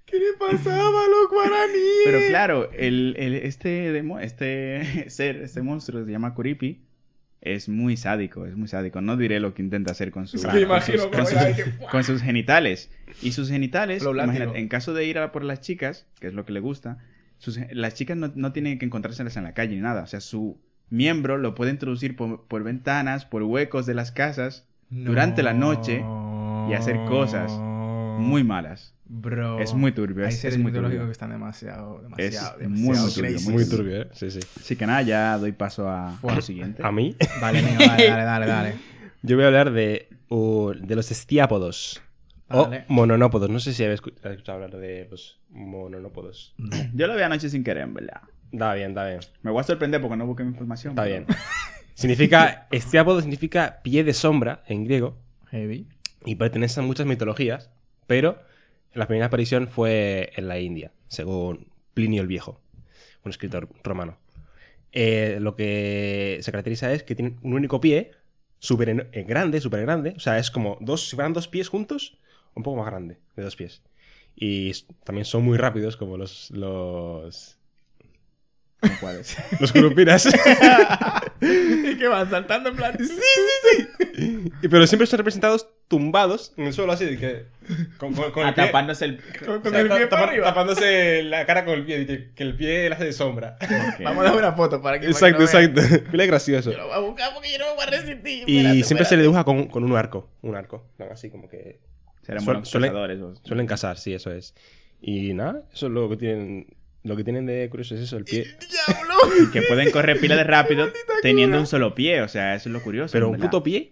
¿Qué 0.06 0.18
le 0.18 0.34
pasaba 0.40 1.04
a 1.04 1.08
los 1.08 1.30
guaraníes? 1.30 2.02
Pero 2.06 2.20
claro, 2.30 2.72
el, 2.72 3.16
el- 3.18 3.36
este, 3.36 3.92
demo, 3.92 4.20
este 4.20 5.10
ser, 5.10 5.38
este 5.38 5.62
monstruo 5.62 6.06
se 6.06 6.12
llama 6.12 6.34
Curipi, 6.34 6.82
es 7.42 7.68
muy 7.70 7.98
sádico, 7.98 8.46
es 8.46 8.56
muy 8.56 8.68
sádico. 8.68 9.02
No 9.02 9.18
diré 9.18 9.40
lo 9.40 9.54
que 9.54 9.62
intenta 9.64 9.92
hacer 9.92 10.12
con, 10.12 10.28
su- 10.28 10.38
imagino 10.62 11.04
sus, 11.04 11.12
con 11.12 11.26
sus- 11.26 11.38
que- 11.56 11.86
con 11.92 12.04
sus 12.04 12.22
genitales. 12.22 12.90
Y 13.22 13.32
sus 13.32 13.50
genitales, 13.50 14.02
imagínate, 14.26 14.60
en 14.60 14.68
caso 14.68 14.94
de 14.94 15.06
ir 15.06 15.18
a 15.18 15.32
por 15.32 15.44
las 15.44 15.60
chicas, 15.62 16.06
que 16.20 16.28
es 16.28 16.34
lo 16.34 16.46
que 16.46 16.54
le 16.54 16.60
gusta, 16.60 17.00
sus 17.40 17.60
las 17.72 17.96
chicas 17.96 18.16
no, 18.18 18.32
no 18.36 18.52
tienen 18.52 18.78
que 18.80 18.86
encontrárselas 18.86 19.36
en 19.38 19.44
la 19.44 19.54
calle 19.54 19.76
ni 19.76 19.82
nada. 19.82 20.04
O 20.04 20.08
sea, 20.08 20.22
su 20.22 20.60
miembro 20.90 21.38
lo 21.38 21.56
puede 21.56 21.72
introducir 21.72 22.16
por, 22.16 22.46
por 22.48 22.64
ventanas, 22.64 23.26
por 23.26 23.44
huecos 23.44 23.86
de 23.86 23.94
las 23.96 24.12
casas, 24.12 24.68
durante 24.90 25.42
la 25.42 25.54
noche 25.54 26.04
y 26.70 26.74
hacer 26.74 26.98
cosas 27.08 27.52
muy 28.20 28.44
malas. 28.44 28.94
Bro. 29.14 29.60
Es 29.60 29.74
muy 29.74 29.92
turbio, 29.92 30.24
Hay 30.24 30.30
es- 30.30 30.36
es 30.36 30.42
seres 30.42 30.58
muy 30.58 30.72
mitológicos 30.72 31.00
turbio. 31.00 31.08
que 31.08 31.12
están 31.12 31.32
demasiado, 31.32 32.02
demasiado, 32.02 32.58
demasiado 32.60 32.70
muy 32.70 32.98
turbio, 33.14 33.30
crazy. 33.32 33.50
Muy 33.52 33.70
turbio, 33.70 34.02
¿eh? 34.04 34.08
Sí, 34.14 34.32
sí. 34.32 34.40
Así 34.58 34.76
que 34.78 34.88
nada, 34.88 35.02
ya 35.02 35.38
doy 35.38 35.52
paso 35.52 35.90
a, 35.90 36.18
a 36.18 36.36
lo 36.36 36.42
siguiente. 36.42 36.82
A 36.86 36.92
mí, 36.94 37.16
Vale, 37.42 37.62
niño, 37.62 37.78
dale, 37.80 38.08
dale, 38.08 38.24
dale, 38.24 38.46
dale. 38.48 38.76
yo 39.22 39.36
voy 39.36 39.44
a 39.44 39.48
hablar 39.48 39.72
de, 39.72 40.08
uh, 40.30 40.72
de 40.76 40.96
los 40.96 41.12
estiápodos. 41.12 42.02
Vale. 42.48 42.86
O 42.88 42.94
mononópodos. 42.94 43.50
No 43.50 43.60
sé 43.60 43.74
si 43.74 43.84
habéis 43.84 44.02
escu- 44.02 44.14
habéis 44.20 44.36
escuchado 44.38 44.64
hablar 44.64 44.80
de 44.80 45.08
los 45.12 45.42
mononópodos. 45.50 46.54
Yo 46.94 47.08
lo 47.08 47.16
vi 47.16 47.22
anoche 47.22 47.50
sin 47.50 47.64
querer, 47.66 47.84
en 47.84 47.94
verdad. 47.94 48.22
Da 48.54 48.74
bien, 48.76 48.94
da 48.94 49.06
bien. 49.08 49.20
Me 49.42 49.52
voy 49.52 49.60
a 49.60 49.64
sorprender 49.64 50.00
porque 50.02 50.16
no 50.18 50.26
busqué 50.26 50.44
mi 50.44 50.52
información. 50.52 50.92
Está 50.92 51.04
pero- 51.04 51.26
bien. 51.26 51.38
Significa, 51.94 52.68
estiápodo 52.72 53.20
significa 53.22 53.82
pie 53.84 54.04
de 54.04 54.14
sombra 54.14 54.64
en 54.68 54.86
griego 54.86 55.18
Heavy. 55.50 55.88
y 56.26 56.36
pertenece 56.36 56.80
a 56.80 56.84
muchas 56.84 57.06
mitologías, 57.06 57.70
pero 58.08 58.42
la 58.94 59.08
primera 59.08 59.28
aparición 59.28 59.68
fue 59.68 60.32
en 60.36 60.48
la 60.48 60.60
India, 60.60 60.92
según 61.08 61.68
Plinio 61.94 62.22
el 62.22 62.28
Viejo, 62.28 62.60
un 63.24 63.32
escritor 63.32 63.70
romano. 63.84 64.18
Eh, 64.92 65.38
lo 65.40 65.56
que 65.56 66.40
se 66.42 66.52
caracteriza 66.52 66.92
es 66.92 67.04
que 67.04 67.16
tienen 67.16 67.40
un 67.42 67.54
único 67.54 67.80
pie, 67.80 68.12
súper 68.60 69.10
eh, 69.12 69.24
grande, 69.24 69.62
súper 69.62 69.82
grande, 69.82 70.14
o 70.18 70.20
sea, 70.20 70.38
es 70.38 70.52
como 70.52 70.78
dos, 70.82 71.10
si 71.10 71.16
fueran 71.16 71.34
dos 71.34 71.48
pies 71.48 71.70
juntos, 71.70 72.18
un 72.54 72.64
poco 72.64 72.78
más 72.78 72.88
grande, 72.88 73.18
de 73.36 73.44
dos 73.44 73.56
pies. 73.56 73.82
Y 74.36 74.74
también 75.04 75.26
son 75.26 75.44
muy 75.44 75.58
rápidos, 75.58 75.98
como 75.98 76.18
los, 76.18 76.52
los, 76.52 77.58
¿Cómo 78.82 78.94
cuáles? 79.00 79.38
los 79.60 79.72
curupiras. 79.72 80.26
y 81.42 81.98
que 81.98 82.08
van 82.08 82.30
saltando 82.30 82.70
en 82.70 82.76
plan. 82.76 82.98
Sí, 82.98 83.08
sí, 83.08 83.88
sí. 84.16 84.52
Pero 84.70 84.88
siempre 84.88 85.08
son 85.08 85.18
representados 85.18 85.70
tumbados 85.92 86.54
en 86.58 86.66
el 86.66 86.74
suelo, 86.74 86.94
así 86.94 87.06
de 87.06 87.18
que. 87.20 87.46
Con, 87.98 88.14
con- 88.16 88.32
con 88.32 88.48
el 88.48 88.54
pie- 88.56 88.64
Atrapándose 88.64 89.06
el... 89.06 89.18
Con, 89.46 89.62
o 89.66 89.70
sea, 89.70 89.80
el 89.82 89.88
pie 89.88 90.00
ta- 90.00 90.10
para 90.10 90.22
tapa- 90.22 90.24
arriba. 90.24 90.46
tapándose 90.48 91.22
la 91.24 91.46
cara 91.46 91.64
con 91.64 91.76
el 91.76 91.86
pie, 91.86 92.06
que, 92.08 92.32
que 92.34 92.44
el 92.44 92.56
pie 92.56 92.90
le 92.90 92.96
hace 92.96 93.06
de 93.06 93.14
sombra. 93.14 93.58
Ok. 93.62 93.70
Vamos 94.04 94.26
a 94.26 94.30
dar 94.30 94.38
una 94.38 94.54
foto 94.54 94.82
para 94.82 95.00
que. 95.00 95.06
exacto, 95.06 95.46
para 95.46 95.52
que 95.52 95.68
vean. 95.68 95.78
exacto. 95.78 96.10
Mira, 96.12 96.26
gracioso. 96.26 96.72
Yo 96.72 96.78
lo 96.80 96.88
voy 96.88 96.96
a 96.96 97.00
buscar 97.00 97.34
porque 97.36 97.52
yo 97.52 97.60
no 97.60 97.66
me 97.68 97.76
voy 97.76 97.84
a 97.84 97.90
resistir. 97.90 98.44
Y 98.50 98.58
Espérate, 98.58 98.84
siempre 98.84 99.06
se 99.06 99.16
le 99.18 99.22
dibuja 99.22 99.44
con, 99.44 99.68
con 99.68 99.84
un 99.84 99.96
arco. 99.96 100.30
Un 100.42 100.56
arco. 100.56 100.88
No, 100.98 101.06
así 101.12 101.30
como 101.30 101.48
que. 101.48 101.80
Serán 102.24 102.42
Suel- 102.42 102.46
buenos 102.46 102.70
suele- 102.70 102.88
cazadores. 102.88 103.18
esos. 103.18 103.42
Suelen 103.44 103.68
casar, 103.68 103.98
sí, 104.00 104.14
eso 104.14 104.32
es. 104.32 104.56
Y 105.02 105.34
nada, 105.34 105.64
eso 105.74 105.86
es 105.88 105.92
lo 105.92 106.10
que 106.10 106.18
tienen. 106.18 106.66
Lo 107.04 107.16
que 107.16 107.24
tienen 107.24 107.46
de 107.48 107.68
curioso 107.70 107.96
es 107.96 108.02
eso, 108.02 108.18
el 108.18 108.26
pie. 108.26 108.46
¡Diablo! 108.88 109.52
Que 109.52 109.62
pueden 109.64 109.90
correr 109.92 110.20
pila 110.20 110.36
de 110.36 110.44
rápido 110.44 110.88
teniendo 111.24 111.58
un 111.60 111.66
solo 111.68 111.96
pie. 111.96 112.22
O 112.22 112.28
sea, 112.28 112.54
eso 112.56 112.70
es 112.70 112.74
lo 112.74 112.82
curioso. 112.82 113.12
Pero 113.14 113.30
un 113.30 113.38
puto 113.40 113.62
pie. 113.64 113.92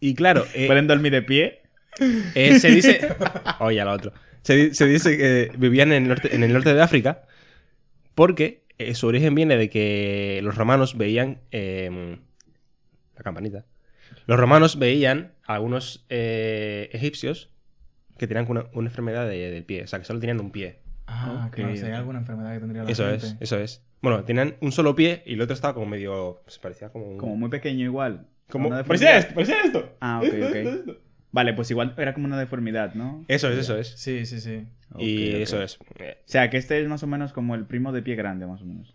Y 0.00 0.14
claro, 0.14 0.44
eh, 0.54 0.66
Pueden 0.66 0.86
dormir 0.86 1.12
de 1.12 1.22
pie. 1.22 1.62
Eh, 2.34 2.58
se 2.58 2.70
dice. 2.70 3.00
Oye, 3.60 3.80
al 3.80 3.88
otro. 3.88 4.12
Se, 4.42 4.54
di- 4.56 4.74
se 4.74 4.86
dice 4.86 5.16
que 5.16 5.50
vivían 5.58 5.92
en 5.92 6.04
el 6.04 6.08
norte, 6.10 6.34
en 6.34 6.42
el 6.44 6.52
norte 6.52 6.72
de 6.74 6.80
África 6.82 7.22
porque 8.14 8.62
eh, 8.78 8.94
su 8.94 9.06
origen 9.06 9.34
viene 9.34 9.56
de 9.56 9.68
que 9.70 10.40
los 10.42 10.54
romanos 10.56 10.96
veían. 10.96 11.40
eh, 11.50 12.18
la 13.16 13.22
campanita. 13.22 13.64
Los 14.26 14.38
romanos 14.38 14.78
veían 14.78 15.32
a 15.46 15.54
algunos 15.54 16.04
eh, 16.10 16.90
egipcios 16.92 17.50
que 18.18 18.26
tenían 18.26 18.46
una, 18.48 18.66
una 18.72 18.88
enfermedad 18.88 19.26
de- 19.28 19.50
del 19.50 19.64
pie. 19.64 19.84
O 19.84 19.86
sea, 19.86 19.98
que 19.98 20.04
solo 20.04 20.20
tenían 20.20 20.40
un 20.40 20.50
pie. 20.50 20.80
Ah, 21.06 21.48
claro, 21.52 21.74
si 21.76 21.82
hay 21.84 21.92
ok. 21.92 21.96
alguna 21.98 22.18
enfermedad 22.18 22.52
que 22.54 22.60
tendría 22.60 22.82
la 22.84 22.90
Eso 22.90 23.04
gente. 23.08 23.26
es, 23.26 23.36
eso 23.40 23.58
es. 23.58 23.82
Bueno, 24.02 24.24
tenían 24.24 24.56
un 24.60 24.72
solo 24.72 24.94
pie 24.94 25.22
y 25.26 25.34
el 25.34 25.40
otro 25.40 25.54
estaba 25.54 25.72
como 25.74 25.86
medio. 25.86 26.42
Se 26.46 26.60
parecía 26.60 26.90
como 26.90 27.06
un. 27.06 27.18
Como 27.18 27.36
muy 27.36 27.48
pequeño 27.48 27.84
igual. 27.84 28.26
Como- 28.50 28.68
Una 28.68 28.84
parecía 28.84 29.16
esto, 29.18 29.34
parecía 29.34 29.56
esto. 29.64 29.96
Ah, 30.00 30.18
ok, 30.18 30.24
Esto, 30.32 30.46
ok. 30.46 30.54
esto, 30.54 30.70
esto. 30.70 31.00
Vale, 31.32 31.52
pues 31.52 31.70
igual 31.70 31.94
era 31.98 32.14
como 32.14 32.26
una 32.26 32.38
deformidad, 32.38 32.94
¿no? 32.94 33.24
Eso 33.28 33.50
es, 33.50 33.58
eso 33.58 33.76
es. 33.76 33.88
Sí, 33.88 34.24
sí, 34.24 34.40
sí. 34.40 34.66
y 34.98 35.34
eso 35.42 35.62
es. 35.62 35.78
O 35.78 35.84
sea, 36.24 36.48
que 36.48 36.56
este 36.56 36.80
es 36.80 36.88
más 36.88 37.02
o 37.02 37.06
menos 37.06 37.32
como 37.32 37.54
el 37.54 37.66
primo 37.66 37.92
de 37.92 38.02
pie 38.02 38.14
grande, 38.16 38.46
más 38.46 38.62
o 38.62 38.64
menos. 38.64 38.94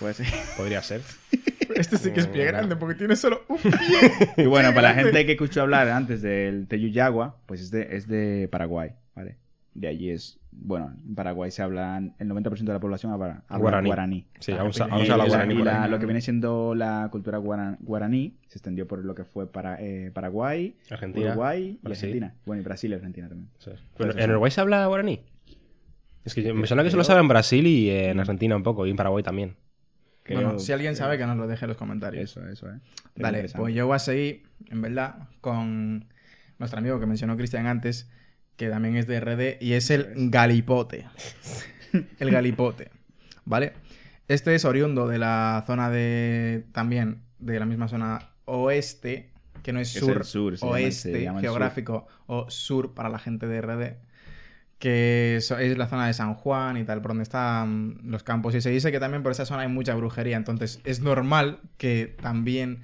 Puede 0.00 0.14
ser. 0.14 0.26
podría 0.56 0.82
ser. 0.82 1.00
Este 1.76 1.96
sí 1.96 2.12
que 2.12 2.20
es 2.20 2.26
pie 2.28 2.44
grande 2.44 2.76
porque 2.76 2.94
tiene 2.94 3.16
solo 3.16 3.42
un 3.48 3.56
pie. 3.58 3.72
Y 4.36 4.46
bueno, 4.46 4.72
para 4.74 4.90
la 4.90 4.94
gente 4.94 5.24
que 5.26 5.32
escuchó 5.32 5.62
hablar 5.62 5.88
antes 5.88 6.20
del 6.22 6.68
Teyuyagua, 6.68 7.38
pues 7.46 7.60
es 7.62 7.70
de, 7.72 7.96
es 7.96 8.06
de 8.06 8.48
Paraguay. 8.52 8.92
De 9.74 9.88
allí 9.88 10.10
es, 10.10 10.38
bueno, 10.52 10.94
en 11.04 11.14
Paraguay 11.16 11.50
se 11.50 11.60
hablan, 11.60 12.14
el 12.20 12.28
90% 12.28 12.58
de 12.64 12.72
la 12.72 12.78
población 12.80 13.10
habla, 13.12 13.42
habla 13.48 13.58
Guaraní. 13.58 13.88
guaraní. 13.88 14.26
Sí, 14.38 14.52
Ah, 14.52 14.60
aún 14.60 14.72
se, 14.72 14.84
habla 14.84 15.16
la- 15.16 15.26
guaraní 15.26 15.54
y 15.54 15.62
la- 15.64 15.88
lo 15.88 15.98
que 15.98 16.06
viene 16.06 16.20
siendo 16.20 16.76
la 16.76 17.08
cultura 17.10 17.38
guara- 17.38 17.76
guaraní 17.80 18.36
se 18.46 18.58
extendió 18.58 18.86
por 18.86 19.04
lo 19.04 19.16
que 19.16 19.24
fue 19.24 19.50
para, 19.50 19.76
eh, 19.80 20.12
Paraguay, 20.14 20.76
Argentina. 20.90 21.26
Uruguay 21.32 21.62
y 21.62 21.78
Brasil. 21.82 22.08
Argentina. 22.10 22.34
Bueno, 22.46 22.62
y 22.62 22.64
Brasil 22.64 22.90
y 22.92 22.94
Argentina 22.94 23.28
también. 23.28 23.50
Pero. 23.96 24.16
¿En 24.16 24.30
Uruguay 24.30 24.50
se 24.52 24.60
habla 24.60 24.86
guaraní? 24.86 25.22
Es 26.24 26.34
que 26.34 26.42
yo- 26.44 26.54
me 26.54 26.66
suena 26.68 26.84
que 26.84 26.90
solo 26.90 27.02
se 27.04 27.10
habla 27.12 27.22
en 27.22 27.28
Brasil 27.28 27.66
y 27.66 27.90
en 27.90 28.20
Argentina 28.20 28.54
un 28.56 28.62
poco, 28.62 28.86
y 28.86 28.90
en 28.90 28.96
Paraguay 28.96 29.22
también. 29.24 29.56
Creo 30.22 30.40
Bueno, 30.40 30.58
si 30.58 30.72
alguien 30.72 30.96
sabe 30.96 31.18
que 31.18 31.26
nos 31.26 31.36
lo 31.36 31.46
deje 31.46 31.64
en 31.64 31.68
los 31.68 31.76
comentarios. 31.76 32.30
Eso, 32.30 32.48
eso, 32.48 32.70
eh. 32.70 32.78
Interesante. 33.16 33.58
pues 33.60 33.74
yo 33.74 33.86
voy 33.88 33.96
a 33.96 33.98
seguir, 33.98 34.44
en 34.70 34.80
verdad, 34.80 35.28
con 35.42 36.06
nuestro 36.58 36.78
amigo 36.78 36.98
que 36.98 37.04
mencionó 37.06 37.36
Cristian 37.36 37.66
antes, 37.66 38.08
que 38.56 38.68
también 38.68 38.96
es 38.96 39.06
de 39.06 39.20
RD, 39.20 39.58
y 39.60 39.72
es 39.72 39.90
el 39.90 40.00
es. 40.02 40.30
galipote. 40.30 41.06
El 42.18 42.30
galipote. 42.30 42.90
¿vale? 43.44 43.72
Este 44.26 44.54
es 44.54 44.64
oriundo 44.64 45.06
de 45.06 45.18
la 45.18 45.62
zona 45.66 45.90
de, 45.90 46.64
también, 46.72 47.22
de 47.38 47.58
la 47.60 47.66
misma 47.66 47.88
zona 47.88 48.30
oeste, 48.46 49.30
que 49.62 49.72
no 49.72 49.80
es 49.80 49.94
Es 49.94 50.00
sur, 50.00 50.16
el 50.18 50.24
sur, 50.24 50.58
se 50.58 50.64
llama- 50.66 50.72
oeste 50.76 51.22
llama 51.22 51.38
sur. 51.40 51.48
geográfico 51.48 52.06
o 52.26 52.50
sur 52.50 52.94
para 52.94 53.08
la 53.08 53.18
gente 53.18 53.46
de 53.46 53.60
RD, 53.60 53.96
que 54.78 55.38
so- 55.40 55.58
es 55.58 55.76
la 55.78 55.86
zona 55.86 56.06
de 56.06 56.14
San 56.14 56.34
Juan 56.34 56.76
y 56.76 56.84
tal, 56.84 57.00
por 57.00 57.10
donde 57.10 57.22
están 57.22 57.98
los 58.04 58.22
campos. 58.22 58.54
Y 58.54 58.60
se 58.60 58.70
dice 58.70 58.90
que 58.90 58.98
también 59.00 59.22
por 59.22 59.32
esa 59.32 59.46
zona 59.46 59.62
hay 59.62 59.68
mucha 59.68 59.94
brujería, 59.94 60.36
entonces 60.36 60.80
es 60.84 61.00
normal 61.00 61.60
que 61.78 62.16
también 62.22 62.80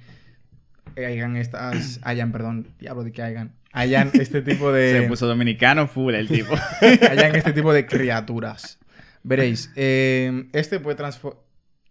hayan 0.95 1.35
estas, 1.37 1.99
hayan, 2.03 2.31
perdón, 2.31 2.67
diablo 2.79 3.03
de 3.03 3.11
que 3.11 3.21
hayan, 3.21 3.53
hayan 3.73 4.11
este 4.13 4.41
tipo 4.41 4.71
de... 4.71 5.01
Se 5.01 5.07
puso 5.07 5.27
dominicano 5.27 5.87
full 5.87 6.13
el 6.13 6.27
tipo. 6.27 6.53
hayan 7.09 7.35
este 7.35 7.53
tipo 7.53 7.71
de 7.73 7.85
criaturas. 7.85 8.79
Veréis, 9.23 9.71
eh, 9.75 10.45
este 10.53 10.79
puede 10.79 10.97
transfo- 10.97 11.37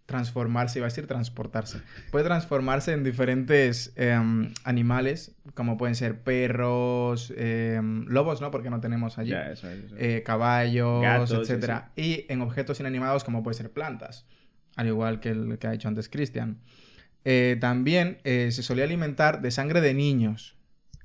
transformarse, 0.05 0.79
iba 0.79 0.87
a 0.87 0.89
decir 0.89 1.07
transportarse, 1.07 1.79
puede 2.11 2.25
transformarse 2.25 2.91
en 2.91 3.05
diferentes 3.05 3.93
em, 3.95 4.53
animales, 4.65 5.31
como 5.53 5.77
pueden 5.77 5.95
ser 5.95 6.19
perros, 6.23 7.33
em, 7.37 8.05
lobos, 8.07 8.41
¿no? 8.41 8.51
Porque 8.51 8.69
no 8.69 8.81
tenemos 8.81 9.17
allí. 9.17 9.29
ya, 9.31 9.49
eso 9.51 9.69
es. 9.69 9.85
eso 9.85 9.95
es. 9.95 10.01
eh, 10.01 10.23
caballos, 10.23 11.01
Gatos, 11.01 11.29
sí, 11.29 11.35
etcétera. 11.37 11.91
Y 11.95 12.25
en 12.27 12.41
objetos 12.41 12.79
inanimados 12.81 13.23
como 13.23 13.41
pueden 13.43 13.57
ser 13.57 13.71
plantas, 13.71 14.25
al 14.75 14.87
igual 14.87 15.21
que 15.21 15.29
el 15.29 15.57
que 15.57 15.67
ha 15.67 15.71
dicho 15.71 15.87
antes 15.87 16.09
Cristian. 16.09 16.59
Eh, 17.23 17.55
también 17.61 18.17
eh, 18.25 18.49
se 18.51 18.63
solía 18.63 18.83
alimentar 18.83 19.41
de 19.41 19.51
sangre 19.51 19.79
de 19.79 19.93
niños. 19.93 20.57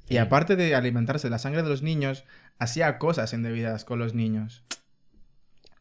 Y 0.09 0.19
aparte 0.19 0.57
de 0.57 0.75
alimentarse 0.75 1.27
de 1.27 1.31
la 1.31 1.39
sangre 1.39 1.63
de 1.63 1.69
los 1.69 1.83
niños, 1.83 2.25
hacía 2.59 2.99
cosas 2.99 3.33
indebidas 3.33 3.85
con 3.85 3.99
los 3.99 4.15
niños. 4.15 4.65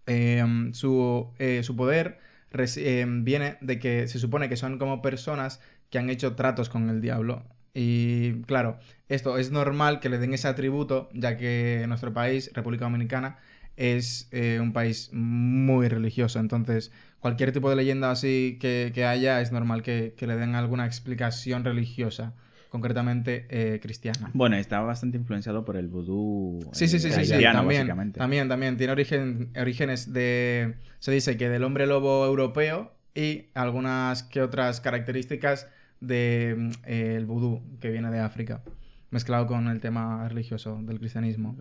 Em, 0.07 0.73
su, 0.73 1.33
eh, 1.39 1.63
su 1.63 1.75
poder 1.75 2.19
em, 2.51 3.23
viene 3.23 3.57
de 3.61 3.79
que 3.79 4.07
se 4.07 4.19
supone 4.19 4.49
que 4.49 4.55
son 4.55 4.77
como 4.77 5.01
personas 5.01 5.59
que 5.89 5.97
han 5.99 6.09
hecho 6.09 6.35
tratos 6.35 6.69
con 6.69 6.89
el 6.89 7.01
diablo. 7.01 7.43
Y 7.73 8.41
claro, 8.43 8.79
esto 9.09 9.38
es 9.38 9.51
normal 9.51 9.99
que 9.99 10.09
le 10.09 10.17
den 10.17 10.33
ese 10.33 10.47
atributo, 10.47 11.09
ya 11.13 11.38
que 11.38 11.85
nuestro 11.88 12.13
país, 12.13 12.49
República 12.53 12.85
Dominicana, 12.85 13.38
es 13.75 14.29
eh, 14.31 14.59
un 14.61 14.73
país 14.73 15.09
muy 15.11 15.89
religioso. 15.89 16.39
Entonces, 16.39 16.91
cualquier 17.19 17.51
tipo 17.51 17.69
de 17.69 17.75
leyenda 17.75 18.11
así 18.11 18.57
que, 18.61 18.91
que 18.93 19.05
haya, 19.05 19.41
es 19.41 19.51
normal 19.51 19.83
que, 19.83 20.13
que 20.17 20.27
le 20.27 20.38
den 20.38 20.55
alguna 20.55 20.85
explicación 20.85 21.65
religiosa, 21.65 22.33
concretamente 22.75 23.45
eh, 23.47 23.79
cristiana. 23.79 24.29
Bueno, 24.33 24.57
estaba 24.57 24.85
bastante 24.85 25.15
influenciado 25.15 25.63
por 25.63 25.77
el 25.77 25.88
vudú. 25.88 26.59
Sí, 26.73 26.89
sí, 26.89 26.99
sí, 26.99 27.07
eh, 27.07 27.11
sí, 27.13 27.25
sí, 27.25 27.31
haitiano, 27.31 27.59
también, 27.59 27.83
básicamente. 27.83 28.19
también, 28.19 28.49
también. 28.49 28.75
Tiene 28.75 28.91
origen, 28.91 29.49
orígenes 29.57 30.11
de, 30.11 30.75
se 30.99 31.13
dice 31.13 31.38
que 31.38 31.47
del 31.47 31.63
hombre 31.63 31.88
lobo 31.88 32.25
europeo 32.25 32.91
y 33.13 33.45
algunas 33.53 34.23
que 34.23 34.41
otras 34.41 34.81
características 34.81 35.69
del 36.01 36.73
de, 36.85 37.15
el 37.15 37.25
vudú 37.25 37.61
que 37.79 37.91
viene 37.91 38.11
de 38.11 38.19
África, 38.19 38.61
mezclado 39.09 39.47
con 39.47 39.69
el 39.69 39.79
tema 39.79 40.27
religioso 40.27 40.77
del 40.81 40.99
cristianismo. 40.99 41.55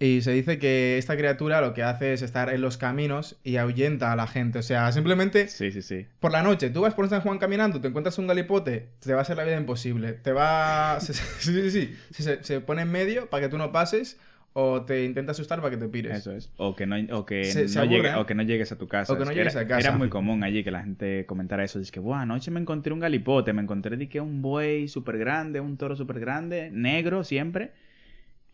Y 0.00 0.22
se 0.22 0.32
dice 0.32 0.58
que 0.58 0.98
esta 0.98 1.16
criatura 1.16 1.60
lo 1.60 1.72
que 1.72 1.82
hace 1.84 2.12
es 2.12 2.22
estar 2.22 2.52
en 2.52 2.60
los 2.60 2.76
caminos 2.76 3.38
y 3.44 3.56
ahuyenta 3.56 4.12
a 4.12 4.16
la 4.16 4.26
gente. 4.26 4.58
O 4.58 4.62
sea, 4.62 4.90
simplemente 4.90 5.46
Sí, 5.48 5.70
sí, 5.70 5.82
sí. 5.82 6.06
por 6.18 6.32
la 6.32 6.42
noche, 6.42 6.68
tú 6.70 6.80
vas 6.80 6.94
por 6.94 7.08
San 7.08 7.20
Juan 7.20 7.38
caminando, 7.38 7.80
te 7.80 7.88
encuentras 7.88 8.18
un 8.18 8.26
galipote, 8.26 8.88
te 9.00 9.12
va 9.12 9.20
a 9.20 9.22
hacer 9.22 9.36
la 9.36 9.44
vida 9.44 9.56
imposible. 9.56 10.12
Te 10.14 10.32
va. 10.32 10.98
Sí, 11.00 11.12
sí, 11.38 11.70
sí. 11.70 11.94
Se, 12.10 12.42
se 12.42 12.60
pone 12.60 12.82
en 12.82 12.90
medio 12.90 13.30
para 13.30 13.44
que 13.44 13.48
tú 13.48 13.56
no 13.56 13.70
pases 13.70 14.18
o 14.56 14.82
te 14.82 15.04
intenta 15.04 15.32
asustar 15.32 15.60
para 15.60 15.70
que 15.70 15.76
te 15.76 15.88
pires. 15.88 16.18
Eso 16.18 16.32
es. 16.32 16.50
O 16.56 16.74
que 16.76 16.86
no, 16.86 16.96
o 17.16 17.24
que 17.24 17.44
Se- 17.44 17.68
se 17.68 17.78
no, 17.78 17.84
llegue- 17.84 18.08
aburren. 18.08 18.14
o 18.16 18.26
que 18.26 18.34
no 18.34 18.42
llegues 18.42 18.72
a 18.72 18.78
tu 18.78 18.88
casa. 18.88 19.12
O 19.12 19.16
que 19.18 19.24
no 19.24 19.30
Es 19.30 19.36
llegues 19.36 19.54
era, 19.54 19.62
a 19.62 19.66
casa. 19.68 19.88
Era 19.88 19.96
muy 19.96 20.08
común 20.08 20.42
allí 20.44 20.62
que 20.64 20.70
la 20.72 20.82
gente 20.82 21.24
comentara 21.26 21.62
eso. 21.64 21.78
Dice 21.78 21.92
que, 21.92 22.00
buah, 22.00 22.22
anoche 22.22 22.50
me 22.50 22.60
encontré 22.60 22.92
un 22.92 23.00
galipote. 23.00 23.52
Me 23.52 23.62
encontré 23.62 23.96
de 23.96 24.08
que 24.08 24.20
un 24.20 24.42
buey 24.42 24.86
súper 24.88 25.18
grande, 25.18 25.60
un 25.60 25.76
toro 25.76 25.94
súper 25.96 26.18
grande, 26.20 26.70
negro 26.72 27.22
siempre. 27.24 27.72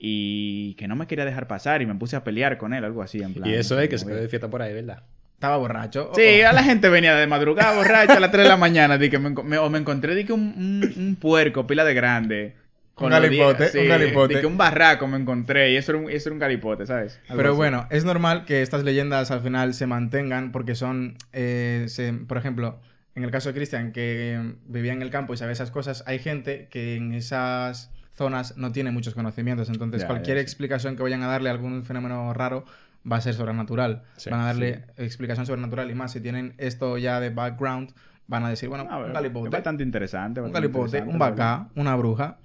Y 0.02 0.74
que 0.78 0.88
no 0.88 0.96
me 0.96 1.06
quería 1.06 1.26
dejar 1.26 1.46
pasar 1.46 1.82
y 1.82 1.86
me 1.86 1.94
puse 1.94 2.16
a 2.16 2.24
pelear 2.24 2.56
con 2.56 2.72
él, 2.72 2.82
algo 2.84 3.02
así 3.02 3.18
en 3.22 3.34
plan. 3.34 3.48
Y 3.48 3.52
eso 3.52 3.78
es 3.78 3.88
que 3.90 3.98
se 3.98 4.06
quedó 4.06 4.16
de 4.16 4.28
fiesta 4.28 4.48
por 4.48 4.62
ahí, 4.62 4.72
¿verdad? 4.72 5.02
Estaba 5.34 5.58
borracho. 5.58 6.10
Sí, 6.14 6.40
Oh, 6.44 6.48
a 6.48 6.52
la 6.54 6.62
gente 6.62 6.88
venía 6.88 7.14
de 7.14 7.26
madrugada 7.26 7.74
borracha 7.76 8.14
a 8.16 8.20
las 8.20 8.30
3 8.30 8.44
de 8.44 8.48
la 8.48 8.56
mañana. 8.56 8.96
Di 8.96 9.10
que 9.10 9.18
me, 9.18 9.58
o 9.58 9.68
me 9.70 9.78
encontré 9.78 10.14
di 10.14 10.24
que 10.24 10.32
un, 10.32 10.40
un- 10.56 10.92
un 10.96 11.16
puerco, 11.16 11.66
pila 11.66 11.84
de 11.84 11.92
grande. 11.94 12.56
Un 12.96 13.08
los 13.10 13.20
galipote, 13.20 13.62
días- 13.70 13.74
un 13.74 13.88
galipote. 13.88 14.34
di 14.34 14.40
que 14.40 14.46
un 14.46 14.56
barraco 14.58 15.06
me 15.06 15.16
encontré 15.18 15.72
y 15.72 15.76
eso 15.76 15.92
era 15.92 15.98
un, 16.02 16.10
eso 16.10 16.28
era 16.28 16.34
un 16.34 16.38
galipote, 16.40 16.86
¿sabes? 16.86 17.18
Algo 17.28 17.36
Pero 17.38 17.50
así. 17.50 17.56
bueno, 17.56 17.86
es 17.90 18.04
normal 18.04 18.44
que 18.46 18.60
estas 18.62 18.84
leyendas 18.84 19.30
al 19.30 19.40
final 19.40 19.72
se 19.74 19.86
mantengan 19.86 20.50
porque 20.52 20.74
son, 20.74 21.16
eh, 21.32 21.84
se- 21.88 22.12
por 22.12 22.36
ejemplo, 22.38 22.78
en 23.14 23.24
el 23.24 23.30
caso 23.30 23.48
de 23.50 23.54
Cristian, 23.54 23.92
que 23.92 24.54
vivía 24.66 24.92
en 24.92 25.00
el 25.02 25.10
campo 25.10 25.32
y 25.34 25.36
sabe 25.38 25.52
esas 25.52 25.70
cosas, 25.70 26.04
hay 26.06 26.18
gente 26.18 26.68
que 26.70 26.96
en 26.96 27.14
esas 27.14 27.90
zonas 28.20 28.56
no 28.58 28.70
tiene 28.70 28.90
muchos 28.90 29.14
conocimientos. 29.14 29.70
Entonces, 29.70 30.02
Ya, 30.02 30.06
cualquier 30.06 30.36
ya, 30.36 30.40
sí. 30.42 30.44
explicación 30.44 30.94
que 30.96 31.02
vayan 31.02 31.22
a 31.22 31.26
darle 31.26 31.48
a 31.48 31.52
algún 31.52 31.82
fenómeno 31.84 32.34
raro 32.34 32.66
va 33.10 33.16
a 33.16 33.20
ser 33.22 33.32
sobrenatural. 33.32 34.02
Sí, 34.18 34.28
van 34.28 34.40
a 34.40 34.44
darle 34.44 34.84
explicación 34.98 35.46
sobrenatural 35.46 35.90
y 35.90 35.94
más. 35.94 36.12
Si 36.12 36.20
tienen 36.20 36.52
esto 36.58 36.98
ya 36.98 37.18
de 37.18 37.30
background, 37.30 37.92
van 38.26 38.44
a 38.44 38.50
decir, 38.50 38.68
bueno, 38.68 38.86
A 38.90 38.98
ver, 38.98 39.06
un 39.08 39.14
galipote. 39.14 39.46
Es 39.48 39.52
bastante 39.52 39.82
interesante. 39.82 40.40
Un 40.42 40.52
galipote, 40.52 40.98
interesante, 40.98 41.12
un 41.14 41.18
bacá, 41.18 41.68
una 41.74 41.96
bruja. 41.96 42.38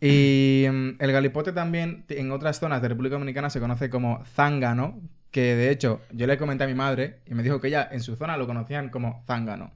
Y 0.00 0.66
mm, 0.70 0.88
el 0.98 1.12
galipote 1.12 1.52
también 1.52 2.04
en 2.08 2.32
otras 2.32 2.58
zonas 2.58 2.82
de 2.82 2.88
República 2.88 3.14
Dominicana 3.14 3.48
se 3.50 3.60
conoce 3.60 3.88
como 3.88 4.24
zángano, 4.34 5.00
que 5.30 5.54
de 5.54 5.70
hecho 5.70 6.00
yo 6.12 6.26
le 6.26 6.36
comenté 6.38 6.64
a 6.64 6.66
mi 6.66 6.74
madre 6.74 7.20
y 7.26 7.34
me 7.34 7.42
dijo 7.42 7.60
que 7.60 7.70
ya 7.70 7.88
en 7.90 8.00
su 8.00 8.16
zona 8.16 8.36
lo 8.36 8.46
conocían 8.46 8.88
como 8.90 9.22
zángano 9.26 9.72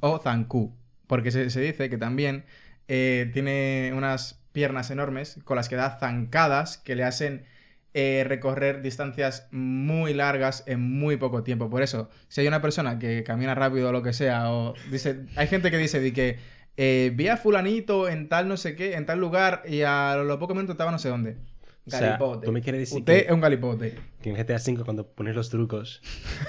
o 0.00 0.18
zancú, 0.18 0.74
porque 1.06 1.30
se, 1.30 1.50
se 1.50 1.60
dice 1.60 1.90
que 1.90 1.98
también 1.98 2.44
eh, 2.88 3.30
tiene 3.32 3.92
unas 3.94 4.39
piernas 4.52 4.90
enormes 4.90 5.38
con 5.44 5.56
las 5.56 5.68
que 5.68 5.76
da 5.76 5.98
zancadas 5.98 6.78
que 6.78 6.94
le 6.96 7.04
hacen 7.04 7.44
eh, 7.94 8.24
recorrer 8.26 8.82
distancias 8.82 9.48
muy 9.50 10.14
largas 10.14 10.62
en 10.66 10.80
muy 10.80 11.16
poco 11.16 11.42
tiempo. 11.42 11.68
Por 11.70 11.82
eso, 11.82 12.08
si 12.28 12.40
hay 12.40 12.46
una 12.46 12.62
persona 12.62 12.98
que 12.98 13.24
camina 13.24 13.54
rápido 13.54 13.88
o 13.88 13.92
lo 13.92 14.02
que 14.02 14.12
sea, 14.12 14.50
o 14.52 14.74
dice, 14.90 15.20
hay 15.36 15.48
gente 15.48 15.70
que 15.70 15.78
dice 15.78 16.00
de 16.00 16.12
que 16.12 16.38
eh, 16.76 17.10
vi 17.14 17.26
a 17.28 17.36
fulanito 17.36 18.08
en 18.08 18.28
tal 18.28 18.46
no 18.48 18.56
sé 18.56 18.76
qué, 18.76 18.94
en 18.94 19.06
tal 19.06 19.18
lugar 19.18 19.62
y 19.66 19.82
a 19.82 20.16
lo 20.16 20.38
poco 20.38 20.54
minutos 20.54 20.74
estaba 20.74 20.92
no 20.92 20.98
sé 21.00 21.08
dónde. 21.08 21.36
O 21.86 21.90
sea, 21.90 22.00
Galipote. 22.00 22.46
tú 22.46 22.52
me 22.52 22.60
quieres 22.60 22.80
decir 22.82 22.98
Usted 22.98 23.12
que- 23.22 23.26
es 23.26 23.32
un 23.32 23.40
galipote. 23.40 23.94
Que 24.22 24.30
en 24.30 24.36
GTA 24.36 24.56
V 24.56 24.84
cuando 24.84 25.08
pones 25.08 25.34
los 25.34 25.50
trucos, 25.50 26.00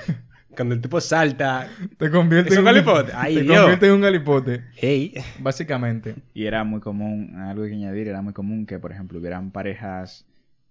cuando 0.55 0.75
el 0.75 0.81
tipo 0.81 0.99
salta, 1.01 1.67
Te 1.97 2.09
convierte 2.11 2.49
¿Es 2.53 2.57
un 2.59 2.67
en 2.67 2.73
galipote? 2.73 3.11
¡Ay, 3.15 3.35
te 3.35 3.45
convierte 3.45 3.87
en 3.87 3.93
un 3.93 4.01
galipote, 4.01 4.63
hey, 4.75 5.13
básicamente. 5.39 6.15
Y 6.33 6.45
era 6.45 6.63
muy 6.63 6.79
común, 6.81 7.35
algo 7.37 7.63
que 7.63 7.73
añadir, 7.73 8.07
era 8.07 8.21
muy 8.21 8.33
común 8.33 8.65
que, 8.65 8.79
por 8.79 8.91
ejemplo, 8.91 9.19
hubieran 9.19 9.51
parejas 9.51 10.25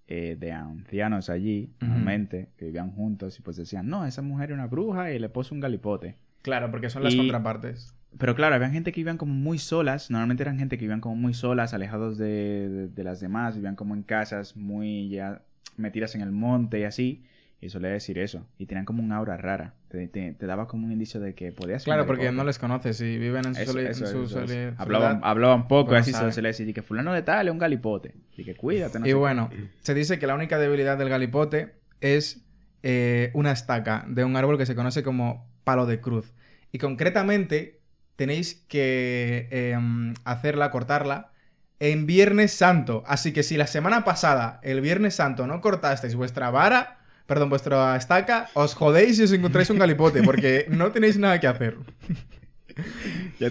eh, 0.08 0.36
de 0.38 0.52
ancianos 0.52 1.30
allí, 1.30 1.70
Ujú. 1.76 1.86
normalmente, 1.86 2.48
que 2.56 2.64
vivían 2.66 2.90
juntos 2.92 3.38
y 3.38 3.42
pues 3.42 3.56
decían, 3.56 3.88
no, 3.88 4.04
esa 4.06 4.22
mujer 4.22 4.50
es 4.50 4.54
una 4.54 4.66
bruja 4.66 5.12
y 5.12 5.18
le 5.18 5.28
puso 5.28 5.54
un 5.54 5.60
galipote. 5.60 6.16
Claro, 6.42 6.70
porque 6.70 6.90
son 6.90 7.02
las 7.04 7.14
Y- 7.14 7.18
contrapartes. 7.18 7.94
Pero 8.18 8.34
claro, 8.34 8.56
había 8.56 8.70
gente 8.70 8.90
que 8.90 9.00
vivían 9.00 9.18
como 9.18 9.32
muy 9.34 9.58
solas, 9.58 10.10
normalmente 10.10 10.42
eran 10.42 10.58
gente 10.58 10.76
que 10.76 10.82
vivían 10.84 11.00
como 11.00 11.14
muy 11.14 11.32
solas, 11.32 11.74
alejados 11.74 12.18
de, 12.18 12.68
de- 12.68 12.88
de 12.88 13.04
las 13.04 13.20
demás, 13.20 13.54
vivían 13.54 13.76
como 13.76 13.94
en 13.94 14.02
casas 14.02 14.56
muy 14.56 15.08
ya 15.10 15.42
metidas 15.76 16.16
en 16.16 16.22
el 16.22 16.32
monte 16.32 16.80
y 16.80 16.82
así, 16.82 17.22
y 17.62 17.68
solía 17.68 17.90
decir 17.90 18.18
eso, 18.18 18.46
y 18.58 18.66
tenían 18.66 18.84
como 18.86 19.02
un 19.02 19.12
aura 19.12 19.36
rara, 19.36 19.74
te, 19.88 20.08
te- 20.08 20.32
te 20.32 20.46
daba 20.46 20.66
como 20.66 20.86
un 20.86 20.92
indicio 20.92 21.20
de 21.20 21.34
que 21.34 21.52
podía 21.52 21.78
ser 21.78 21.90
un 21.90 21.94
Claro, 21.96 22.06
porque 22.06 22.32
no 22.32 22.42
les 22.44 22.58
conoces 22.58 23.00
y 23.02 23.18
viven 23.18 23.44
en 23.46 23.54
su, 23.54 23.60
Eso, 23.62 23.72
soli- 23.72 23.86
eso, 23.86 24.04
en 24.06 24.10
su 24.12 24.22
eso, 24.24 24.40
eso. 24.42 24.46
soli- 24.46 24.74
Hablaban, 24.78 25.08
soledad. 25.16 25.20
hablaban 25.30 25.68
poco, 25.68 25.94
así 25.94 26.12
se 26.12 26.40
le 26.42 26.48
decía, 26.48 26.72
que 26.72 26.82
fulano 26.82 27.12
de 27.12 27.22
tal 27.22 27.48
es 27.48 27.52
un 27.52 27.58
galipote. 27.58 28.14
Y 28.36 28.44
que 28.44 28.54
cuídate, 28.54 28.98
no 28.98 29.06
Y 29.06 29.12
bueno, 29.12 29.50
se 29.80 29.92
dice 29.94 30.18
que 30.18 30.26
la 30.26 30.34
única 30.34 30.58
debilidad 30.58 30.96
del 30.96 31.10
galipote 31.10 31.74
es 32.00 32.46
eh, 32.82 33.30
una 33.34 33.52
estaca 33.52 34.06
de 34.08 34.24
un 34.24 34.36
árbol 34.36 34.56
que 34.56 34.64
se 34.64 34.74
conoce 34.74 35.02
como 35.02 35.46
palo 35.64 35.84
de 35.84 36.00
cruz. 36.00 36.32
Y 36.72 36.78
concretamente 36.78 37.80
tenéis 38.16 38.54
que 38.68 39.48
em, 39.50 40.14
hacerla, 40.24 40.70
cortarla 40.70 41.32
en 41.78 42.06
Viernes 42.06 42.52
Santo. 42.52 43.02
Así 43.06 43.32
que 43.32 43.42
si 43.42 43.56
la 43.58 43.66
semana 43.66 44.04
pasada, 44.04 44.60
el 44.62 44.80
Viernes 44.80 45.14
Santo, 45.16 45.46
no 45.46 45.60
cortasteis 45.60 46.14
vuestra 46.14 46.50
vara, 46.50 46.99
perdón, 47.30 47.48
vuestra 47.48 47.94
estaca, 47.94 48.48
os 48.54 48.74
jodéis 48.74 49.16
si 49.16 49.22
os 49.22 49.30
encontráis 49.30 49.70
un 49.70 49.78
galipote, 49.78 50.20
porque 50.24 50.66
no 50.68 50.90
tenéis 50.90 51.16
nada 51.16 51.38
que 51.38 51.46
hacer. 51.46 51.76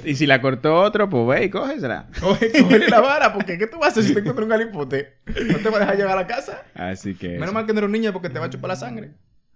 Y 0.05 0.15
si 0.15 0.25
la 0.25 0.41
cortó 0.41 0.81
otro, 0.81 1.09
pues 1.09 1.39
ve 1.39 1.45
y 1.45 1.49
cógesela. 1.49 2.09
Coge, 2.19 2.51
cógele 2.59 2.89
la 2.89 2.99
vara, 2.99 3.31
porque 3.31 3.57
¿qué 3.57 3.67
tú 3.67 3.79
vas 3.79 3.87
a 3.87 3.91
hacer 3.91 4.03
si 4.03 4.13
te 4.13 4.19
encuentras 4.19 4.43
un 4.43 4.49
galipote? 4.49 5.19
¿No 5.47 5.59
te 5.59 5.69
va 5.69 5.77
a 5.77 5.79
dejar 5.79 5.95
llegar 5.95 6.11
a 6.11 6.15
la 6.17 6.27
casa? 6.27 6.65
Así 6.73 7.15
que... 7.15 7.39
Menos 7.39 7.53
mal 7.53 7.65
que 7.65 7.71
no 7.71 7.79
eres 7.79 7.85
un 7.87 7.93
niño 7.93 8.11
porque 8.11 8.29
te 8.29 8.37
va 8.37 8.47
a 8.47 8.49
chupar 8.49 8.67
la 8.67 8.75
sangre. 8.75 9.11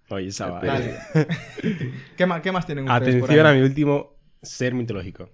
oye, 0.08 0.28
esa. 0.28 0.48
Dale. 0.48 0.94
¿Qué, 2.16 2.24
más, 2.24 2.40
¿Qué 2.40 2.50
más 2.50 2.64
tienen 2.64 2.88
ustedes 2.88 3.16
por 3.16 3.24
Atención 3.24 3.46
ahí? 3.46 3.52
a 3.52 3.56
mi 3.56 3.62
último 3.62 4.16
ser 4.40 4.72
mitológico. 4.72 5.28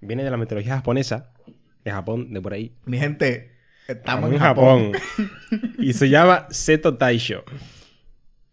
Viene 0.00 0.22
de 0.22 0.30
la 0.30 0.36
mitología 0.36 0.76
japonesa, 0.76 1.32
de 1.84 1.90
Japón, 1.90 2.32
de 2.32 2.40
por 2.40 2.52
ahí. 2.52 2.76
Mi 2.84 2.98
gente, 2.98 3.50
estamos 3.88 4.28
en 4.28 4.34
en 4.34 4.40
Japón. 4.40 4.92
Japón. 4.92 5.74
y 5.80 5.92
se 5.92 6.08
llama 6.08 6.46
Seto 6.50 6.96
Taisho. 6.96 7.42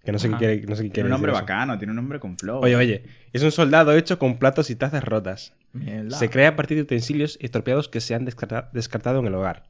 Que 0.04 0.12
no 0.12 0.20
sé 0.20 0.30
qué 0.30 0.36
quiere, 0.36 0.62
no 0.64 0.76
sé 0.76 0.84
qué 0.84 0.90
quiere 0.90 0.92
Tiene 0.92 1.06
un 1.06 1.12
nombre 1.12 1.32
decir 1.32 1.42
bacano, 1.44 1.78
tiene 1.78 1.92
un 1.92 1.96
nombre 1.96 2.20
con 2.20 2.38
flow. 2.38 2.60
Oye, 2.62 2.76
oye, 2.76 3.04
es 3.32 3.42
un 3.42 3.52
soldado 3.52 3.94
hecho 3.96 4.20
con 4.20 4.38
platos 4.38 4.70
y 4.70 4.76
tazas 4.76 5.04
rotas. 5.04 5.54
Mierda. 5.72 6.18
Se 6.18 6.30
crea 6.30 6.50
a 6.50 6.56
partir 6.56 6.76
de 6.78 6.84
utensilios 6.84 7.38
estropeados 7.42 7.88
que 7.88 8.02
se 8.02 8.14
han 8.14 8.26
descarta- 8.26 8.70
descartado 8.74 9.20
en 9.20 9.28
el 9.28 9.34
hogar. 9.36 9.64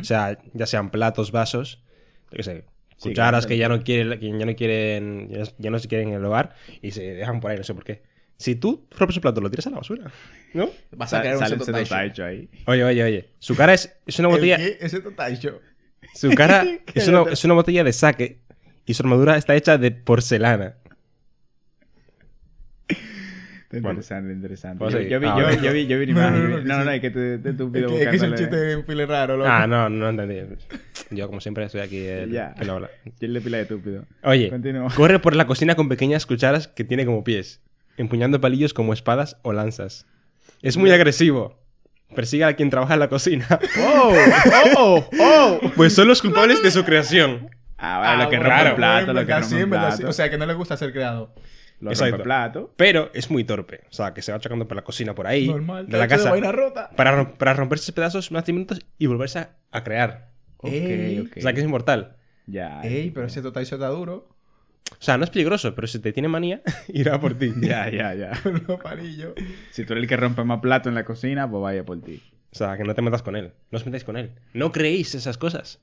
O 0.00 0.04
sea, 0.04 0.38
ya 0.54 0.66
sean 0.66 0.90
platos, 0.90 1.32
vasos, 1.32 1.82
yo 2.30 2.36
qué 2.36 2.42
sé, 2.44 2.64
cucharas 3.00 3.46
que 3.46 3.56
ya 3.56 3.68
no 3.68 3.82
quieren, 3.82 4.18
que 4.20 4.26
ya 4.38 4.46
no 4.46 4.54
quieren, 4.54 5.28
ya 5.28 5.38
no- 5.40 5.44
ya 5.58 5.70
no 5.70 5.78
se 5.80 5.88
quieren 5.88 6.08
en 6.10 6.14
el 6.14 6.24
hogar 6.24 6.54
y 6.82 6.92
se 6.92 7.02
dejan 7.14 7.40
por 7.40 7.50
ahí, 7.50 7.56
no 7.58 7.64
sé 7.64 7.74
por 7.74 7.82
qué. 7.84 8.02
Si 8.36 8.54
tú 8.54 8.86
rompes 8.96 9.16
un 9.16 9.22
plato, 9.22 9.40
lo 9.42 9.50
tiras 9.50 9.66
a 9.66 9.70
la 9.70 9.76
basura, 9.78 10.10
¿no? 10.54 10.70
Vas 10.92 11.12
a 11.12 11.20
crear 11.20 11.36
un 11.36 11.46
seto. 11.46 11.64
Taicho 11.84 12.24
ahí. 12.24 12.48
Oye, 12.66 12.84
oye, 12.84 13.02
oye. 13.02 13.28
Su 13.38 13.54
cara 13.56 13.74
es, 13.74 13.92
es 14.06 14.18
una 14.20 14.28
¿El 14.28 14.34
botella. 14.36 14.56
qué? 14.56 14.78
Ese 14.80 15.00
Taisho. 15.00 15.60
Su 16.14 16.30
cara 16.30 16.64
es 16.94 17.08
una, 17.08 17.24
es 17.30 17.44
una 17.44 17.54
botella 17.54 17.84
de 17.84 17.92
sake 17.92 18.40
y 18.90 18.94
su 18.94 19.02
armadura 19.04 19.36
está 19.36 19.54
hecha 19.54 19.78
de 19.78 19.92
porcelana. 19.92 20.74
Interesante, 23.72 24.32
interesante. 24.32 25.08
Yo, 25.08 25.20
vi, 25.20 25.26
Ah, 25.28 25.36
yo, 25.54 25.62
yo 25.62 25.72
vi, 25.72 25.86
yo 25.86 25.96
vi 26.00 26.10
una 26.10 26.28
No, 26.32 26.38
no, 26.38 26.44
imagen. 26.48 26.50
no, 26.50 26.56
No, 26.56 26.62
que 26.64 26.66
no, 26.66 26.78
sí. 26.80 26.84
no, 26.86 26.90
es 26.90 27.00
que 27.00 27.10
te, 27.10 27.38
te, 27.52 27.62
un 27.62 27.70
video 27.70 27.88
Es 27.90 27.94
que, 27.94 28.02
es 28.02 28.08
que 28.10 28.16
es 28.16 28.22
un 28.22 28.34
chiste 28.34 28.72
en 28.72 28.82
pile 28.84 29.06
raro, 29.06 29.36
loco. 29.36 29.48
Ah, 29.48 29.68
no, 29.68 29.88
no 29.88 30.08
entendí. 30.08 30.40
Yo, 31.10 31.28
como 31.28 31.40
siempre, 31.40 31.64
estoy 31.64 31.80
aquí 31.82 31.98
el, 32.04 32.32
Ya. 32.32 32.52
habla. 32.58 32.90
Yo 33.20 33.28
le 33.28 33.40
pila 33.40 33.58
de 33.58 33.62
estúpido. 33.62 34.04
Oye, 34.24 34.50
Continúa. 34.50 34.92
corre 34.96 35.20
por 35.20 35.36
la 35.36 35.46
cocina 35.46 35.76
con 35.76 35.88
pequeñas 35.88 36.26
cucharas 36.26 36.66
que 36.66 36.82
tiene 36.82 37.06
como 37.06 37.22
pies, 37.22 37.60
empuñando 37.96 38.40
palillos 38.40 38.74
como 38.74 38.92
espadas 38.92 39.36
o 39.42 39.52
lanzas. 39.52 40.04
Es 40.62 40.76
muy 40.76 40.90
agresivo. 40.90 41.60
Persigue 42.16 42.42
a 42.42 42.54
quien 42.56 42.70
trabaja 42.70 42.94
en 42.94 43.00
la 43.00 43.08
cocina. 43.08 43.46
¡Oh! 43.78 44.12
¡Oh! 44.76 45.08
¡Oh! 45.20 45.60
Pues 45.76 45.92
son 45.94 46.08
los 46.08 46.20
culpables 46.20 46.60
de 46.60 46.72
su 46.72 46.84
creación. 46.84 47.50
Ah, 47.80 47.98
vale, 47.98 48.24
lo 48.24 48.30
que 48.30 48.36
bueno, 48.36 48.50
rompe 48.50 48.54
claro. 48.62 48.68
el 48.70 48.76
plato, 48.76 49.04
bueno, 49.06 49.20
lo 49.20 49.26
que 49.26 49.32
rompe 49.32 49.56
el 49.56 49.62
sí. 49.62 49.66
plato. 49.66 50.08
O 50.08 50.12
sea, 50.12 50.30
que 50.30 50.38
no 50.38 50.46
le 50.46 50.54
gusta 50.54 50.76
ser 50.76 50.92
creado. 50.92 51.34
Lo 51.80 51.90
Exacto. 51.90 52.10
rompe 52.12 52.24
plato. 52.24 52.74
Pero 52.76 53.10
es 53.14 53.30
muy 53.30 53.44
torpe. 53.44 53.80
O 53.88 53.92
sea, 53.92 54.12
que 54.12 54.20
se 54.22 54.32
va 54.32 54.38
chocando 54.38 54.68
por 54.68 54.76
la 54.76 54.82
cocina 54.84 55.14
por 55.14 55.26
ahí, 55.26 55.48
Normal. 55.48 55.86
de 55.88 55.96
la 55.98 56.06
casa, 56.08 56.30
vaina 56.30 56.52
rota. 56.52 56.90
para, 56.94 57.16
rom- 57.16 57.36
para 57.38 57.54
romperse 57.54 57.92
pedazos 57.92 58.30
unos 58.30 58.44
10 58.44 58.54
minutos 58.54 58.80
y 58.98 59.06
volverse 59.06 59.38
a, 59.38 59.56
a 59.70 59.82
crear. 59.82 60.30
Ok, 60.58 60.68
Ey. 60.72 61.20
ok. 61.20 61.36
O 61.38 61.40
sea, 61.40 61.52
que 61.54 61.60
es 61.60 61.64
inmortal. 61.64 62.16
Ya. 62.46 62.82
Ey, 62.82 63.10
pero 63.12 63.26
ese 63.26 63.40
Taisho 63.42 63.76
está 63.76 63.88
duro. 63.88 64.28
O 64.92 64.96
sea, 65.02 65.16
no 65.16 65.24
es 65.24 65.30
peligroso, 65.30 65.74
pero 65.74 65.86
si 65.86 66.00
te 66.00 66.12
tiene 66.12 66.28
manía, 66.28 66.60
irá 66.88 67.18
por 67.18 67.32
ti. 67.38 67.52
Ya, 67.60 67.88
ya, 67.88 68.12
ya. 68.12 68.32
Con 68.42 68.62
los 68.66 68.80
palillos. 68.80 69.32
Si 69.70 69.84
tú 69.86 69.92
eres 69.94 70.02
el 70.02 70.08
que 70.08 70.16
rompe 70.18 70.44
más 70.44 70.60
plato 70.60 70.88
en 70.90 70.94
la 70.96 71.04
cocina, 71.04 71.48
pues 71.50 71.62
vaya 71.62 71.84
por 71.84 72.00
ti. 72.02 72.20
O 72.52 72.56
sea, 72.56 72.76
que 72.76 72.82
no 72.84 72.94
te 72.94 73.00
metas 73.00 73.22
con 73.22 73.36
él. 73.36 73.52
No 73.70 73.76
os 73.78 73.86
metáis 73.86 74.02
con 74.02 74.16
él. 74.16 74.32
No 74.52 74.72
creéis 74.72 75.14
esas 75.14 75.38
cosas. 75.38 75.78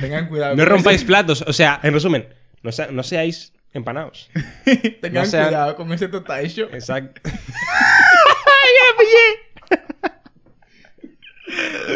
Tengan 0.00 0.28
cuidado. 0.28 0.56
No 0.56 0.64
rompáis 0.64 0.98
ese- 0.98 1.06
platos. 1.06 1.42
O 1.46 1.52
sea, 1.52 1.80
en 1.82 1.92
resumen, 1.94 2.26
no, 2.62 2.72
sea- 2.72 2.88
no 2.90 3.02
seáis 3.02 3.52
empanados. 3.72 4.30
Tengan 5.00 5.24
no 5.24 5.30
sean- 5.30 5.46
cuidado 5.48 5.76
con 5.76 5.92
ese 5.92 6.08
Taisho. 6.08 6.64
Exacto. 6.72 7.20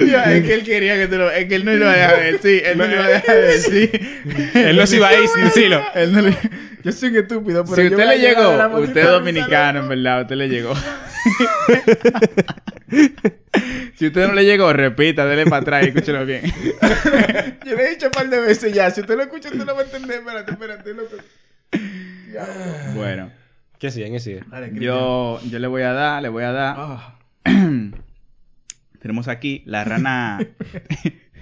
Ya, 0.09 0.33
es 0.33 0.45
que 0.45 0.55
él 0.55 0.63
quería 0.65 0.95
que 0.97 1.09
tú 1.09 1.17
lo... 1.17 1.31
Es 1.31 1.47
que 1.47 1.57
él 1.57 1.65
no 1.65 1.73
lo 1.73 1.79
iba 1.79 1.91
a 1.93 1.97
dejar 1.97 2.21
decir. 2.33 2.63
Él 2.65 2.79
no 2.79 2.87
lo 2.87 2.93
iba 2.95 3.05
a 3.05 3.09
dejar 3.09 3.37
decir. 3.37 4.21
Él 4.55 4.77
no 4.77 4.87
se 4.87 4.97
iba 4.97 5.09
a 5.09 5.15
ir 5.15 5.29
sin 5.29 5.45
decirlo. 5.45 5.85
Él 5.95 6.13
no 6.13 6.21
le... 6.23 6.37
Yo 6.85 6.93
soy 6.93 7.09
un 7.11 7.17
estúpido, 7.17 7.65
pero 7.65 7.77
Si 7.77 7.83
yo 7.83 7.91
usted 7.91 8.09
le 8.09 8.19
llegó, 8.19 8.79
usted 8.79 9.01
es 9.01 9.07
dominicano, 9.07 9.81
en 9.81 9.89
verdad, 9.89 10.23
usted 10.23 10.37
le 10.37 10.49
llegó. 10.49 10.73
si 13.97 14.07
usted 14.07 14.27
no 14.27 14.35
le 14.35 14.45
llegó, 14.45 14.73
repita, 14.73 15.27
dele 15.27 15.45
para 15.45 15.63
atrás 15.63 15.85
y 15.85 15.89
escúchelo 15.89 16.27
bien. 16.27 16.43
Yo 17.67 17.77
le 17.77 17.85
he 17.85 17.91
dicho 17.91 18.07
un 18.07 18.13
par 18.13 18.29
de 18.29 18.41
veces 18.41 18.73
ya. 18.73 18.91
Si 18.91 19.01
usted 19.01 19.17
lo 19.17 19.23
escucha, 19.23 19.49
usted 19.49 19.65
lo 19.65 19.75
va 19.75 19.83
a 19.83 19.85
entender. 19.85 20.19
Espérate, 20.19 20.53
espérate, 20.53 20.95
loco. 20.95 21.17
Bueno, 22.95 23.31
¿Qué 23.81 23.91
sigue? 23.91 24.11
¿Qué 24.11 24.21
sigue? 24.21 24.43
Dale, 24.51 24.69
Cristian. 24.69 24.93
yo, 24.93 25.41
yo 25.49 25.59
le 25.59 25.67
voy 25.67 25.81
a 25.81 25.93
dar, 25.93 26.21
le 26.21 26.29
voy 26.29 26.45
a 26.45 26.53
dar. 26.53 26.77
Ah, 26.79 27.19
Tenemos 29.01 29.27
aquí 29.27 29.63
la 29.65 29.85
rana 29.85 30.39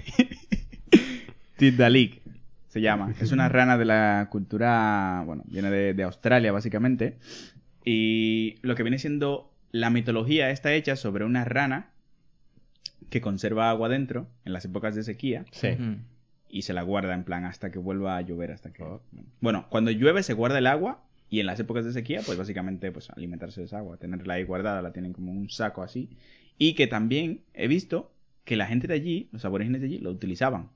Tidalik, 1.56 2.22
se 2.68 2.80
llama. 2.80 3.12
Es 3.20 3.32
una 3.32 3.48
rana 3.48 3.76
de 3.76 3.84
la 3.84 4.28
cultura, 4.30 5.24
bueno, 5.26 5.42
viene 5.48 5.68
de, 5.68 5.94
de 5.94 6.02
Australia 6.04 6.52
básicamente. 6.52 7.18
Y 7.84 8.54
lo 8.62 8.76
que 8.76 8.84
viene 8.84 9.00
siendo 9.00 9.52
la 9.70 9.90
mitología 9.90 10.50
está 10.50 10.72
hecha 10.72 10.96
sobre 10.96 11.24
una 11.24 11.44
rana 11.44 11.90
que 13.10 13.20
conserva 13.20 13.70
agua 13.70 13.88
dentro 13.88 14.28
en 14.44 14.52
las 14.52 14.64
épocas 14.64 14.94
de 14.94 15.02
sequía 15.02 15.44
Sí. 15.50 15.68
y 16.48 16.62
se 16.62 16.72
la 16.72 16.82
guarda 16.82 17.14
en 17.14 17.24
plan 17.24 17.44
hasta 17.44 17.70
que 17.70 17.78
vuelva 17.78 18.16
a 18.16 18.20
llover, 18.22 18.52
hasta 18.52 18.72
que... 18.72 18.84
Bueno, 19.40 19.66
cuando 19.70 19.90
llueve 19.90 20.22
se 20.22 20.34
guarda 20.34 20.58
el 20.58 20.66
agua 20.66 21.02
y 21.30 21.40
en 21.40 21.46
las 21.46 21.60
épocas 21.60 21.84
de 21.84 21.92
sequía, 21.92 22.20
pues 22.24 22.38
básicamente 22.38 22.90
pues 22.90 23.10
alimentarse 23.10 23.60
de 23.60 23.66
esa 23.66 23.78
agua, 23.78 23.98
tenerla 23.98 24.34
ahí 24.34 24.44
guardada, 24.44 24.82
la 24.82 24.92
tienen 24.92 25.12
como 25.12 25.32
un 25.32 25.48
saco 25.50 25.82
así. 25.82 26.08
Y 26.58 26.74
que 26.74 26.86
también 26.86 27.42
he 27.54 27.68
visto 27.68 28.12
que 28.44 28.56
la 28.56 28.66
gente 28.66 28.86
de 28.86 28.94
allí, 28.94 29.28
los 29.32 29.44
aborígenes 29.44 29.80
de 29.82 29.86
allí, 29.88 29.98
lo 29.98 30.10
utilizaban. 30.10 30.70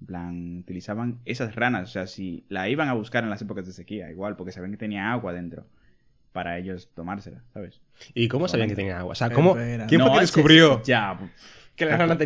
En 0.00 0.06
plan, 0.06 0.56
utilizaban 0.60 1.18
esas 1.26 1.54
ranas, 1.54 1.90
o 1.90 1.92
sea, 1.92 2.06
si 2.06 2.44
la 2.48 2.70
iban 2.70 2.88
a 2.88 2.94
buscar 2.94 3.22
en 3.22 3.28
las 3.30 3.42
épocas 3.42 3.66
de 3.66 3.72
sequía, 3.72 4.10
igual, 4.10 4.36
porque 4.36 4.52
sabían 4.52 4.70
que 4.70 4.78
tenía 4.78 5.12
agua 5.12 5.34
dentro 5.34 5.66
para 6.32 6.58
ellos 6.58 6.88
tomársela, 6.94 7.42
¿sabes? 7.52 7.80
¿Y 8.14 8.28
cómo 8.28 8.48
sabían 8.48 8.68
que 8.68 8.76
tenía 8.76 8.98
agua? 9.00 9.12
O 9.12 9.14
sea, 9.14 9.30
¿cómo? 9.30 9.50
Espera. 9.50 9.86
¿Quién 9.86 10.00
fue 10.00 10.10
No, 10.10 10.14
que 10.14 10.20
descubrió 10.20 10.82
Ya, 10.84 11.18
que 11.76 11.86
la 11.86 11.96
rana 11.96 12.12
está- 12.12 12.24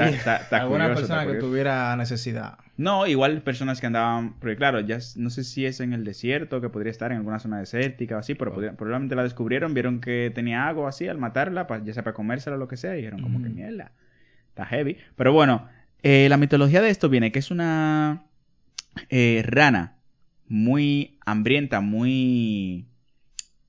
tenía? 0.48 0.60
Alguna 0.62 0.84
curioso, 0.86 1.00
persona 1.08 1.26
que 1.32 1.38
tuviera 1.38 1.96
necesidad. 1.96 2.58
No, 2.76 3.06
igual 3.06 3.42
personas 3.42 3.80
que 3.80 3.86
andaban, 3.86 4.34
porque 4.40 4.56
claro, 4.56 4.80
ya 4.80 4.98
no 5.16 5.30
sé 5.30 5.44
si 5.44 5.64
es 5.64 5.78
en 5.80 5.92
el 5.92 6.04
desierto, 6.04 6.60
que 6.60 6.68
podría 6.68 6.90
estar 6.90 7.12
en 7.12 7.18
alguna 7.18 7.38
zona 7.38 7.58
desértica 7.60 8.16
o 8.16 8.18
así, 8.18 8.34
pero 8.34 8.52
podría- 8.52 8.72
probablemente 8.72 9.14
la 9.14 9.22
descubrieron, 9.22 9.74
vieron 9.74 10.00
que 10.00 10.32
tenía 10.34 10.66
agua 10.66 10.88
así 10.88 11.06
al 11.06 11.18
matarla, 11.18 11.66
pa- 11.68 11.82
ya 11.84 11.94
sea 11.94 12.02
para 12.02 12.14
comérsela 12.14 12.56
o 12.56 12.58
lo 12.58 12.66
que 12.68 12.76
sea, 12.76 12.94
y 12.94 12.98
dijeron 12.98 13.22
como 13.22 13.38
que 13.40 13.46
Ujú. 13.46 13.54
mierda, 13.54 13.92
está 14.48 14.66
heavy. 14.66 14.98
Pero 15.16 15.32
bueno, 15.32 15.68
eh, 16.02 16.26
la 16.28 16.36
mitología 16.36 16.82
de 16.82 16.90
esto 16.90 17.08
viene 17.08 17.30
que 17.32 17.38
es 17.38 17.50
una 17.52 18.24
eh, 19.08 19.42
rana 19.46 19.96
muy 20.46 21.18
hambrienta, 21.26 21.80
muy, 21.80 22.86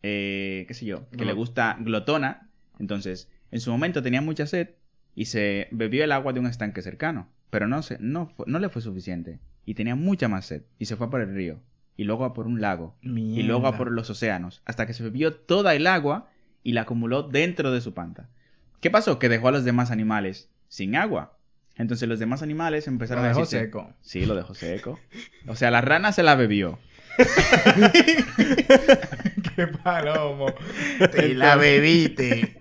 eh, 0.08 0.66
qué 0.68 0.74
sé 0.76 0.86
yo, 0.86 1.10
que 1.10 1.26
le 1.26 1.34
gusta 1.34 1.78
glotona, 1.80 2.48
entonces 2.80 3.28
en 3.52 3.60
su 3.60 3.72
momento 3.72 4.04
tenía 4.04 4.22
mucha 4.22 4.46
sed 4.46 4.70
y 5.16 5.26
se 5.26 5.68
bebió 5.72 6.04
el 6.04 6.12
agua 6.12 6.32
de 6.34 6.40
un 6.40 6.46
estanque 6.46 6.82
cercano, 6.84 7.28
pero 7.50 7.68
no, 7.68 7.82
se, 7.82 7.98
no, 8.00 8.28
fu- 8.28 8.44
no 8.46 8.60
le 8.60 8.70
fue 8.70 8.82
suficiente 8.84 9.40
y 9.66 9.74
tenía 9.74 9.96
mucha 9.96 10.28
más 10.28 10.46
sed 10.46 10.62
y 10.78 10.86
se 10.86 10.96
fue 10.96 11.08
a 11.08 11.10
por 11.10 11.22
el 11.22 11.34
río 11.34 11.60
y 11.98 12.04
luego 12.04 12.26
a 12.26 12.34
por 12.34 12.46
un 12.46 12.62
lago 12.62 12.96
y 13.02 13.42
luego 13.44 13.66
a 13.68 13.78
por 13.78 13.92
los 13.92 14.10
océanos 14.12 14.62
hasta 14.66 14.86
que 14.86 14.94
se 14.94 15.02
bebió 15.04 15.34
toda 15.34 15.74
el 15.74 15.88
agua 15.88 16.30
y 16.64 16.74
la 16.74 16.82
acumuló 16.82 17.24
dentro 17.24 17.72
de 17.72 17.82
su 17.82 17.94
panta. 17.94 18.30
¿Qué 18.82 18.92
pasó? 18.92 19.18
Que 19.18 19.30
dejó 19.30 19.48
a 19.48 19.52
los 19.52 19.64
demás 19.64 19.90
animales 19.92 20.50
sin 20.68 20.96
agua. 20.96 21.38
Entonces 21.78 22.08
los 22.08 22.20
demás 22.20 22.42
animales 22.44 22.86
Lo 22.88 22.94
empezaron 22.94 23.24
a 23.26 23.30
dejó 23.30 23.42
decirse- 23.42 23.66
seco. 23.66 23.94
Sí, 24.02 24.26
lo 24.26 24.36
dejó 24.36 24.54
seco. 24.54 25.00
O 25.48 25.56
sea, 25.56 25.72
la 25.72 25.82
rana 25.82 26.12
se 26.12 26.24
la 26.24 26.36
bebió. 26.36 26.78
¡Qué 29.56 29.68
palomo! 29.84 30.54
Te 31.12 31.34
la 31.34 31.56
bebiste. 31.56 32.58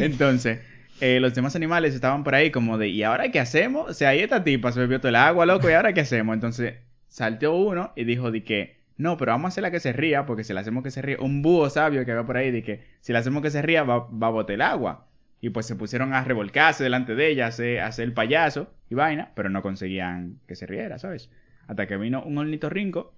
Entonces, 0.00 0.60
eh, 1.00 1.20
los 1.20 1.34
demás 1.34 1.56
animales 1.56 1.94
estaban 1.94 2.24
por 2.24 2.34
ahí 2.34 2.50
como 2.50 2.78
de, 2.78 2.88
¿y 2.88 3.02
ahora 3.02 3.30
qué 3.30 3.40
hacemos? 3.40 3.90
O 3.90 3.94
sea, 3.94 4.10
ahí 4.10 4.20
esta 4.20 4.44
tipa 4.44 4.72
se 4.72 4.80
bebió 4.80 5.00
todo 5.00 5.10
el 5.10 5.16
agua, 5.16 5.46
loco, 5.46 5.68
¿y 5.70 5.72
ahora 5.72 5.92
qué 5.92 6.00
hacemos? 6.00 6.34
Entonces, 6.34 6.74
saltó 7.08 7.54
uno 7.54 7.92
y 7.96 8.04
dijo 8.04 8.30
de 8.30 8.44
que, 8.44 8.78
no, 8.96 9.16
pero 9.16 9.32
vamos 9.32 9.46
a 9.46 9.48
hacerla 9.48 9.70
que 9.70 9.80
se 9.80 9.92
ría, 9.92 10.26
porque 10.26 10.44
si 10.44 10.52
la 10.52 10.60
hacemos 10.60 10.82
que 10.82 10.90
se 10.90 11.02
ría, 11.02 11.18
un 11.20 11.42
búho 11.42 11.70
sabio 11.70 12.04
que 12.04 12.10
había 12.10 12.26
por 12.26 12.36
ahí, 12.36 12.50
de 12.50 12.62
que 12.62 12.84
si 13.00 13.12
la 13.12 13.20
hacemos 13.20 13.42
que 13.42 13.50
se 13.50 13.62
ría, 13.62 13.84
va, 13.84 14.08
va 14.08 14.26
a 14.28 14.30
botar 14.30 14.54
el 14.54 14.62
agua. 14.62 15.06
Y 15.40 15.50
pues 15.50 15.66
se 15.66 15.76
pusieron 15.76 16.14
a 16.14 16.24
revolcarse 16.24 16.82
delante 16.82 17.14
de 17.14 17.30
ella, 17.30 17.44
a 17.44 17.48
hacer, 17.48 17.78
a 17.78 17.86
hacer 17.86 18.04
el 18.04 18.12
payaso 18.12 18.72
y 18.90 18.96
vaina, 18.96 19.30
pero 19.36 19.50
no 19.50 19.62
conseguían 19.62 20.40
que 20.48 20.56
se 20.56 20.66
riera, 20.66 20.98
¿sabes? 20.98 21.30
Hasta 21.68 21.86
que 21.86 21.96
vino 21.96 22.24
un 22.24 22.38
ornitorrinco 22.38 23.14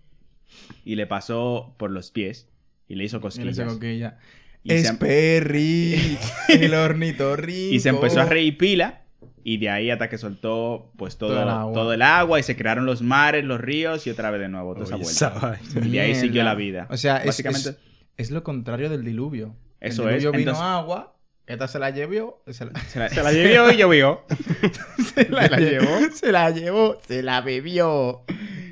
y 0.84 0.96
le 0.96 1.06
pasó 1.06 1.74
por 1.78 1.90
los 1.90 2.10
pies 2.10 2.48
y 2.88 2.94
le 2.96 3.04
hizo 3.04 3.18
Mira 3.20 3.28
esa 3.50 3.64
cosquillas. 3.64 3.72
coquilla. 3.74 4.18
Y 4.62 4.70
se- 4.70 4.76
Es 4.80 4.92
Perry, 4.92 6.18
el 6.48 6.74
ornitorrinco. 6.74 7.74
Y 7.74 7.80
se 7.80 7.88
empezó 7.90 8.20
a 8.20 8.24
reír 8.26 8.56
pila. 8.58 9.02
Y 9.42 9.56
de 9.56 9.70
ahí 9.70 9.90
hasta 9.90 10.10
que 10.10 10.18
soltó 10.18 10.92
pues 10.98 11.16
todo, 11.16 11.30
Todo 11.30 11.42
el 11.42 11.48
agua. 11.48 11.72
todo 11.72 11.92
el 11.94 12.02
agua 12.02 12.38
y 12.40 12.42
se 12.42 12.56
crearon 12.56 12.84
los 12.84 13.00
mares, 13.00 13.42
los 13.44 13.58
ríos 13.58 14.06
y 14.06 14.10
otra 14.10 14.30
vez 14.30 14.40
de 14.42 14.48
nuevo 14.48 14.74
toda 14.74 14.84
esa 14.84 14.96
vuelta. 14.96 15.58
esa. 15.62 15.86
Y 15.86 15.90
de 15.92 16.00
ahí 16.00 16.14
siguió 16.14 16.42
la 16.44 16.54
vida. 16.54 16.86
O 16.90 16.96
sea, 16.98 17.16
es, 17.18 17.26
Básicamente- 17.26 17.70
es, 17.70 17.76
es 18.18 18.30
lo 18.30 18.42
contrario 18.44 18.90
del 18.90 19.02
diluvio. 19.02 19.56
Eso 19.80 20.06
el 20.08 20.16
es, 20.16 20.20
diluvio 20.20 20.38
vino 20.38 20.50
entonces- 20.50 20.62
agua, 20.62 21.16
esta 21.46 21.68
se 21.68 21.78
la 21.78 21.88
llevó, 21.88 22.42
se 22.48 22.66
la, 22.66 22.78
Se 22.80 22.98
la, 22.98 23.08
Se 23.08 23.22
la 23.22 23.32
llevó 23.32 23.70
y 23.70 23.76
llovió. 23.78 24.24
se 25.14 25.28
la 25.30 25.46
la 25.48 25.56
llevó. 25.58 25.98
se 26.12 26.32
la 26.32 26.50
llevó, 26.50 26.98
se 27.08 27.22
la 27.22 27.40
bebió 27.40 28.24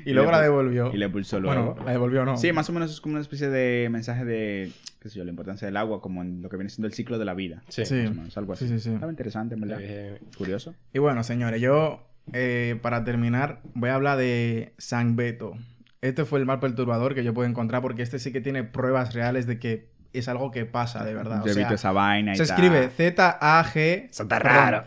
y, 0.05 0.09
Y 0.09 0.13
luego 0.13 0.31
la 0.31 0.41
devolvió. 0.41 0.91
y 0.93 0.97
le 0.97 1.09
pulsó 1.09 1.39
luego. 1.39 1.73
Bueno, 1.73 1.85
la 1.85 1.91
devolvió 1.91 2.25
no. 2.25 2.37
Sí, 2.37 2.51
más 2.51 2.69
o 2.69 2.73
menos 2.73 2.91
es 2.91 3.01
como 3.01 3.13
una 3.13 3.21
especie 3.21 3.49
de 3.49 3.87
mensaje 3.89 4.25
de, 4.25 4.71
qué 5.01 5.09
sé 5.09 5.17
yo, 5.17 5.23
la 5.23 5.29
importancia 5.31 5.65
del 5.67 5.77
agua, 5.77 6.01
como 6.01 6.21
en 6.21 6.41
lo 6.41 6.49
que 6.49 6.57
viene 6.57 6.69
siendo 6.69 6.87
el 6.87 6.93
ciclo 6.93 7.17
de 7.19 7.25
la 7.25 7.33
vida. 7.33 7.63
Sí. 7.69 7.85
Sí. 7.85 7.95
Más 7.95 8.11
o 8.11 8.13
menos, 8.15 8.37
algo 8.37 8.53
así. 8.53 8.67
Sí, 8.67 8.75
sí, 8.75 8.79
sí. 8.81 8.93
Estaba 8.93 9.11
interesante, 9.11 9.55
en 9.55 9.61
verdad. 9.61 9.79
Eh, 9.81 10.19
Curioso. 10.37 10.75
Y 10.93 10.99
bueno, 10.99 11.23
señores, 11.23 11.61
yo 11.61 12.05
eh, 12.33 12.77
para 12.81 13.03
terminar 13.03 13.61
voy 13.73 13.89
a 13.89 13.95
hablar 13.95 14.17
de 14.17 14.73
San 14.77 15.15
Beto, 15.15 15.53
Este 16.01 16.25
fue 16.25 16.39
el 16.39 16.45
mal 16.45 16.59
perturbador 16.59 17.13
que 17.15 17.23
yo 17.23 17.33
puedo 17.33 17.47
encontrar 17.49 17.81
porque 17.81 18.03
este 18.03 18.19
sí 18.19 18.31
que 18.31 18.39
tiene 18.41 18.63
pruebas 18.63 19.13
reales 19.13 19.47
de 19.47 19.59
que 19.59 19.89
es 20.13 20.27
algo 20.27 20.49
que 20.51 20.65
pasa 20.65 21.03
de 21.03 21.13
verdad. 21.13 21.41
O 21.41 21.45
Yo 21.45 21.51
he 21.51 21.53
sea, 21.53 21.61
visto 21.63 21.75
esa 21.75 21.91
vaina 21.91 22.33
y 22.33 22.35
se 22.35 22.43
escribe 22.43 22.89
Z-A-G. 22.89 24.09
Está 24.09 24.39
raro. 24.39 24.83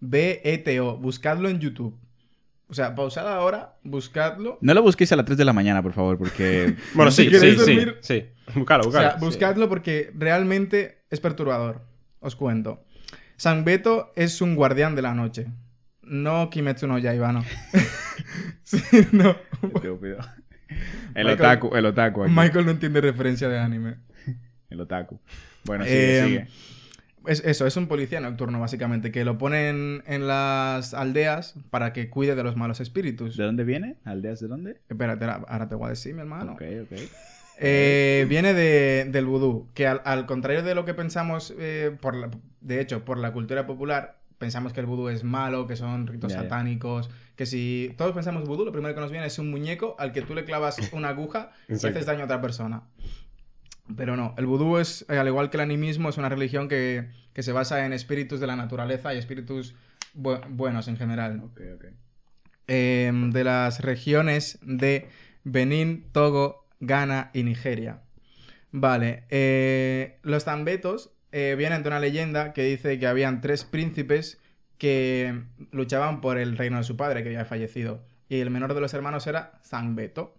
Z-A-N-G-B-E-T-O. 0.00 0.96
Buscadlo 0.98 1.48
en 1.48 1.58
YouTube. 1.60 1.98
O 2.70 2.74
sea, 2.74 2.94
pausad 2.94 3.26
ahora, 3.26 3.76
buscadlo. 3.82 4.58
No 4.60 4.74
lo 4.74 4.82
busquéis 4.82 5.10
a 5.12 5.16
las 5.16 5.24
3 5.24 5.38
de 5.38 5.44
la 5.46 5.52
mañana, 5.54 5.82
por 5.82 5.94
favor, 5.94 6.18
porque... 6.18 6.76
Bueno, 6.94 7.10
Si 7.10 7.24
sí, 7.24 7.30
sí, 7.30 7.30
queréis 7.34 7.62
sí, 7.62 7.74
dormir- 7.76 7.96
sí. 8.02 8.26
Buscalo, 8.54 8.82
O 8.82 8.86
buscalo. 8.86 9.08
sea, 9.10 9.18
buscadlo 9.18 9.68
porque 9.68 10.12
realmente 10.14 11.02
es 11.10 11.20
perturbador. 11.20 11.80
Os 12.20 12.36
cuento. 12.36 12.84
San 13.36 13.64
Beto 13.64 14.12
es 14.16 14.40
un 14.42 14.54
guardián 14.54 14.94
de 14.94 15.02
la 15.02 15.14
noche. 15.14 15.46
No 16.02 16.50
Kimetsu 16.50 16.86
no 16.86 16.98
Yaiba, 16.98 17.32
no. 17.32 17.44
sí, 18.62 18.80
no. 19.12 19.36
Estúpido. 19.62 20.18
El 21.14 21.26
Michael- 21.26 21.30
otaku, 21.40 21.76
el 21.76 21.86
otaku. 21.86 22.22
aquí. 22.24 22.32
Michael 22.34 22.64
no 22.66 22.70
entiende 22.72 23.00
referencia 23.00 23.48
de 23.48 23.58
anime. 23.58 23.96
El 24.68 24.80
otaku. 24.80 25.20
Bueno, 25.64 25.84
sigue, 25.84 26.18
Eh, 26.18 26.24
sigue. 26.24 26.48
Es 27.28 27.42
eso, 27.44 27.66
es 27.66 27.76
un 27.76 27.86
policía 27.88 28.20
nocturno, 28.20 28.58
básicamente, 28.58 29.12
que 29.12 29.24
lo 29.24 29.36
ponen 29.38 30.02
en 30.06 30.26
las 30.26 30.94
aldeas 30.94 31.54
para 31.70 31.92
que 31.92 32.08
cuide 32.10 32.34
de 32.34 32.42
los 32.42 32.56
malos 32.56 32.80
espíritus. 32.80 33.36
¿De 33.36 33.44
dónde 33.44 33.64
viene? 33.64 33.96
¿Aldeas 34.04 34.40
de 34.40 34.48
dónde? 34.48 34.80
Espérate, 34.88 35.24
ahora- 35.26 35.44
ahora 35.48 35.68
te 35.68 35.74
voy 35.74 35.86
a 35.86 35.90
decir, 35.90 36.14
mi 36.14 36.20
hermano. 36.20 36.52
Ok, 36.52 36.62
ok. 36.84 36.92
Eh, 37.60 38.24
viene 38.28 38.54
de- 38.54 39.08
del 39.10 39.26
vudú, 39.26 39.66
que 39.74 39.88
al, 39.88 40.00
al 40.04 40.26
contrario 40.26 40.62
de 40.62 40.76
lo 40.76 40.84
que 40.84 40.94
pensamos, 40.94 41.52
eh, 41.58 41.90
por 42.00 42.14
la- 42.14 42.30
de 42.60 42.80
hecho, 42.80 43.04
por 43.04 43.18
la 43.18 43.32
cultura 43.32 43.66
popular, 43.66 44.16
pensamos 44.38 44.72
que 44.72 44.78
el 44.78 44.86
vudú 44.86 45.08
es 45.08 45.24
malo, 45.24 45.66
que 45.66 45.74
son 45.74 46.06
ritos 46.06 46.30
satánicos, 46.42 47.10
que 47.34 47.46
si 47.46 47.92
todos 47.98 48.12
pensamos 48.12 48.44
vudú, 48.46 48.64
lo 48.64 48.70
primero 48.70 48.94
que 48.94 49.00
nos 49.00 49.10
viene 49.10 49.26
es 49.26 49.40
un 49.40 49.50
muñeco 49.50 49.96
al 49.98 50.12
que 50.12 50.22
tú 50.22 50.36
le 50.36 50.44
clavas 50.44 50.78
una 50.92 51.08
aguja 51.08 51.50
y 51.68 51.74
haces 51.88 52.06
daño 52.06 52.20
a 52.20 52.24
otra 52.26 52.40
persona. 52.40 52.82
Pero 53.96 54.16
no, 54.16 54.34
el 54.36 54.46
vudú 54.46 54.78
es, 54.78 55.06
eh, 55.08 55.18
al 55.18 55.26
igual 55.26 55.50
que 55.50 55.56
el 55.56 55.62
animismo, 55.62 56.08
es 56.08 56.18
una 56.18 56.28
religión 56.28 56.68
que, 56.68 57.08
que 57.32 57.42
se 57.42 57.52
basa 57.52 57.86
en 57.86 57.92
espíritus 57.92 58.38
de 58.40 58.46
la 58.46 58.56
naturaleza 58.56 59.14
y 59.14 59.18
espíritus 59.18 59.74
bu- 60.14 60.44
buenos 60.48 60.88
en 60.88 60.96
general 60.96 61.42
eh, 62.66 63.10
de 63.12 63.44
las 63.44 63.80
regiones 63.80 64.58
de 64.62 65.08
Benín, 65.44 66.04
Togo, 66.12 66.66
Ghana 66.80 67.30
y 67.32 67.42
Nigeria. 67.44 68.02
Vale, 68.70 69.24
eh, 69.30 70.18
los 70.22 70.44
zambetos 70.44 71.10
eh, 71.32 71.54
vienen 71.56 71.82
de 71.82 71.88
una 71.88 72.00
leyenda 72.00 72.52
que 72.52 72.64
dice 72.64 72.98
que 72.98 73.06
habían 73.06 73.40
tres 73.40 73.64
príncipes 73.64 74.38
que 74.76 75.42
luchaban 75.72 76.20
por 76.20 76.38
el 76.38 76.56
reino 76.56 76.76
de 76.76 76.84
su 76.84 76.96
padre, 76.96 77.22
que 77.22 77.30
había 77.30 77.46
fallecido. 77.46 78.04
Y 78.28 78.40
el 78.40 78.50
menor 78.50 78.74
de 78.74 78.80
los 78.82 78.92
hermanos 78.92 79.26
era 79.26 79.58
Zangbeto. 79.64 80.37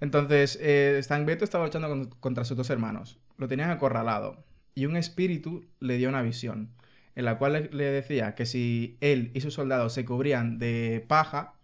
Entonces, 0.00 0.58
eh, 0.60 1.00
Zangbeto 1.04 1.44
estaba 1.44 1.64
luchando 1.64 1.88
con- 1.88 2.06
contra 2.20 2.44
sus 2.44 2.56
dos 2.56 2.70
hermanos. 2.70 3.18
Lo 3.36 3.48
tenían 3.48 3.70
acorralado. 3.70 4.44
Y 4.74 4.86
un 4.86 4.96
espíritu 4.96 5.66
le 5.80 5.96
dio 5.96 6.08
una 6.08 6.22
visión, 6.22 6.70
en 7.16 7.24
la 7.24 7.36
cual 7.38 7.52
le- 7.54 7.70
le 7.72 7.84
decía 7.84 8.34
que 8.34 8.46
si 8.46 8.96
él 9.00 9.30
y 9.34 9.40
sus 9.40 9.54
soldados 9.54 9.92
se 9.92 10.04
cubrían 10.04 10.58
de 10.58 11.04
paja, 11.08 11.54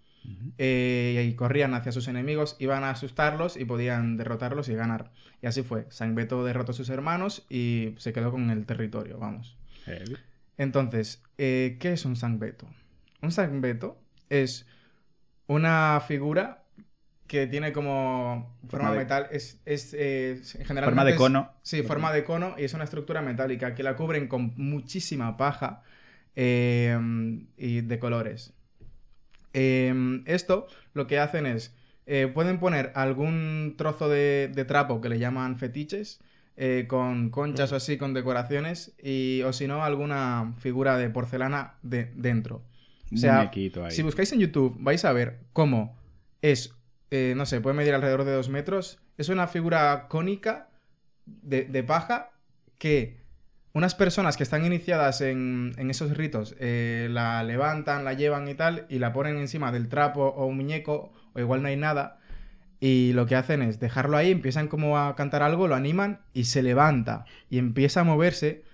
eh, 0.56 1.26
y 1.30 1.34
corrían 1.34 1.74
hacia 1.74 1.92
sus 1.92 2.08
enemigos, 2.08 2.56
iban 2.58 2.82
a 2.82 2.88
asustarlos 2.90 3.58
y 3.58 3.66
podían 3.66 4.16
derrotarlos 4.16 4.70
y 4.70 4.74
ganar. 4.74 5.12
Y 5.42 5.46
así 5.46 5.62
fue. 5.62 5.86
San 5.90 6.14
Beto 6.14 6.42
derrotó 6.44 6.72
a 6.72 6.74
sus 6.74 6.88
hermanos 6.88 7.44
y 7.50 7.94
se 7.98 8.14
quedó 8.14 8.30
con 8.32 8.48
el 8.50 8.64
territorio, 8.64 9.18
vamos. 9.18 9.58
Heavy. 9.84 10.16
Entonces, 10.56 11.22
eh, 11.36 11.76
¿qué 11.78 11.92
es 11.92 12.06
un 12.06 12.16
San 12.16 12.38
Beto? 12.38 12.66
Un 13.20 13.32
San 13.32 13.60
Beto 13.60 14.00
es 14.30 14.66
una 15.46 16.00
figura 16.06 16.63
que 17.26 17.46
tiene 17.46 17.72
como 17.72 18.54
forma 18.68 18.88
Forma 18.88 18.92
de- 18.92 18.98
metal, 18.98 19.26
es, 19.30 19.60
es, 19.64 19.94
eh, 19.98 20.40
generalmente 20.64 20.84
Forma 20.84 21.04
de 21.04 21.10
es- 21.12 21.16
cono. 21.16 21.52
Sí, 21.62 21.82
forma 21.82 22.12
de 22.12 22.24
cono 22.24 22.54
y 22.58 22.64
es 22.64 22.74
una 22.74 22.84
estructura 22.84 23.22
metálica 23.22 23.74
que 23.74 23.82
la 23.82 23.96
cubren 23.96 24.28
con 24.28 24.52
muchísima 24.56 25.36
paja 25.36 25.82
eh, 26.36 26.98
y 27.56 27.80
de 27.80 27.98
colores. 27.98 28.52
Eh, 29.52 30.22
esto 30.26 30.66
lo 30.94 31.06
que 31.06 31.18
hacen 31.18 31.46
es, 31.46 31.74
eh, 32.06 32.30
pueden 32.32 32.58
poner 32.58 32.92
algún 32.94 33.74
trozo 33.78 34.08
de, 34.08 34.50
de 34.52 34.64
trapo 34.64 35.00
que 35.00 35.08
le 35.08 35.18
llaman 35.18 35.56
fetiches, 35.56 36.20
eh, 36.56 36.84
con 36.88 37.30
conchas 37.30 37.72
o 37.72 37.76
así, 37.76 37.96
con 37.96 38.14
decoraciones, 38.14 38.94
y, 39.02 39.42
o 39.42 39.52
si 39.52 39.66
no, 39.66 39.82
alguna 39.84 40.54
figura 40.58 40.96
de 40.98 41.08
porcelana 41.10 41.74
de, 41.82 42.12
dentro. 42.14 42.62
O 43.12 43.16
sea. 43.16 43.50
Si 43.90 44.02
buscáis 44.02 44.32
en 44.32 44.40
YouTube, 44.40 44.76
vais 44.80 45.04
a 45.04 45.12
ver 45.12 45.40
cómo 45.52 45.96
es, 46.42 46.74
eh, 47.14 47.34
no 47.36 47.46
sé, 47.46 47.60
puede 47.60 47.76
medir 47.76 47.94
alrededor 47.94 48.24
de 48.24 48.32
dos 48.32 48.48
metros. 48.48 48.98
Es 49.18 49.28
una 49.28 49.46
figura 49.46 50.08
cónica 50.08 50.68
de, 51.26 51.64
de 51.64 51.84
paja 51.84 52.32
que 52.76 53.22
unas 53.72 53.94
personas 53.94 54.36
que 54.36 54.42
están 54.42 54.64
iniciadas 54.64 55.20
en, 55.20 55.74
en 55.78 55.90
esos 55.90 56.16
ritos 56.16 56.56
eh, 56.58 57.06
la 57.10 57.44
levantan, 57.44 58.04
la 58.04 58.14
llevan 58.14 58.48
y 58.48 58.54
tal, 58.54 58.86
y 58.88 58.98
la 58.98 59.12
ponen 59.12 59.36
encima 59.36 59.70
del 59.70 59.88
trapo 59.88 60.22
o 60.24 60.46
un 60.46 60.56
muñeco, 60.56 61.12
o 61.34 61.38
igual 61.38 61.62
no 61.62 61.68
hay 61.68 61.76
nada. 61.76 62.18
Y 62.80 63.12
lo 63.12 63.26
que 63.26 63.36
hacen 63.36 63.62
es 63.62 63.78
dejarlo 63.78 64.16
ahí, 64.16 64.32
empiezan 64.32 64.66
como 64.66 64.98
a 64.98 65.14
cantar 65.14 65.44
algo, 65.44 65.68
lo 65.68 65.76
animan 65.76 66.20
y 66.32 66.44
se 66.44 66.64
levanta 66.64 67.26
y 67.48 67.58
empieza 67.58 68.00
a 68.00 68.04
moverse 68.04 68.64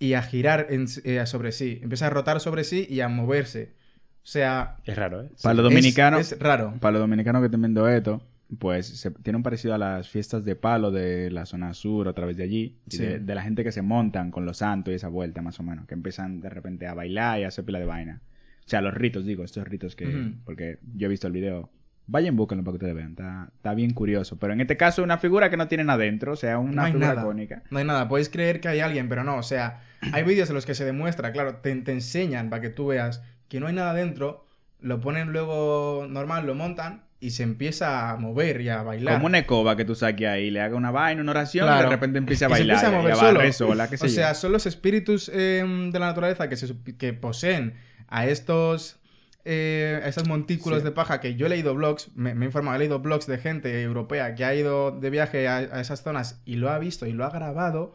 y 0.00 0.14
a 0.14 0.22
girar 0.22 0.66
eh, 0.70 1.26
sobre 1.26 1.52
sí. 1.52 1.78
Empieza 1.82 2.08
a 2.08 2.10
rotar 2.10 2.40
sobre 2.40 2.64
sí 2.64 2.84
y 2.90 3.00
a 3.00 3.08
moverse. 3.08 3.77
O 4.22 4.30
sea, 4.30 4.76
Es 4.84 4.96
raro, 4.96 5.22
¿eh? 5.22 5.30
Para 5.42 5.54
los 5.54 5.64
es- 5.66 5.70
dominicanos, 5.70 6.32
es 6.32 6.38
raro. 6.38 6.74
para 6.80 6.92
los 6.92 7.00
dominicanos 7.00 7.42
que 7.42 7.48
temen 7.48 7.76
esto, 7.88 8.22
pues 8.58 8.86
se, 8.86 9.10
tiene 9.10 9.36
un 9.38 9.42
parecido 9.42 9.74
a 9.74 9.78
las 9.78 10.08
fiestas 10.08 10.44
de 10.44 10.56
palo 10.56 10.90
de 10.90 11.30
la 11.30 11.46
zona 11.46 11.72
sur, 11.74 12.08
a 12.08 12.12
través 12.14 12.36
de 12.36 12.44
allí, 12.44 12.76
y 12.86 12.96
Sí. 12.96 13.02
de, 13.02 13.18
de 13.20 13.34
la 13.34 13.42
gente 13.42 13.64
que 13.64 13.72
se 13.72 13.82
montan 13.82 14.30
con 14.30 14.44
los 14.46 14.58
santos 14.58 14.92
y 14.92 14.96
esa 14.96 15.08
vuelta, 15.08 15.42
más 15.42 15.58
o 15.60 15.62
menos, 15.62 15.86
que 15.86 15.94
empiezan 15.94 16.40
de 16.40 16.48
repente 16.50 16.86
a 16.86 16.94
bailar 16.94 17.40
y 17.40 17.44
a 17.44 17.48
hacer 17.48 17.64
pila 17.64 17.78
de 17.78 17.86
vaina. 17.86 18.20
O 18.66 18.68
sea, 18.68 18.80
los 18.82 18.92
ritos, 18.94 19.24
digo, 19.24 19.44
estos 19.44 19.66
ritos 19.66 19.96
que. 19.96 20.32
Porque 20.44 20.78
yo 20.94 21.06
he 21.06 21.08
visto 21.10 21.26
el 21.26 21.32
video. 21.32 21.70
Vayan, 22.06 22.36
búsquenlo 22.36 22.64
para 22.64 22.72
que 22.72 22.76
ustedes 22.76 22.94
vean. 22.94 23.10
Está, 23.12 23.50
está 23.54 23.72
bien 23.74 23.92
curioso. 23.92 24.38
Pero 24.38 24.52
en 24.54 24.60
este 24.62 24.76
caso, 24.78 25.02
una 25.02 25.16
figura 25.18 25.48
que 25.50 25.56
no 25.58 25.68
tienen 25.68 25.88
adentro, 25.90 26.32
o 26.32 26.36
sea, 26.36 26.58
una 26.58 26.72
No 26.72 26.82
hay 26.82 26.92
figura 26.92 27.08
nada. 27.14 27.22
cónica. 27.22 27.62
No 27.70 27.78
hay 27.78 27.84
nada. 27.86 28.08
Podéis 28.08 28.28
creer 28.30 28.60
que 28.60 28.68
hay 28.68 28.80
alguien, 28.80 29.08
pero 29.08 29.24
no. 29.24 29.36
O 29.38 29.42
sea, 29.42 29.80
hay 30.12 30.22
vídeos 30.22 30.48
en 30.50 30.54
los 30.54 30.64
que 30.66 30.74
se 30.74 30.84
demuestra, 30.86 31.32
claro, 31.32 31.56
te, 31.56 31.74
te 31.76 31.92
enseñan 31.92 32.48
para 32.50 32.60
que 32.62 32.68
tú 32.70 32.88
veas 32.88 33.22
que 33.48 33.60
no 33.60 33.66
hay 33.66 33.74
nada 33.74 33.94
dentro, 33.94 34.44
lo 34.80 35.00
ponen 35.00 35.32
luego 35.32 36.06
normal, 36.08 36.46
lo 36.46 36.54
montan 36.54 37.04
y 37.20 37.30
se 37.30 37.42
empieza 37.42 38.10
a 38.10 38.16
mover 38.16 38.60
y 38.60 38.68
a 38.68 38.82
bailar. 38.82 39.14
Como 39.14 39.26
una 39.26 39.38
escoba 39.38 39.76
que 39.76 39.84
tú 39.84 39.94
saques 39.96 40.28
ahí, 40.28 40.50
le 40.50 40.60
haga 40.60 40.76
una 40.76 40.90
vaina, 40.92 41.20
una 41.20 41.32
oración, 41.32 41.66
y 41.68 41.82
de 41.82 41.88
repente 41.88 42.18
empieza 42.18 42.46
a 42.46 42.48
Y 42.48 42.52
se 42.52 42.58
bailar. 42.58 42.76
empieza 42.76 42.96
a 42.96 43.00
mover 43.00 43.16
solo. 43.16 43.52
sola, 43.52 43.88
O 44.00 44.08
sea, 44.08 44.34
son 44.34 44.52
los 44.52 44.66
espíritus 44.66 45.28
eh, 45.34 45.64
de 45.92 45.98
la 45.98 46.06
naturaleza 46.06 46.48
que, 46.48 46.56
se, 46.56 46.72
que 46.96 47.12
poseen 47.14 47.74
a 48.06 48.26
estos, 48.26 49.00
eh, 49.44 50.00
a 50.04 50.08
estos 50.08 50.28
montículos 50.28 50.78
Sí. 50.78 50.84
de 50.84 50.92
paja 50.92 51.20
que 51.20 51.34
yo 51.34 51.46
he 51.46 51.48
leído 51.48 51.74
blogs, 51.74 52.10
me, 52.14 52.34
me 52.34 52.44
he 52.44 52.48
informado, 52.48 52.76
he 52.76 52.78
leído 52.78 53.00
blogs 53.00 53.26
de 53.26 53.38
gente 53.38 53.82
europea 53.82 54.34
que 54.36 54.44
ha 54.44 54.54
ido 54.54 54.92
de 54.92 55.10
viaje 55.10 55.48
a, 55.48 55.56
a 55.56 55.80
esas 55.80 56.02
zonas 56.04 56.40
y 56.44 56.54
lo 56.54 56.70
ha 56.70 56.78
visto 56.78 57.04
y 57.06 57.12
lo 57.12 57.24
ha 57.24 57.30
grabado 57.30 57.94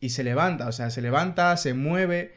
y 0.00 0.08
se 0.10 0.24
levanta, 0.24 0.68
o 0.68 0.72
sea, 0.72 0.88
se 0.90 1.02
levanta, 1.02 1.54
se 1.58 1.74
mueve 1.74 2.34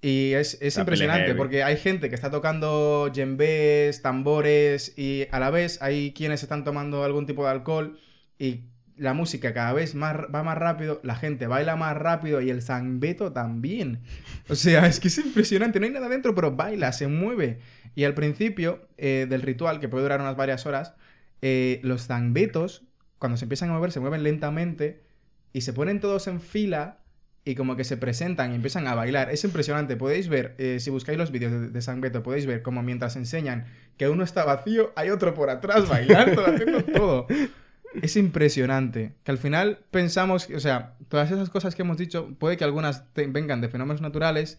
y 0.00 0.32
es, 0.34 0.58
es 0.60 0.78
impresionante 0.78 1.34
porque 1.34 1.64
hay 1.64 1.76
gente 1.76 2.08
que 2.08 2.14
está 2.14 2.30
tocando 2.30 3.10
djembes, 3.12 4.00
tambores 4.00 4.96
y 4.96 5.26
a 5.32 5.40
la 5.40 5.50
vez 5.50 5.82
hay 5.82 6.12
quienes 6.12 6.42
están 6.42 6.62
tomando 6.62 7.02
algún 7.02 7.26
tipo 7.26 7.44
de 7.44 7.50
alcohol 7.50 7.98
y 8.38 8.66
la 8.96 9.14
música 9.14 9.52
cada 9.54 9.72
vez 9.72 9.94
más, 9.94 10.16
va 10.32 10.42
más 10.42 10.58
rápido, 10.58 11.00
la 11.02 11.14
gente 11.16 11.46
baila 11.46 11.76
más 11.76 11.96
rápido 11.96 12.40
y 12.40 12.50
el 12.50 12.62
zambeto 12.62 13.32
también. 13.32 14.00
O 14.48 14.54
sea, 14.54 14.86
es 14.86 15.00
que 15.00 15.08
es 15.08 15.18
impresionante, 15.18 15.80
no 15.80 15.86
hay 15.86 15.92
nada 15.92 16.08
dentro, 16.08 16.34
pero 16.34 16.54
baila, 16.54 16.92
se 16.92 17.06
mueve. 17.06 17.60
Y 17.94 18.04
al 18.04 18.14
principio 18.14 18.88
eh, 18.96 19.26
del 19.28 19.42
ritual, 19.42 19.80
que 19.80 19.88
puede 19.88 20.04
durar 20.04 20.20
unas 20.20 20.36
varias 20.36 20.66
horas, 20.66 20.94
eh, 21.42 21.80
los 21.82 22.06
zambetos, 22.06 22.84
cuando 23.18 23.36
se 23.36 23.44
empiezan 23.44 23.70
a 23.70 23.74
mover, 23.74 23.92
se 23.92 24.00
mueven 24.00 24.22
lentamente 24.22 25.02
y 25.52 25.62
se 25.62 25.72
ponen 25.72 26.00
todos 26.00 26.26
en 26.26 26.40
fila 26.40 26.98
y 27.48 27.54
como 27.54 27.76
que 27.76 27.84
se 27.84 27.96
presentan 27.96 28.52
y 28.52 28.56
empiezan 28.56 28.86
a 28.86 28.94
bailar. 28.94 29.30
Es 29.30 29.42
impresionante. 29.44 29.96
Podéis 29.96 30.28
ver, 30.28 30.54
eh, 30.58 30.80
si 30.80 30.90
buscáis 30.90 31.16
los 31.16 31.30
vídeos 31.30 31.50
de, 31.52 31.68
de 31.68 31.80
San 31.82 32.00
Beto, 32.02 32.22
podéis 32.22 32.44
ver 32.46 32.60
como 32.62 32.82
mientras 32.82 33.16
enseñan 33.16 33.64
que 33.96 34.08
uno 34.08 34.22
está 34.22 34.44
vacío, 34.44 34.92
hay 34.96 35.08
otro 35.10 35.32
por 35.34 35.48
atrás 35.48 35.88
bailando, 35.88 36.44
haciendo 36.44 36.84
todo. 36.92 37.26
Es 38.02 38.16
impresionante. 38.16 39.14
Que 39.24 39.30
al 39.30 39.38
final 39.38 39.78
pensamos, 39.90 40.48
o 40.54 40.60
sea, 40.60 40.94
todas 41.08 41.30
esas 41.30 41.48
cosas 41.48 41.74
que 41.74 41.82
hemos 41.82 41.96
dicho, 41.96 42.34
puede 42.38 42.56
que 42.58 42.64
algunas 42.64 43.12
te- 43.14 43.26
vengan 43.26 43.60
de 43.62 43.68
fenómenos 43.70 44.02
naturales, 44.02 44.58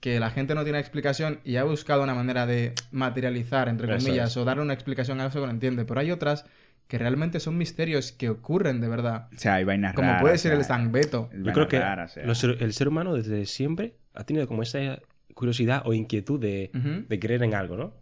que 0.00 0.20
la 0.20 0.30
gente 0.30 0.54
no 0.54 0.62
tiene 0.62 0.78
explicación 0.78 1.40
y 1.42 1.56
ha 1.56 1.64
buscado 1.64 2.04
una 2.04 2.14
manera 2.14 2.46
de 2.46 2.72
materializar, 2.92 3.68
entre 3.68 3.88
comillas, 3.88 4.30
es. 4.30 4.36
o 4.36 4.44
darle 4.44 4.62
una 4.62 4.74
explicación 4.74 5.20
a 5.20 5.26
eso 5.26 5.40
que 5.40 5.46
no 5.46 5.52
entiende. 5.52 5.84
Pero 5.84 5.98
hay 5.98 6.12
otras 6.12 6.44
que 6.88 6.98
realmente 6.98 7.38
son 7.38 7.56
misterios 7.58 8.10
que 8.12 8.28
ocurren 8.30 8.80
de 8.80 8.88
verdad. 8.88 9.28
O 9.34 9.38
sea, 9.38 9.54
hay 9.54 9.64
vainas 9.64 9.94
Como 9.94 10.08
raras, 10.08 10.22
puede 10.22 10.34
o 10.34 10.38
ser 10.38 10.50
sea, 10.52 10.58
el 10.58 10.64
San 10.64 10.90
Beto. 10.90 11.30
Yo 11.32 11.52
creo 11.52 11.68
que 11.68 11.78
raras, 11.78 12.10
o 12.12 12.14
sea. 12.14 12.26
los 12.26 12.38
ser- 12.38 12.56
el 12.60 12.72
ser 12.72 12.88
humano 12.88 13.14
desde 13.14 13.44
siempre 13.46 13.94
ha 14.14 14.24
tenido 14.24 14.46
como 14.48 14.62
esa 14.62 14.98
curiosidad 15.34 15.82
o 15.84 15.92
inquietud 15.94 16.40
de, 16.40 16.70
creer 17.20 17.42
en 17.44 17.54
algo, 17.54 17.76
¿no? 17.76 17.94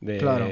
De- 0.00 0.18
Claro. 0.18 0.48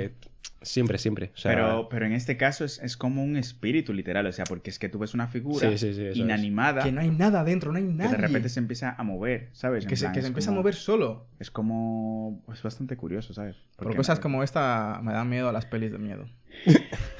Siempre, 0.63 0.97
siempre. 0.97 1.31
O 1.35 1.37
sea, 1.37 1.53
pero, 1.53 1.89
pero 1.91 2.07
en 2.07 2.13
este 2.13 2.39
caso 2.39 2.65
es, 2.65 2.79
es 2.83 2.97
como 2.97 3.23
un 3.23 3.37
espíritu 3.37 3.93
literal, 3.93 4.25
o 4.27 4.33
sea, 4.33 4.47
porque 4.47 4.71
es 4.71 4.79
que 4.79 4.89
tú 4.89 4.99
ves 4.99 5.13
una 5.13 5.27
figura 5.29 5.69
Sí, 5.71 5.77
sí, 5.77 5.93
sí, 5.93 6.01
eso 6.01 6.11
es. 6.13 6.17
inanimada 6.17 6.83
Que 6.83 6.91
no 6.91 7.03
hay 7.03 7.11
nada 7.11 7.45
dentro, 7.45 7.71
no 7.71 7.77
hay 7.77 7.85
que 7.85 7.93
nada. 7.93 8.11
de 8.13 8.17
repente 8.17 8.49
se 8.49 8.61
empieza 8.61 8.95
a 8.97 9.03
mover, 9.03 9.51
¿sabes? 9.53 9.85
En 9.85 9.91
Que 9.91 9.97
se, 9.97 10.05
plan, 10.07 10.13
que 10.15 10.21
es 10.21 10.25
se 10.25 10.29
empieza 10.29 10.49
como- 10.49 10.61
a 10.61 10.63
mover 10.63 10.75
solo. 10.75 11.27
Es 11.39 11.51
como... 11.51 12.43
Es 12.51 12.63
bastante 12.63 12.97
curioso, 12.97 13.35
¿sabes? 13.35 13.57
Por 13.77 13.95
cosas 13.95 14.19
no- 14.19 14.23
como 14.23 14.43
esta 14.43 15.01
me 15.03 15.13
dan 15.13 15.29
miedo 15.29 15.51
a 15.51 15.53
las 15.53 15.67
pelis 15.67 15.93
de 15.93 15.99
miedo. 15.99 16.27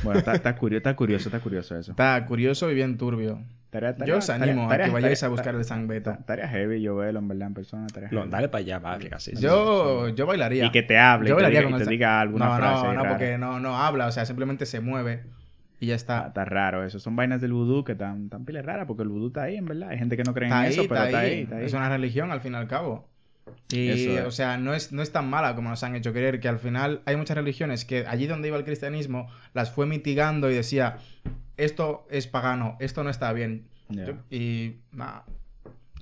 Bueno, 0.03 0.19
está, 0.19 0.35
está 0.35 0.55
curioso, 0.57 0.79
está 0.79 0.95
curioso, 0.97 1.29
está 1.29 1.41
curioso 1.41 1.77
eso. 1.79 1.91
Está 1.93 2.25
curioso 2.27 2.71
y 2.71 2.75
bien 2.75 2.97
turbio. 2.99 3.41
Tarea- 3.71 3.97
tarea- 3.97 4.15
Yo 4.15 4.19
os 4.19 4.27
tarea- 4.27 4.53
animo 4.53 4.71
a 4.71 4.77
que 4.79 4.91
vayáis 4.91 5.23
a 5.23 5.27
tarea- 5.27 5.31
buscar 5.31 5.55
el 5.57 5.65
San 5.65 5.89
Beto. 5.89 6.11
ta- 6.11 6.19
Tarea 6.25 6.47
heavy, 6.49 6.81
yo 6.81 6.95
verlo 6.97 7.19
en 7.21 7.29
verdad 7.29 7.49
en 7.49 7.55
persona. 7.55 7.87
Tarea 7.89 8.09
No, 8.13 8.21
heavy. 8.21 8.31
dale 8.31 8.49
para 8.49 8.61
allá, 8.63 9.19
sí. 9.19 9.33
sí, 9.35 9.43
Yo, 9.43 10.09
yo 10.11 10.27
bailaría. 10.27 10.67
Y 10.67 10.71
que 10.71 10.83
te 10.83 10.99
hable, 10.99 11.29
Yo 11.29 11.35
y 11.35 11.37
te 11.39 11.43
bailaría 11.43 11.61
diga, 11.61 11.71
con 11.73 11.81
y 11.81 11.85
te 11.85 11.91
diga 11.91 12.21
alguna 12.21 12.47
no, 12.51 12.57
frase. 12.57 12.83
No, 12.87 12.93
no, 12.93 12.99
rara. 13.03 13.09
porque 13.11 13.39
no, 13.39 13.59
no 13.61 13.77
habla, 13.79 14.07
o 14.07 14.13
sea, 14.13 14.27
simplemente 14.27 14.67
se 14.67 14.79
mueve 14.81 15.25
y 15.81 15.87
ya 15.87 15.95
Está, 15.97 16.17
está. 16.19 16.29
está 16.29 16.45
raro 16.45 16.85
eso. 16.85 17.01
Son 17.01 17.17
vainas 17.17 17.41
del 17.41 17.53
vudú 17.53 17.83
que 17.83 17.93
están 17.93 18.29
tan 18.29 18.45
piles 18.45 18.65
raras 18.65 18.87
porque 18.87 19.03
el 19.03 19.09
vudú 19.09 19.27
está 19.29 19.43
ahí, 19.45 19.57
en 19.57 19.65
verdad. 19.65 19.89
Hay 19.89 19.99
gente 19.99 20.17
que 20.17 20.23
no 20.23 20.35
cree 20.35 20.49
Está 20.49 20.59
en 20.61 20.65
ahí, 20.67 20.73
eso, 20.73 20.85
pero 20.89 21.05
está 21.05 21.19
ahí. 21.19 21.41
está 21.43 21.57
ahí. 21.57 21.65
Es 21.65 21.73
una 21.73 21.89
religión 21.89 22.31
al 22.31 22.41
fin 22.41 22.53
y 22.53 22.57
al 22.57 22.69
cabo. 22.69 23.09
Y, 23.71 23.89
es. 23.89 24.25
o 24.27 24.31
sea, 24.31 24.57
no 24.57 24.75
es, 24.75 24.93
no 24.93 25.03
es 25.03 25.13
tan 25.13 25.29
mala 25.29 25.55
como 25.55 25.71
nos 25.71 25.83
han 25.83 25.95
hecho 25.95 26.13
creer, 26.13 26.41
que 26.41 26.49
al 26.49 26.59
final 26.59 27.03
hay 27.07 27.17
muchas 27.17 27.37
religiones 27.37 27.85
que 27.85 28.07
allí 28.07 28.27
donde 28.27 28.49
iba 28.49 28.57
el 28.57 28.65
cristianismo 28.65 29.29
las 29.53 29.71
fue 29.71 29.87
mitigando 29.87 30.51
y 30.51 30.55
decía, 30.55 30.99
esto 31.57 32.07
es 32.11 32.27
pagano, 32.27 32.77
esto 32.81 33.05
no 33.05 33.11
está 33.11 33.33
bien. 33.33 33.69
Y, 34.31 34.77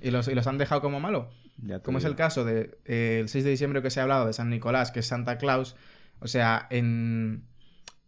y, 0.01 0.11
los, 0.11 0.27
y 0.27 0.35
los 0.35 0.47
han 0.47 0.57
dejado 0.57 0.81
como 0.81 0.99
malo. 0.99 1.29
ya 1.57 1.79
Como 1.79 1.97
es 1.97 2.05
el 2.05 2.15
caso 2.15 2.45
del 2.45 2.77
6 2.85 3.31
de 3.31 3.49
diciembre 3.49 3.81
que 3.81 3.89
se 3.89 3.99
ha 3.99 4.03
hablado 4.03 4.27
de 4.27 4.33
San 4.33 4.49
Nicolás, 4.49 4.91
que 4.91 4.99
es 4.99 5.07
Santa 5.07 5.37
Claus. 5.37 5.75
O 6.19 6.27
sea, 6.27 6.67
en, 6.69 7.43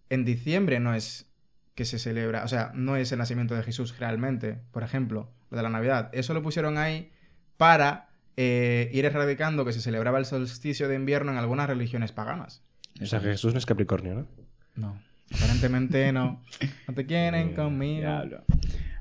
en 0.10 0.26
diciembre 0.26 0.80
no 0.80 0.94
es 0.94 1.30
que 1.76 1.84
se 1.84 2.00
celebra, 2.00 2.46
o 2.46 2.48
sea, 2.48 2.72
no 2.74 2.96
es 2.96 3.12
el 3.12 3.20
nacimiento 3.20 3.54
de 3.54 3.62
Jesús 3.62 4.00
realmente, 4.00 4.62
por 4.72 4.82
ejemplo, 4.84 5.30
lo 5.50 5.58
de 5.58 5.64
la 5.64 5.70
Navidad. 5.70 6.10
Eso 6.14 6.34
lo 6.34 6.42
pusieron 6.42 6.78
ahí 6.78 7.12
para 7.58 8.10
eh, 8.38 8.90
ir 8.94 9.06
erradicando 9.06 9.66
que 9.66 9.74
se 9.74 9.82
celebraba 9.82 10.20
el 10.20 10.26
solsticio 10.26 10.88
de 10.88 10.96
invierno 10.96 11.32
en 11.32 11.38
algunas 11.38 11.68
religiones 11.68 12.12
paganas. 12.12 12.64
O 13.02 13.06
sea, 13.06 13.20
que 13.20 13.28
Jesús 13.28 13.54
no 13.54 13.60
es 13.60 13.66
Capricornio, 13.66 14.14
¿no? 14.16 14.28
No, 14.76 14.98
aparentemente 15.36 16.12
no. 16.12 16.42
No 16.88 16.94
te 16.94 17.06
quieren 17.06 17.50
Eh, 17.52 17.54
conmigo. 17.54 18.02
Diablo. 18.02 18.44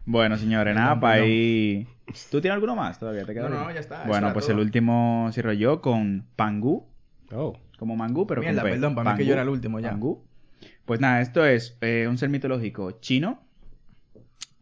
Bueno, 0.07 0.37
señores, 0.37 0.74
nada, 0.74 1.01
para 1.01 1.24
ir... 1.24 1.87
¿Tú 2.30 2.41
tienes 2.41 2.55
alguno 2.55 2.76
más 2.76 2.99
todavía? 2.99 3.24
¿Te 3.24 3.32
queda 3.32 3.49
No, 3.49 3.64
no, 3.64 3.70
ya 3.72 3.80
está, 3.80 4.05
Bueno, 4.05 4.32
pues 4.35 4.45
todo. 4.47 4.57
el 4.57 4.61
último 4.62 5.30
cierro 5.32 5.53
yo 5.55 5.80
con 5.80 6.26
Pangú. 6.37 6.87
Oh. 7.32 7.59
Como 7.78 7.97
mangú, 7.97 8.26
pero 8.26 8.41
Mierda, 8.43 8.61
con 8.62 8.70
P. 8.70 8.74
perdón, 8.76 8.95
para 8.95 9.12
mí 9.12 9.18
que 9.18 9.26
yo 9.26 9.32
era 9.32 9.43
el 9.43 9.49
último 9.49 9.80
ya. 9.80 9.91
Pangú. 9.91 10.22
Pues 10.85 11.01
nada, 11.01 11.22
esto 11.22 11.45
es 11.47 11.76
eh, 11.80 12.07
un 12.09 12.18
ser 12.18 12.28
mitológico 12.28 12.93
chino. 13.01 13.43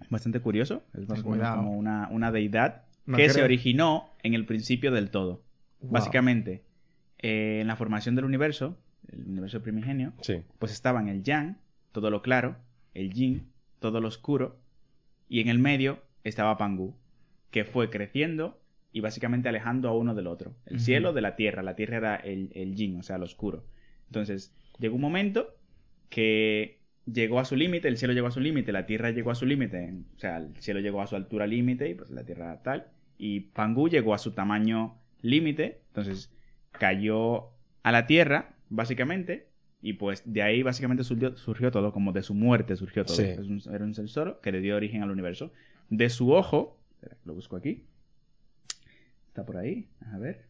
Bastante 0.09 0.41
curioso. 0.41 0.85
Es 0.95 1.09
más 1.09 1.23
como 1.23 1.73
una, 1.73 2.09
una 2.11 2.31
deidad 2.31 2.85
No 3.07 3.16
que 3.16 3.28
se 3.28 3.42
originó 3.42 4.11
en 4.22 4.34
el 4.34 4.46
principio 4.46 4.92
del 4.92 5.11
todo. 5.11 5.42
Wow. 5.80 5.90
Básicamente, 5.92 6.62
eh, 7.18 7.59
en 7.61 7.66
la 7.66 7.76
formación 7.76 8.14
del 8.14 8.24
universo, 8.24 8.76
el 9.11 9.24
universo 9.26 9.62
primigenio, 9.62 10.12
Sí. 10.20 10.42
pues 10.59 10.72
estaban 10.72 11.09
el 11.09 11.22
yang, 11.22 11.57
todo 11.92 12.11
lo 12.11 12.22
claro, 12.22 12.57
el 12.94 13.12
yin, 13.12 13.48
todo 13.80 14.00
lo 14.00 14.09
oscuro, 14.09 14.59
y 15.28 15.40
en 15.40 15.48
el 15.48 15.59
medio 15.59 16.00
estaba 16.24 16.57
Pangu, 16.59 16.94
que 17.50 17.64
fue 17.64 17.90
creciendo 17.90 18.61
y 18.92 19.00
básicamente 19.00 19.48
alejando 19.48 19.88
a 19.88 19.96
uno 19.96 20.14
del 20.14 20.26
otro. 20.26 20.55
El 20.66 20.78
cielo 20.78 21.12
de 21.12 21.22
la 21.22 21.34
tierra, 21.34 21.62
la 21.62 21.74
tierra 21.74 21.96
era 21.96 22.16
el, 22.16 22.50
el 22.55 22.74
yin, 22.74 22.98
o 22.98 23.03
sea, 23.03 23.18
lo 23.18 23.24
oscuro. 23.24 23.64
Entonces, 24.07 24.55
llegó 24.78 24.94
un 24.96 25.00
momento 25.00 25.55
que 26.11 26.82
llegó 27.07 27.40
a 27.40 27.44
su 27.44 27.57
límite, 27.57 27.88
el 27.88 27.96
cielo 27.96 28.12
llegó 28.14 28.26
a 28.28 28.30
su 28.32 28.40
límite, 28.40 28.72
la 28.72 28.86
tierra 28.86 29.11
llegó 29.11 29.30
a 29.30 29.34
su 29.34 29.46
límite, 29.46 29.94
o 30.16 30.18
sea, 30.18 30.36
el 30.38 30.55
cielo 30.59 30.80
llegó 30.80 31.00
a 31.03 31.07
su 31.07 31.16
altura 31.16 31.46
límite 31.46 31.88
y 31.90 31.94
pues 31.94 32.11
la 32.11 32.24
tierra 32.24 32.62
tal, 32.62 32.86
y 33.18 33.40
Pangu 33.40 33.88
llegó 33.88 34.14
a 34.14 34.18
su 34.18 34.32
tamaño 34.32 34.96
límite, 35.20 35.80
entonces 35.88 36.32
cayó 36.72 37.50
a 37.82 37.92
la 37.92 38.07
tierra, 38.07 38.55
básicamente, 38.68 39.48
y 39.80 39.94
pues 39.94 40.22
de 40.24 40.42
ahí 40.42 40.62
básicamente 40.62 41.03
surgió, 41.05 41.36
surgió 41.36 41.70
todo, 41.72 41.92
como 41.92 42.12
de 42.12 42.22
su 42.22 42.34
muerte 42.34 42.76
surgió 42.76 43.05
todo. 43.05 43.16
Sí. 43.16 43.22
Es 43.24 43.38
un- 43.40 43.62
era 43.74 43.84
un 43.84 43.94
ser 43.94 44.09
solo 44.09 44.40
que 44.40 44.53
le 44.53 44.61
dio 44.61 44.76
origen 44.76 45.03
al 45.03 45.11
universo. 45.11 45.53
De 45.90 46.09
su 46.09 46.30
ojo, 46.32 46.78
lo 47.24 47.34
busco 47.34 47.57
aquí, 47.57 47.84
está 49.26 49.44
por 49.44 49.57
ahí, 49.57 49.88
a 50.12 50.18
ver. 50.18 50.46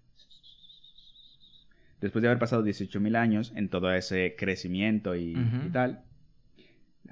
Después 2.00 2.20
de 2.22 2.28
haber 2.28 2.38
pasado 2.40 2.62
18.000 2.62 3.16
años 3.16 3.52
en 3.54 3.68
todo 3.68 3.92
ese 3.94 4.34
crecimiento 4.36 5.14
y, 5.14 5.34
y 5.66 5.70
tal. 5.70 6.02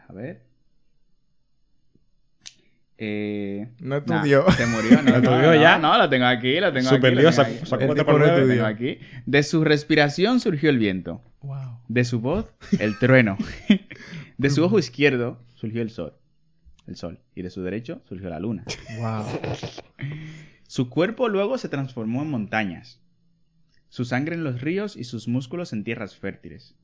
A 0.09 0.13
ver. 0.13 0.47
Eh, 3.03 3.69
No 3.81 4.01
nah, 4.01 4.17
estudió. 4.17 4.51
se 4.51 4.67
murió, 4.67 5.03
¿no? 5.03 5.11
¿Lo 5.11 5.21
no, 5.23 5.31
estudió 5.31 5.55
ya? 5.55 5.79
No, 5.79 5.97
lo 5.97 6.09
tengo 6.11 6.27
aquí, 6.27 6.61
lo 6.61 6.73
tengo 6.73 6.91
Super 6.91 7.13
aquí. 7.13 7.17
tengo 7.19 7.33
sacó- 7.33 7.51
aquí. 7.93 8.49
tengo 8.49 8.67
aquí. 8.67 8.99
De 9.25 9.43
su 9.43 9.65
respiración 9.65 10.39
surgió 10.41 10.69
el 10.69 10.79
viento. 10.79 11.23
Wow. 11.41 11.79
De 11.89 12.05
su 12.05 12.21
voz, 12.21 12.53
el 12.79 12.99
trueno. 12.99 13.39
De 14.39 14.51
su 14.51 14.63
ojo 14.65 14.79
izquierdo 14.79 15.43
surgió 15.55 15.81
el 15.83 15.91
sol. 15.91 16.15
El 16.87 16.97
sol. 16.97 17.21
Y 17.35 17.43
de 17.43 17.51
su 17.51 17.63
derecho 17.63 18.03
surgió 18.09 18.29
la 18.31 18.41
luna. 18.41 18.65
Wow. 18.99 19.25
Su 20.67 20.89
cuerpo 20.89 21.29
luego 21.29 21.59
se 21.59 21.69
transformó 21.69 22.23
en 22.23 22.31
montañas. 22.31 23.01
Su 23.89 24.05
sangre 24.05 24.35
en 24.37 24.45
los 24.45 24.61
ríos 24.61 24.97
y 24.97 25.05
sus 25.05 25.27
músculos 25.29 25.73
en 25.73 25.85
tierras 25.85 26.17
fértiles. 26.17 26.75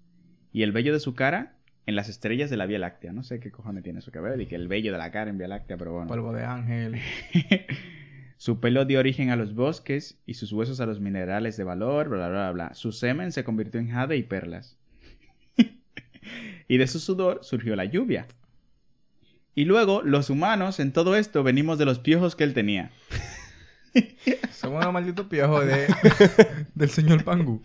Y 0.52 0.62
el 0.64 0.72
vello 0.72 0.92
de 0.92 1.00
su 1.00 1.14
cara 1.14 1.55
en 1.87 1.95
las 1.95 2.09
estrellas 2.09 2.51
de 2.51 2.57
la 2.57 2.66
Vía 2.66 2.78
Láctea. 2.78 3.12
No 3.12 3.22
sé 3.22 3.41
qué 3.41 3.51
cojones 3.51 3.84
tiene 3.84 4.01
eso 4.01 4.11
que 4.12 4.20
ver. 4.20 4.41
Y 4.41 4.47
que 4.47 4.57
el 4.57 4.68
vello 4.68 4.93
de 4.93 4.99
la 4.99 5.11
cara 5.12 5.30
en 5.30 5.39
Vía 5.39 5.49
Láctea, 5.49 5.76
pero 5.76 5.93
bueno. 5.93 6.09
Polvo 6.09 6.32
de 6.32 6.45
ángel. 6.45 7.01
Su 8.39 8.61
pelo 8.61 8.84
dio 8.84 8.99
origen 8.99 9.30
a 9.30 9.37
los 9.37 9.55
bosques 9.55 10.18
y 10.26 10.34
sus 10.34 10.53
huesos 10.53 10.80
a 10.80 10.87
los 10.87 11.01
minerales 11.01 11.57
de 11.57 11.64
valor, 11.64 12.11
bla, 12.11 12.28
bla, 12.28 12.28
bla, 12.28 12.53
bla. 12.53 12.74
Su 12.74 12.93
semen 12.93 13.32
se 13.32 13.45
convirtió 13.45 13.80
en 13.80 13.91
jade 13.91 14.16
y 14.18 14.24
perlas. 14.24 14.76
y 16.68 16.76
de 16.76 16.87
su 16.87 16.99
sudor 17.01 17.41
surgió 17.43 17.74
la 17.76 17.87
lluvia. 17.87 18.26
Y 19.55 19.64
luego, 19.64 20.03
los 20.03 20.28
humanos, 20.28 20.80
en 20.80 20.93
todo 20.93 21.16
esto, 21.16 21.43
venimos 21.43 21.78
de 21.78 21.87
los 21.87 21.99
piojos 21.99 22.37
que 22.37 22.45
él 22.45 22.53
tenía. 22.53 22.91
Somos 24.51 24.82
unos 24.82 24.93
malditos 24.93 25.26
piojos 25.28 25.64
de, 25.64 25.87
del 26.74 26.91
señor 26.91 27.24
Pangu. 27.24 27.62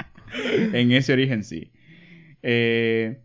en 0.72 0.94
ese 0.94 1.12
origen 1.12 1.44
sí. 1.44 1.70
Eh, 2.44 3.20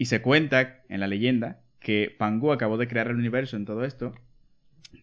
y 0.00 0.06
se 0.06 0.22
cuenta 0.22 0.80
en 0.88 1.00
la 1.00 1.06
leyenda 1.08 1.60
que 1.78 2.16
Pangu 2.18 2.52
acabó 2.52 2.78
de 2.78 2.88
crear 2.88 3.08
el 3.08 3.16
universo 3.16 3.58
en 3.58 3.66
todo 3.66 3.84
esto, 3.84 4.14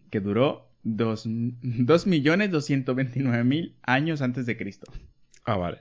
que 0.10 0.22
duró 0.22 0.72
2.229.000 0.86 3.76
años 3.84 4.24
antes 4.24 4.48
de 4.48 4.58
Cristo. 4.58 4.92
Ah, 5.46 5.56
vale. 5.56 5.78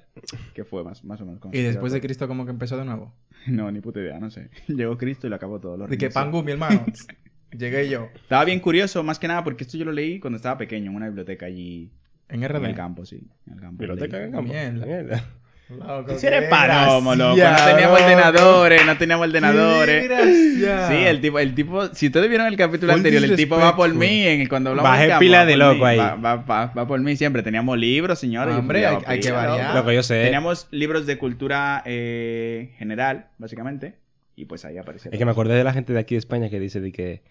Que 0.53 0.67
fue 0.67 0.85
más, 0.85 1.03
más 1.03 1.19
o 1.23 1.25
menos. 1.25 1.41
Y 1.51 1.63
después 1.63 1.95
de 1.95 2.03
Cristo 2.03 2.29
como 2.29 2.45
que 2.45 2.51
empezó 2.51 2.77
de 2.77 2.85
nuevo. 2.85 3.15
No, 3.47 3.73
ni 3.73 3.81
puta 3.81 4.01
idea, 4.01 4.21
no 4.21 4.31
sé. 4.31 4.51
Llegó 4.69 4.99
Cristo 4.99 5.27
y 5.27 5.31
lo 5.31 5.37
acabó 5.37 5.61
todo. 5.61 5.79
lo 5.79 5.87
De 5.87 5.97
que. 5.97 6.11
Pangu, 6.11 6.43
mi 6.43 6.53
hermano. 6.53 6.85
Llegué 7.57 7.89
yo. 7.89 8.11
Estaba 8.17 8.45
bien 8.45 8.61
curioso, 8.61 9.03
más 9.03 9.19
que 9.19 9.29
nada, 9.29 9.45
porque 9.45 9.65
esto 9.65 9.79
yo 9.79 9.87
lo 9.87 9.93
leí 9.93 10.21
cuando 10.21 10.37
estaba 10.37 10.59
pequeño, 10.59 10.91
en 10.91 10.97
una 10.97 11.07
biblioteca 11.07 11.47
allí 11.47 11.91
En 12.29 12.45
en 12.45 12.51
el 12.51 12.53
RD. 12.55 12.75
campo, 12.75 13.07
sí. 13.07 13.27
En 13.47 13.55
el 13.55 13.61
campo. 13.61 13.79
Biblioteca 13.79 14.23
en 14.23 14.33
campo. 14.33 14.53
Mierda. 14.53 14.85
Mierda. 14.85 15.25
Loco, 15.69 16.17
Si 16.17 16.27
eres 16.29 16.49
palomo, 16.49 17.15
loco. 17.17 17.37
No 17.37 17.57
teníamos 17.67 17.99
loco. 18.01 18.05
ordenadores, 18.05 18.87
no 18.87 18.97
teníamos 18.99 19.27
ordenadores. 19.27 20.03
Qué 20.03 20.09
gracia. 20.09 20.89
Sí, 20.89 20.95
el 20.95 21.21
tipo, 21.21 21.39
el 21.41 21.55
tipo, 21.57 21.89
si 21.93 22.07
ustedes 22.07 22.29
vieron 22.29 22.47
el 22.47 22.57
capítulo 22.57 22.93
Full 22.93 22.99
anterior, 23.01 23.25
el 23.25 23.35
tipo 23.35 23.57
va 23.57 23.75
por 23.75 23.93
mí, 23.93 24.27
en 24.27 24.47
cuando 24.47 24.71
hablamos 24.71 24.89
Bajé 24.91 25.03
del 25.03 25.11
campo, 25.11 25.21
pila 25.21 25.39
va 25.39 25.45
de 25.47 25.57
loco 25.57 25.75
mí, 25.75 25.85
ahí. 25.85 25.99
Va, 25.99 26.15
va- 26.15 26.37
va- 26.37 26.67
va 26.67 26.87
por 26.87 27.01
mí 27.01 27.17
siempre. 27.17 27.43
Teníamos 27.43 27.77
libros, 27.79 28.17
señores. 28.19 28.55
Hombre, 28.55 28.87
hay- 28.87 28.99
hay 29.07 29.19
que 29.21 29.31
loco. 29.31 29.41
variar. 29.41 29.75
Lo 29.75 29.85
que 29.85 29.95
yo 29.97 30.03
sé. 30.05 30.23
Teníamos 30.23 30.69
libros 30.71 31.05
de 31.05 31.19
cultura 31.19 31.83
eh, 31.85 32.73
general, 32.79 33.27
básicamente, 33.39 33.97
y 34.37 34.45
pues 34.45 34.65
ahí 34.65 34.79
aparecía. 34.79 35.11
Es 35.13 35.19
que 35.19 35.25
me 35.25 35.33
acordé 35.33 35.55
de 35.55 35.65
la 35.65 35.73
gente 35.73 35.93
de 35.93 35.99
aquí 35.99 36.15
de 36.15 36.21
España 36.21 36.49
que 36.49 36.61
dice 36.61 36.79
de 36.81 36.93
que. 36.93 37.23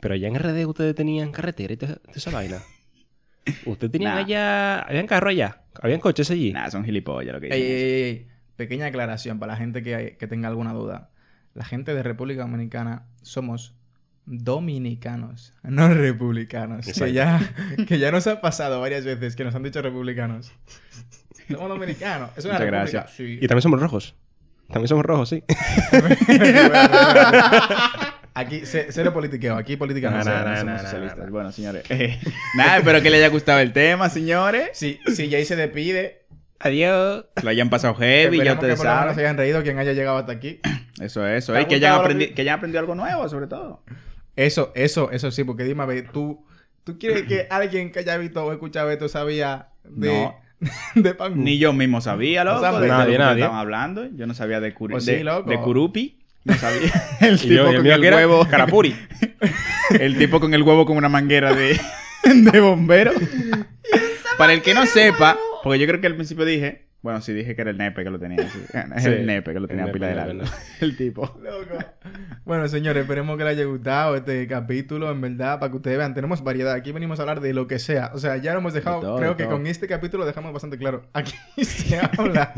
Pero 0.00 0.14
allá 0.14 0.26
en 0.26 0.34
RD 0.34 0.66
ustedes 0.66 0.96
tenían 0.96 1.30
carretera 1.30 1.72
y 1.74 1.76
toda 1.76 1.98
esa 2.12 2.30
vaina. 2.32 2.56
Ustedes 3.66 3.92
tenían 3.92 4.14
Nah. 4.14 4.20
allá. 4.20 4.80
Habían 4.80 5.06
carro 5.06 5.28
allá. 5.30 5.62
Habían 5.80 6.00
coches 6.00 6.30
allí. 6.30 6.52
Nah, 6.52 6.70
son 6.70 6.84
gilipollas 6.84 7.34
lo 7.34 7.40
que 7.40 7.48
Ey, 7.48 7.62
dicen. 7.62 7.76
ey, 7.76 7.82
ey, 7.82 8.02
ey. 8.02 8.28
Pequeña 8.56 8.86
aclaración 8.86 9.38
para 9.38 9.52
la 9.52 9.58
gente 9.58 9.82
que, 9.82 10.16
que 10.18 10.26
tenga 10.26 10.48
alguna 10.48 10.72
duda. 10.72 11.10
La 11.54 11.64
gente 11.64 11.94
de 11.94 12.02
República 12.02 12.42
Dominicana 12.42 13.06
somos 13.22 13.74
dominicanos, 14.26 15.54
no 15.62 15.88
republicanos. 15.94 16.86
Que 16.86 17.12
ya, 17.12 17.40
que 17.86 17.98
ya 17.98 18.10
nos 18.10 18.26
ha 18.26 18.40
pasado 18.40 18.80
varias 18.80 19.04
veces 19.04 19.36
que 19.36 19.44
nos 19.44 19.54
han 19.54 19.62
dicho 19.62 19.80
republicanos. 19.80 20.52
Somos 21.48 21.68
dominicanos. 21.68 22.30
Es 22.36 22.44
una 22.44 22.54
Muchas 22.54 22.70
república. 22.70 22.90
gracias. 22.92 23.10
Sí. 23.16 23.38
Y 23.40 23.46
también 23.46 23.62
somos 23.62 23.80
rojos. 23.80 24.14
También 24.68 24.88
somos 24.88 25.04
rojos, 25.06 25.28
sí. 25.30 25.42
Aquí, 28.38 28.60
ce- 28.66 28.86
cero 28.90 29.12
politiqueo. 29.12 29.56
Aquí 29.56 29.76
política 29.76 30.10
no, 30.10 30.18
No, 30.18 30.24
se 30.24 30.30
no, 30.30 30.36
hace, 30.36 30.48
no, 30.48 30.60
somos 30.60 30.80
socialistas. 30.82 31.30
Bueno, 31.30 31.52
señores. 31.52 31.84
eh, 31.90 32.18
nada, 32.56 32.78
espero 32.78 33.02
que 33.02 33.10
les 33.10 33.18
haya 33.20 33.28
gustado 33.28 33.58
el 33.60 33.72
tema, 33.72 34.08
señores. 34.08 34.70
Si, 34.72 34.98
si 35.14 35.30
Jay 35.30 35.44
se 35.44 35.56
despide, 35.56 36.22
Adiós. 36.60 37.24
Lo 37.42 37.50
hayan 37.50 37.70
pasado 37.70 37.94
heavy, 37.94 38.38
ya 38.38 38.44
que 38.44 38.52
ustedes 38.54 38.76
por 38.78 38.86
lo 38.86 38.90
menos 38.92 39.04
se 39.06 39.14
saben. 39.14 39.26
hayan 39.26 39.36
reído 39.36 39.62
quien 39.62 39.78
haya 39.78 39.92
llegado 39.92 40.18
hasta 40.18 40.32
aquí. 40.32 40.58
Eso, 41.00 41.24
eso. 41.24 41.52
¿Te 41.52 41.58
ha 41.60 41.62
Y 41.62 41.66
que 41.66 41.76
hayan, 41.76 41.92
gustado 41.94 42.08
lo 42.14 42.18
aprendi- 42.20 42.34
que- 42.34 42.42
hayan 42.42 42.56
aprendido 42.56 42.80
algo 42.80 42.94
nuevo, 42.96 43.28
sobre 43.28 43.46
todo. 43.46 43.84
Eso, 44.34 44.72
eso, 44.74 45.10
eso 45.12 45.30
sí, 45.30 45.44
porque 45.44 45.62
dime, 45.62 45.84
a 45.84 45.86
ver, 45.86 46.10
tú, 46.10 46.44
¿tú 46.82 46.98
quieres 46.98 47.22
que 47.22 47.46
alguien 47.50 47.92
que 47.92 48.00
haya 48.00 48.16
visto 48.16 48.44
o 48.44 48.50
escuchado 48.52 48.90
esto 48.90 49.08
sabía 49.08 49.68
de, 49.84 50.08
No. 50.12 50.40
de 51.00 51.14
Pangu? 51.14 51.36
Ni 51.40 51.58
yo 51.58 51.72
mismo 51.72 52.00
sabía, 52.00 52.42
loco. 52.42 52.60
sabe. 52.60 52.80
de 52.82 52.88
Nadie, 52.88 53.04
lo 53.04 53.12
que 53.12 53.18
nadie. 53.18 53.42
estaban 53.42 53.60
hablando. 53.60 54.06
Yo 54.16 54.26
no 54.26 54.34
sabía 54.34 54.58
de, 54.60 54.74
curi- 54.74 54.90
Pues 54.90 55.04
sí, 55.04 55.12
de, 55.12 55.42
de 55.46 55.60
Kurupi. 55.60 56.17
No 56.48 56.54
sabía. 56.54 56.90
El 57.20 57.38
tipo 57.38 57.54
yo, 57.54 57.72
y 57.72 57.74
el 57.76 57.82
con 57.82 57.86
el 57.86 58.00
que 58.00 58.10
huevo. 58.16 58.46
Carapuri. 58.48 58.96
El 60.00 60.18
tipo 60.18 60.40
con 60.40 60.52
el 60.54 60.62
huevo 60.62 60.84
con 60.86 60.96
una 60.96 61.08
manguera 61.08 61.54
de, 61.54 61.78
de 62.24 62.60
bombero. 62.60 63.12
Para 64.36 64.52
el 64.52 64.62
que 64.62 64.74
no 64.74 64.84
sepa, 64.86 65.38
porque 65.62 65.78
yo 65.78 65.86
creo 65.86 66.00
que 66.00 66.06
al 66.06 66.14
principio 66.14 66.44
dije, 66.44 66.86
bueno, 67.00 67.20
sí 67.20 67.32
dije 67.32 67.54
que 67.54 67.62
era 67.62 67.70
el 67.70 67.78
nepe 67.78 68.04
que 68.04 68.10
lo 68.10 68.18
tenía. 68.18 68.48
sí. 68.50 68.58
Es 68.96 69.02
Sí, 69.02 69.08
el 69.08 69.26
nepe 69.26 69.52
que 69.52 69.60
lo 69.60 69.66
tenía 69.68 69.90
pila 69.90 70.08
de 70.08 70.14
largo. 70.14 70.42
el 70.80 70.96
tipo. 70.96 71.38
Loco. 71.42 71.78
Bueno, 72.44 72.68
señores, 72.68 73.02
esperemos 73.02 73.36
que 73.38 73.44
les 73.44 73.52
haya 73.56 73.64
gustado 73.64 74.16
este 74.16 74.46
capítulo, 74.46 75.10
en 75.10 75.20
verdad, 75.20 75.58
para 75.58 75.70
que 75.70 75.76
ustedes 75.76 75.96
vean, 75.98 76.14
tenemos 76.14 76.42
variedad. 76.44 76.72
Aquí 76.74 76.92
venimos 76.92 77.18
a 77.18 77.22
hablar 77.22 77.40
de 77.40 77.52
lo 77.54 77.66
que 77.66 77.78
sea. 77.78 78.10
O 78.14 78.18
sea, 78.18 78.36
ya 78.36 78.52
lo 78.52 78.58
hemos 78.60 78.74
dejado, 78.74 79.00
De 79.00 79.06
todo, 79.06 79.16
creo 79.18 79.30
de 79.30 79.36
que 79.36 79.44
todo. 79.44 79.52
con 79.54 79.66
este 79.66 79.86
capítulo 79.86 80.24
dejamos 80.26 80.52
bastante 80.52 80.76
claro. 80.78 81.04
Aquí 81.14 81.34
se 81.64 81.98
habla 81.98 82.52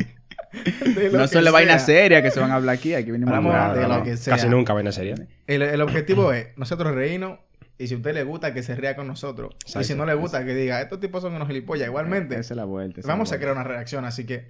No 1.12 1.22
que 1.22 1.28
son 1.28 1.44
de 1.44 1.50
vaina 1.50 1.78
sea. 1.78 1.86
seria 2.02 2.22
que 2.22 2.30
se 2.30 2.40
van 2.40 2.50
a 2.50 2.56
hablar 2.56 2.74
aquí. 2.76 2.94
Aquí 2.94 3.10
venimos 3.10 3.32
a 3.32 3.36
Hablamos 3.38 3.54
hablar 3.60 3.88
de 3.90 3.96
lo 3.98 4.02
que 4.04 4.16
sea. 4.16 4.34
Casi 4.36 4.48
nunca 4.48 4.72
vaina 4.72 4.92
seria. 4.92 5.14
El, 5.46 5.62
el 5.62 5.80
objetivo 5.80 6.32
es 6.32 6.48
nosotros 6.56 6.94
reírnos 6.94 7.38
y 7.78 7.86
si 7.86 7.94
a 7.94 7.96
usted 7.96 8.12
le 8.12 8.24
gusta, 8.24 8.52
que 8.52 8.62
se 8.62 8.74
ría 8.74 8.94
con 8.94 9.06
nosotros. 9.06 9.54
Y 9.80 9.84
si 9.84 9.94
no 9.94 10.04
le 10.04 10.12
gusta, 10.14 10.44
que 10.44 10.54
diga, 10.54 10.82
estos 10.82 11.00
tipos 11.00 11.22
son 11.22 11.34
unos 11.34 11.48
gilipollas. 11.48 11.88
Igualmente, 11.88 12.34
Esa 12.38 12.52
es 12.52 12.56
la 12.56 12.64
vuelta. 12.66 13.00
esa 13.00 13.00
es 13.00 13.06
la 13.06 13.12
vamos 13.14 13.32
a 13.32 13.38
crear 13.38 13.52
una 13.52 13.64
reacción. 13.64 14.04
Así 14.04 14.26
que, 14.26 14.48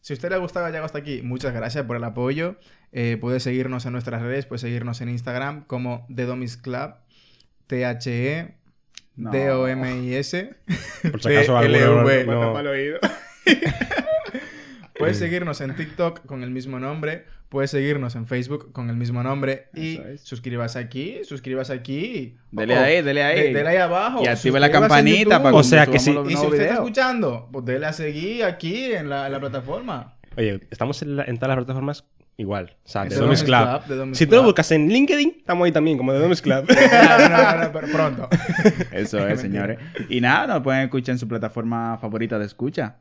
si 0.00 0.12
a 0.12 0.14
usted 0.14 0.28
le 0.30 0.34
ha 0.34 0.38
gustado 0.38 0.66
llegado 0.66 0.84
hasta 0.84 0.98
aquí, 0.98 1.22
muchas 1.22 1.54
gracias 1.54 1.84
por 1.84 1.96
el 1.96 2.02
apoyo. 2.02 2.56
Eh, 2.90 3.16
puede 3.20 3.38
seguirnos 3.38 3.86
en 3.86 3.92
nuestras 3.92 4.22
redes, 4.22 4.46
puede 4.46 4.58
seguirnos 4.58 5.00
en 5.02 5.08
Instagram 5.08 5.64
como 5.66 6.04
The 6.12 6.24
Domis 6.24 6.56
Club, 6.56 6.94
T-H-E, 7.68 8.56
No. 9.14 9.30
D-O-M-I-S. 9.30 10.54
Por 11.12 11.22
si 11.22 11.36
acaso 11.36 11.56
PLV. 11.60 12.26
no-. 12.26 12.54
Puedes 15.04 15.18
seguirnos 15.18 15.60
en 15.60 15.74
TikTok 15.76 16.26
con 16.26 16.42
el 16.42 16.50
mismo 16.50 16.78
nombre. 16.78 17.24
Puedes 17.48 17.70
seguirnos 17.70 18.16
en 18.16 18.26
Facebook 18.26 18.72
con 18.72 18.90
el 18.90 18.96
mismo 18.96 19.22
nombre. 19.22 19.68
Y 19.74 19.98
es. 19.98 20.22
suscríbase 20.22 20.78
aquí, 20.78 21.20
suscríbase 21.24 21.72
aquí. 21.72 22.36
Dele 22.50 22.74
ahí, 22.76 23.02
dele 23.02 23.22
ahí. 23.22 23.40
de- 23.44 23.52
Dele 23.52 23.68
ahí 23.68 23.76
abajo. 23.76 24.22
Y 24.24 24.26
active 24.26 24.58
la 24.58 24.70
campanita 24.70 25.42
para 25.42 25.54
O 25.54 25.62
sea 25.62 25.86
que 25.86 25.98
sí. 25.98 26.12
los 26.12 26.26
Y 26.26 26.30
si 26.30 26.34
usted 26.36 26.46
está 26.52 26.56
videos. 26.64 26.74
escuchando, 26.78 27.48
pues 27.52 27.64
dele 27.64 27.86
a 27.86 27.92
seguir 27.92 28.44
aquí 28.44 28.92
en 28.92 29.08
la, 29.08 29.26
en 29.26 29.32
la 29.32 29.40
plataforma. 29.40 30.16
Oye, 30.36 30.60
estamos 30.70 31.00
en, 31.02 31.16
la- 31.16 31.24
en 31.24 31.36
todas 31.36 31.50
las 31.50 31.58
plataformas 31.64 32.04
igual. 32.36 32.76
O 32.84 32.88
sea, 32.88 33.02
The 33.04 33.10
The 33.10 33.14
Domis 33.16 33.44
Club. 33.44 33.62
Club, 33.68 33.82
The 33.86 33.94
Domis 33.94 34.18
Si 34.18 34.26
tú 34.26 34.34
lo 34.34 34.42
buscas 34.42 34.72
en 34.72 34.88
LinkedIn, 34.88 35.34
estamos 35.38 35.64
ahí 35.66 35.70
también, 35.70 35.96
como 35.96 36.12
The 36.12 36.18
Domis 36.18 36.42
Club. 36.42 36.64
No, 36.68 37.28
no, 37.28 37.64
no, 37.64 37.72
pero 37.72 37.86
pronto. 37.86 38.28
Eso 38.90 39.28
es, 39.28 39.40
señores. 39.42 39.78
Y 40.08 40.20
nada, 40.20 40.48
nos 40.54 40.62
pueden 40.62 40.82
escuchar 40.82 41.12
en 41.12 41.18
su 41.20 41.28
plataforma 41.28 41.98
favorita 42.00 42.36
de 42.40 42.46
escucha. 42.46 42.96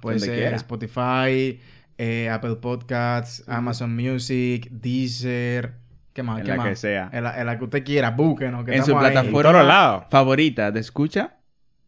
Puede 0.00 0.18
ser 0.18 0.34
quiera. 0.36 0.56
Spotify, 0.56 1.60
eh, 1.98 2.28
Apple 2.30 2.56
Podcasts, 2.56 3.44
Amazon 3.46 3.94
Music, 3.94 4.68
Deezer. 4.70 5.74
¿Qué 6.12 6.22
más? 6.22 6.38
En 6.38 6.44
¿Qué 6.44 6.50
la 6.50 6.56
más? 6.56 6.68
que 6.68 6.76
sea. 6.76 7.10
En 7.12 7.24
la, 7.24 7.40
en 7.40 7.46
la 7.46 7.58
que 7.58 7.64
usted 7.64 7.84
quiera, 7.84 8.10
búsquenos. 8.10 8.64
Que 8.64 8.76
En 8.76 8.84
su 8.84 8.96
plataforma 8.96 9.62
lados. 9.62 10.04
favorita 10.10 10.70
de 10.70 10.80
escucha 10.80 11.36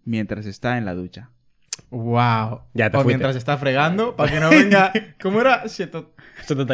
mientras 0.05 0.47
está 0.47 0.79
en 0.79 0.85
la 0.85 0.95
ducha. 0.95 1.31
Wow. 1.91 2.63
Ya 2.75 2.91
te 2.91 2.97
o 2.97 3.01
fuiste. 3.01 3.07
mientras 3.07 3.37
está 3.37 3.57
fregando, 3.57 4.17
para 4.17 4.33
que 4.33 4.41
no 4.41 4.51
venga. 4.51 4.93
¿Cómo 5.23 5.41
era? 5.41 5.65
Está 5.65 6.05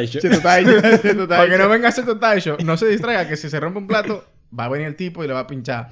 dicho. 0.00 0.18
Para 1.28 1.48
que 1.48 1.58
no 1.58 1.68
venga 1.68 1.92
Cheto 1.92 2.18
Taisho. 2.18 2.56
No 2.64 2.76
se 2.76 2.86
distraiga, 2.86 3.26
que 3.28 3.36
si 3.36 3.48
se 3.48 3.58
rompe 3.60 3.78
un 3.78 3.86
plato, 3.86 4.24
va 4.56 4.64
a 4.64 4.68
venir 4.68 4.86
el 4.88 4.96
tipo 4.96 5.24
y 5.24 5.26
le 5.26 5.32
va 5.32 5.40
a 5.40 5.46
pinchar. 5.46 5.90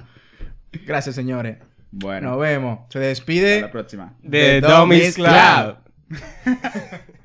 Gracias, 0.85 1.15
señores. 1.15 1.57
Bueno, 1.95 2.31
Nos 2.31 2.39
vemos. 2.39 2.79
Se 2.89 2.97
hasta 2.97 3.07
despide. 3.07 3.61
la 3.61 3.71
próxima. 3.71 4.13
The 4.23 4.29
The 4.29 4.61
Domis 4.61 5.15
Domis 5.15 5.15
Club. 5.15 5.77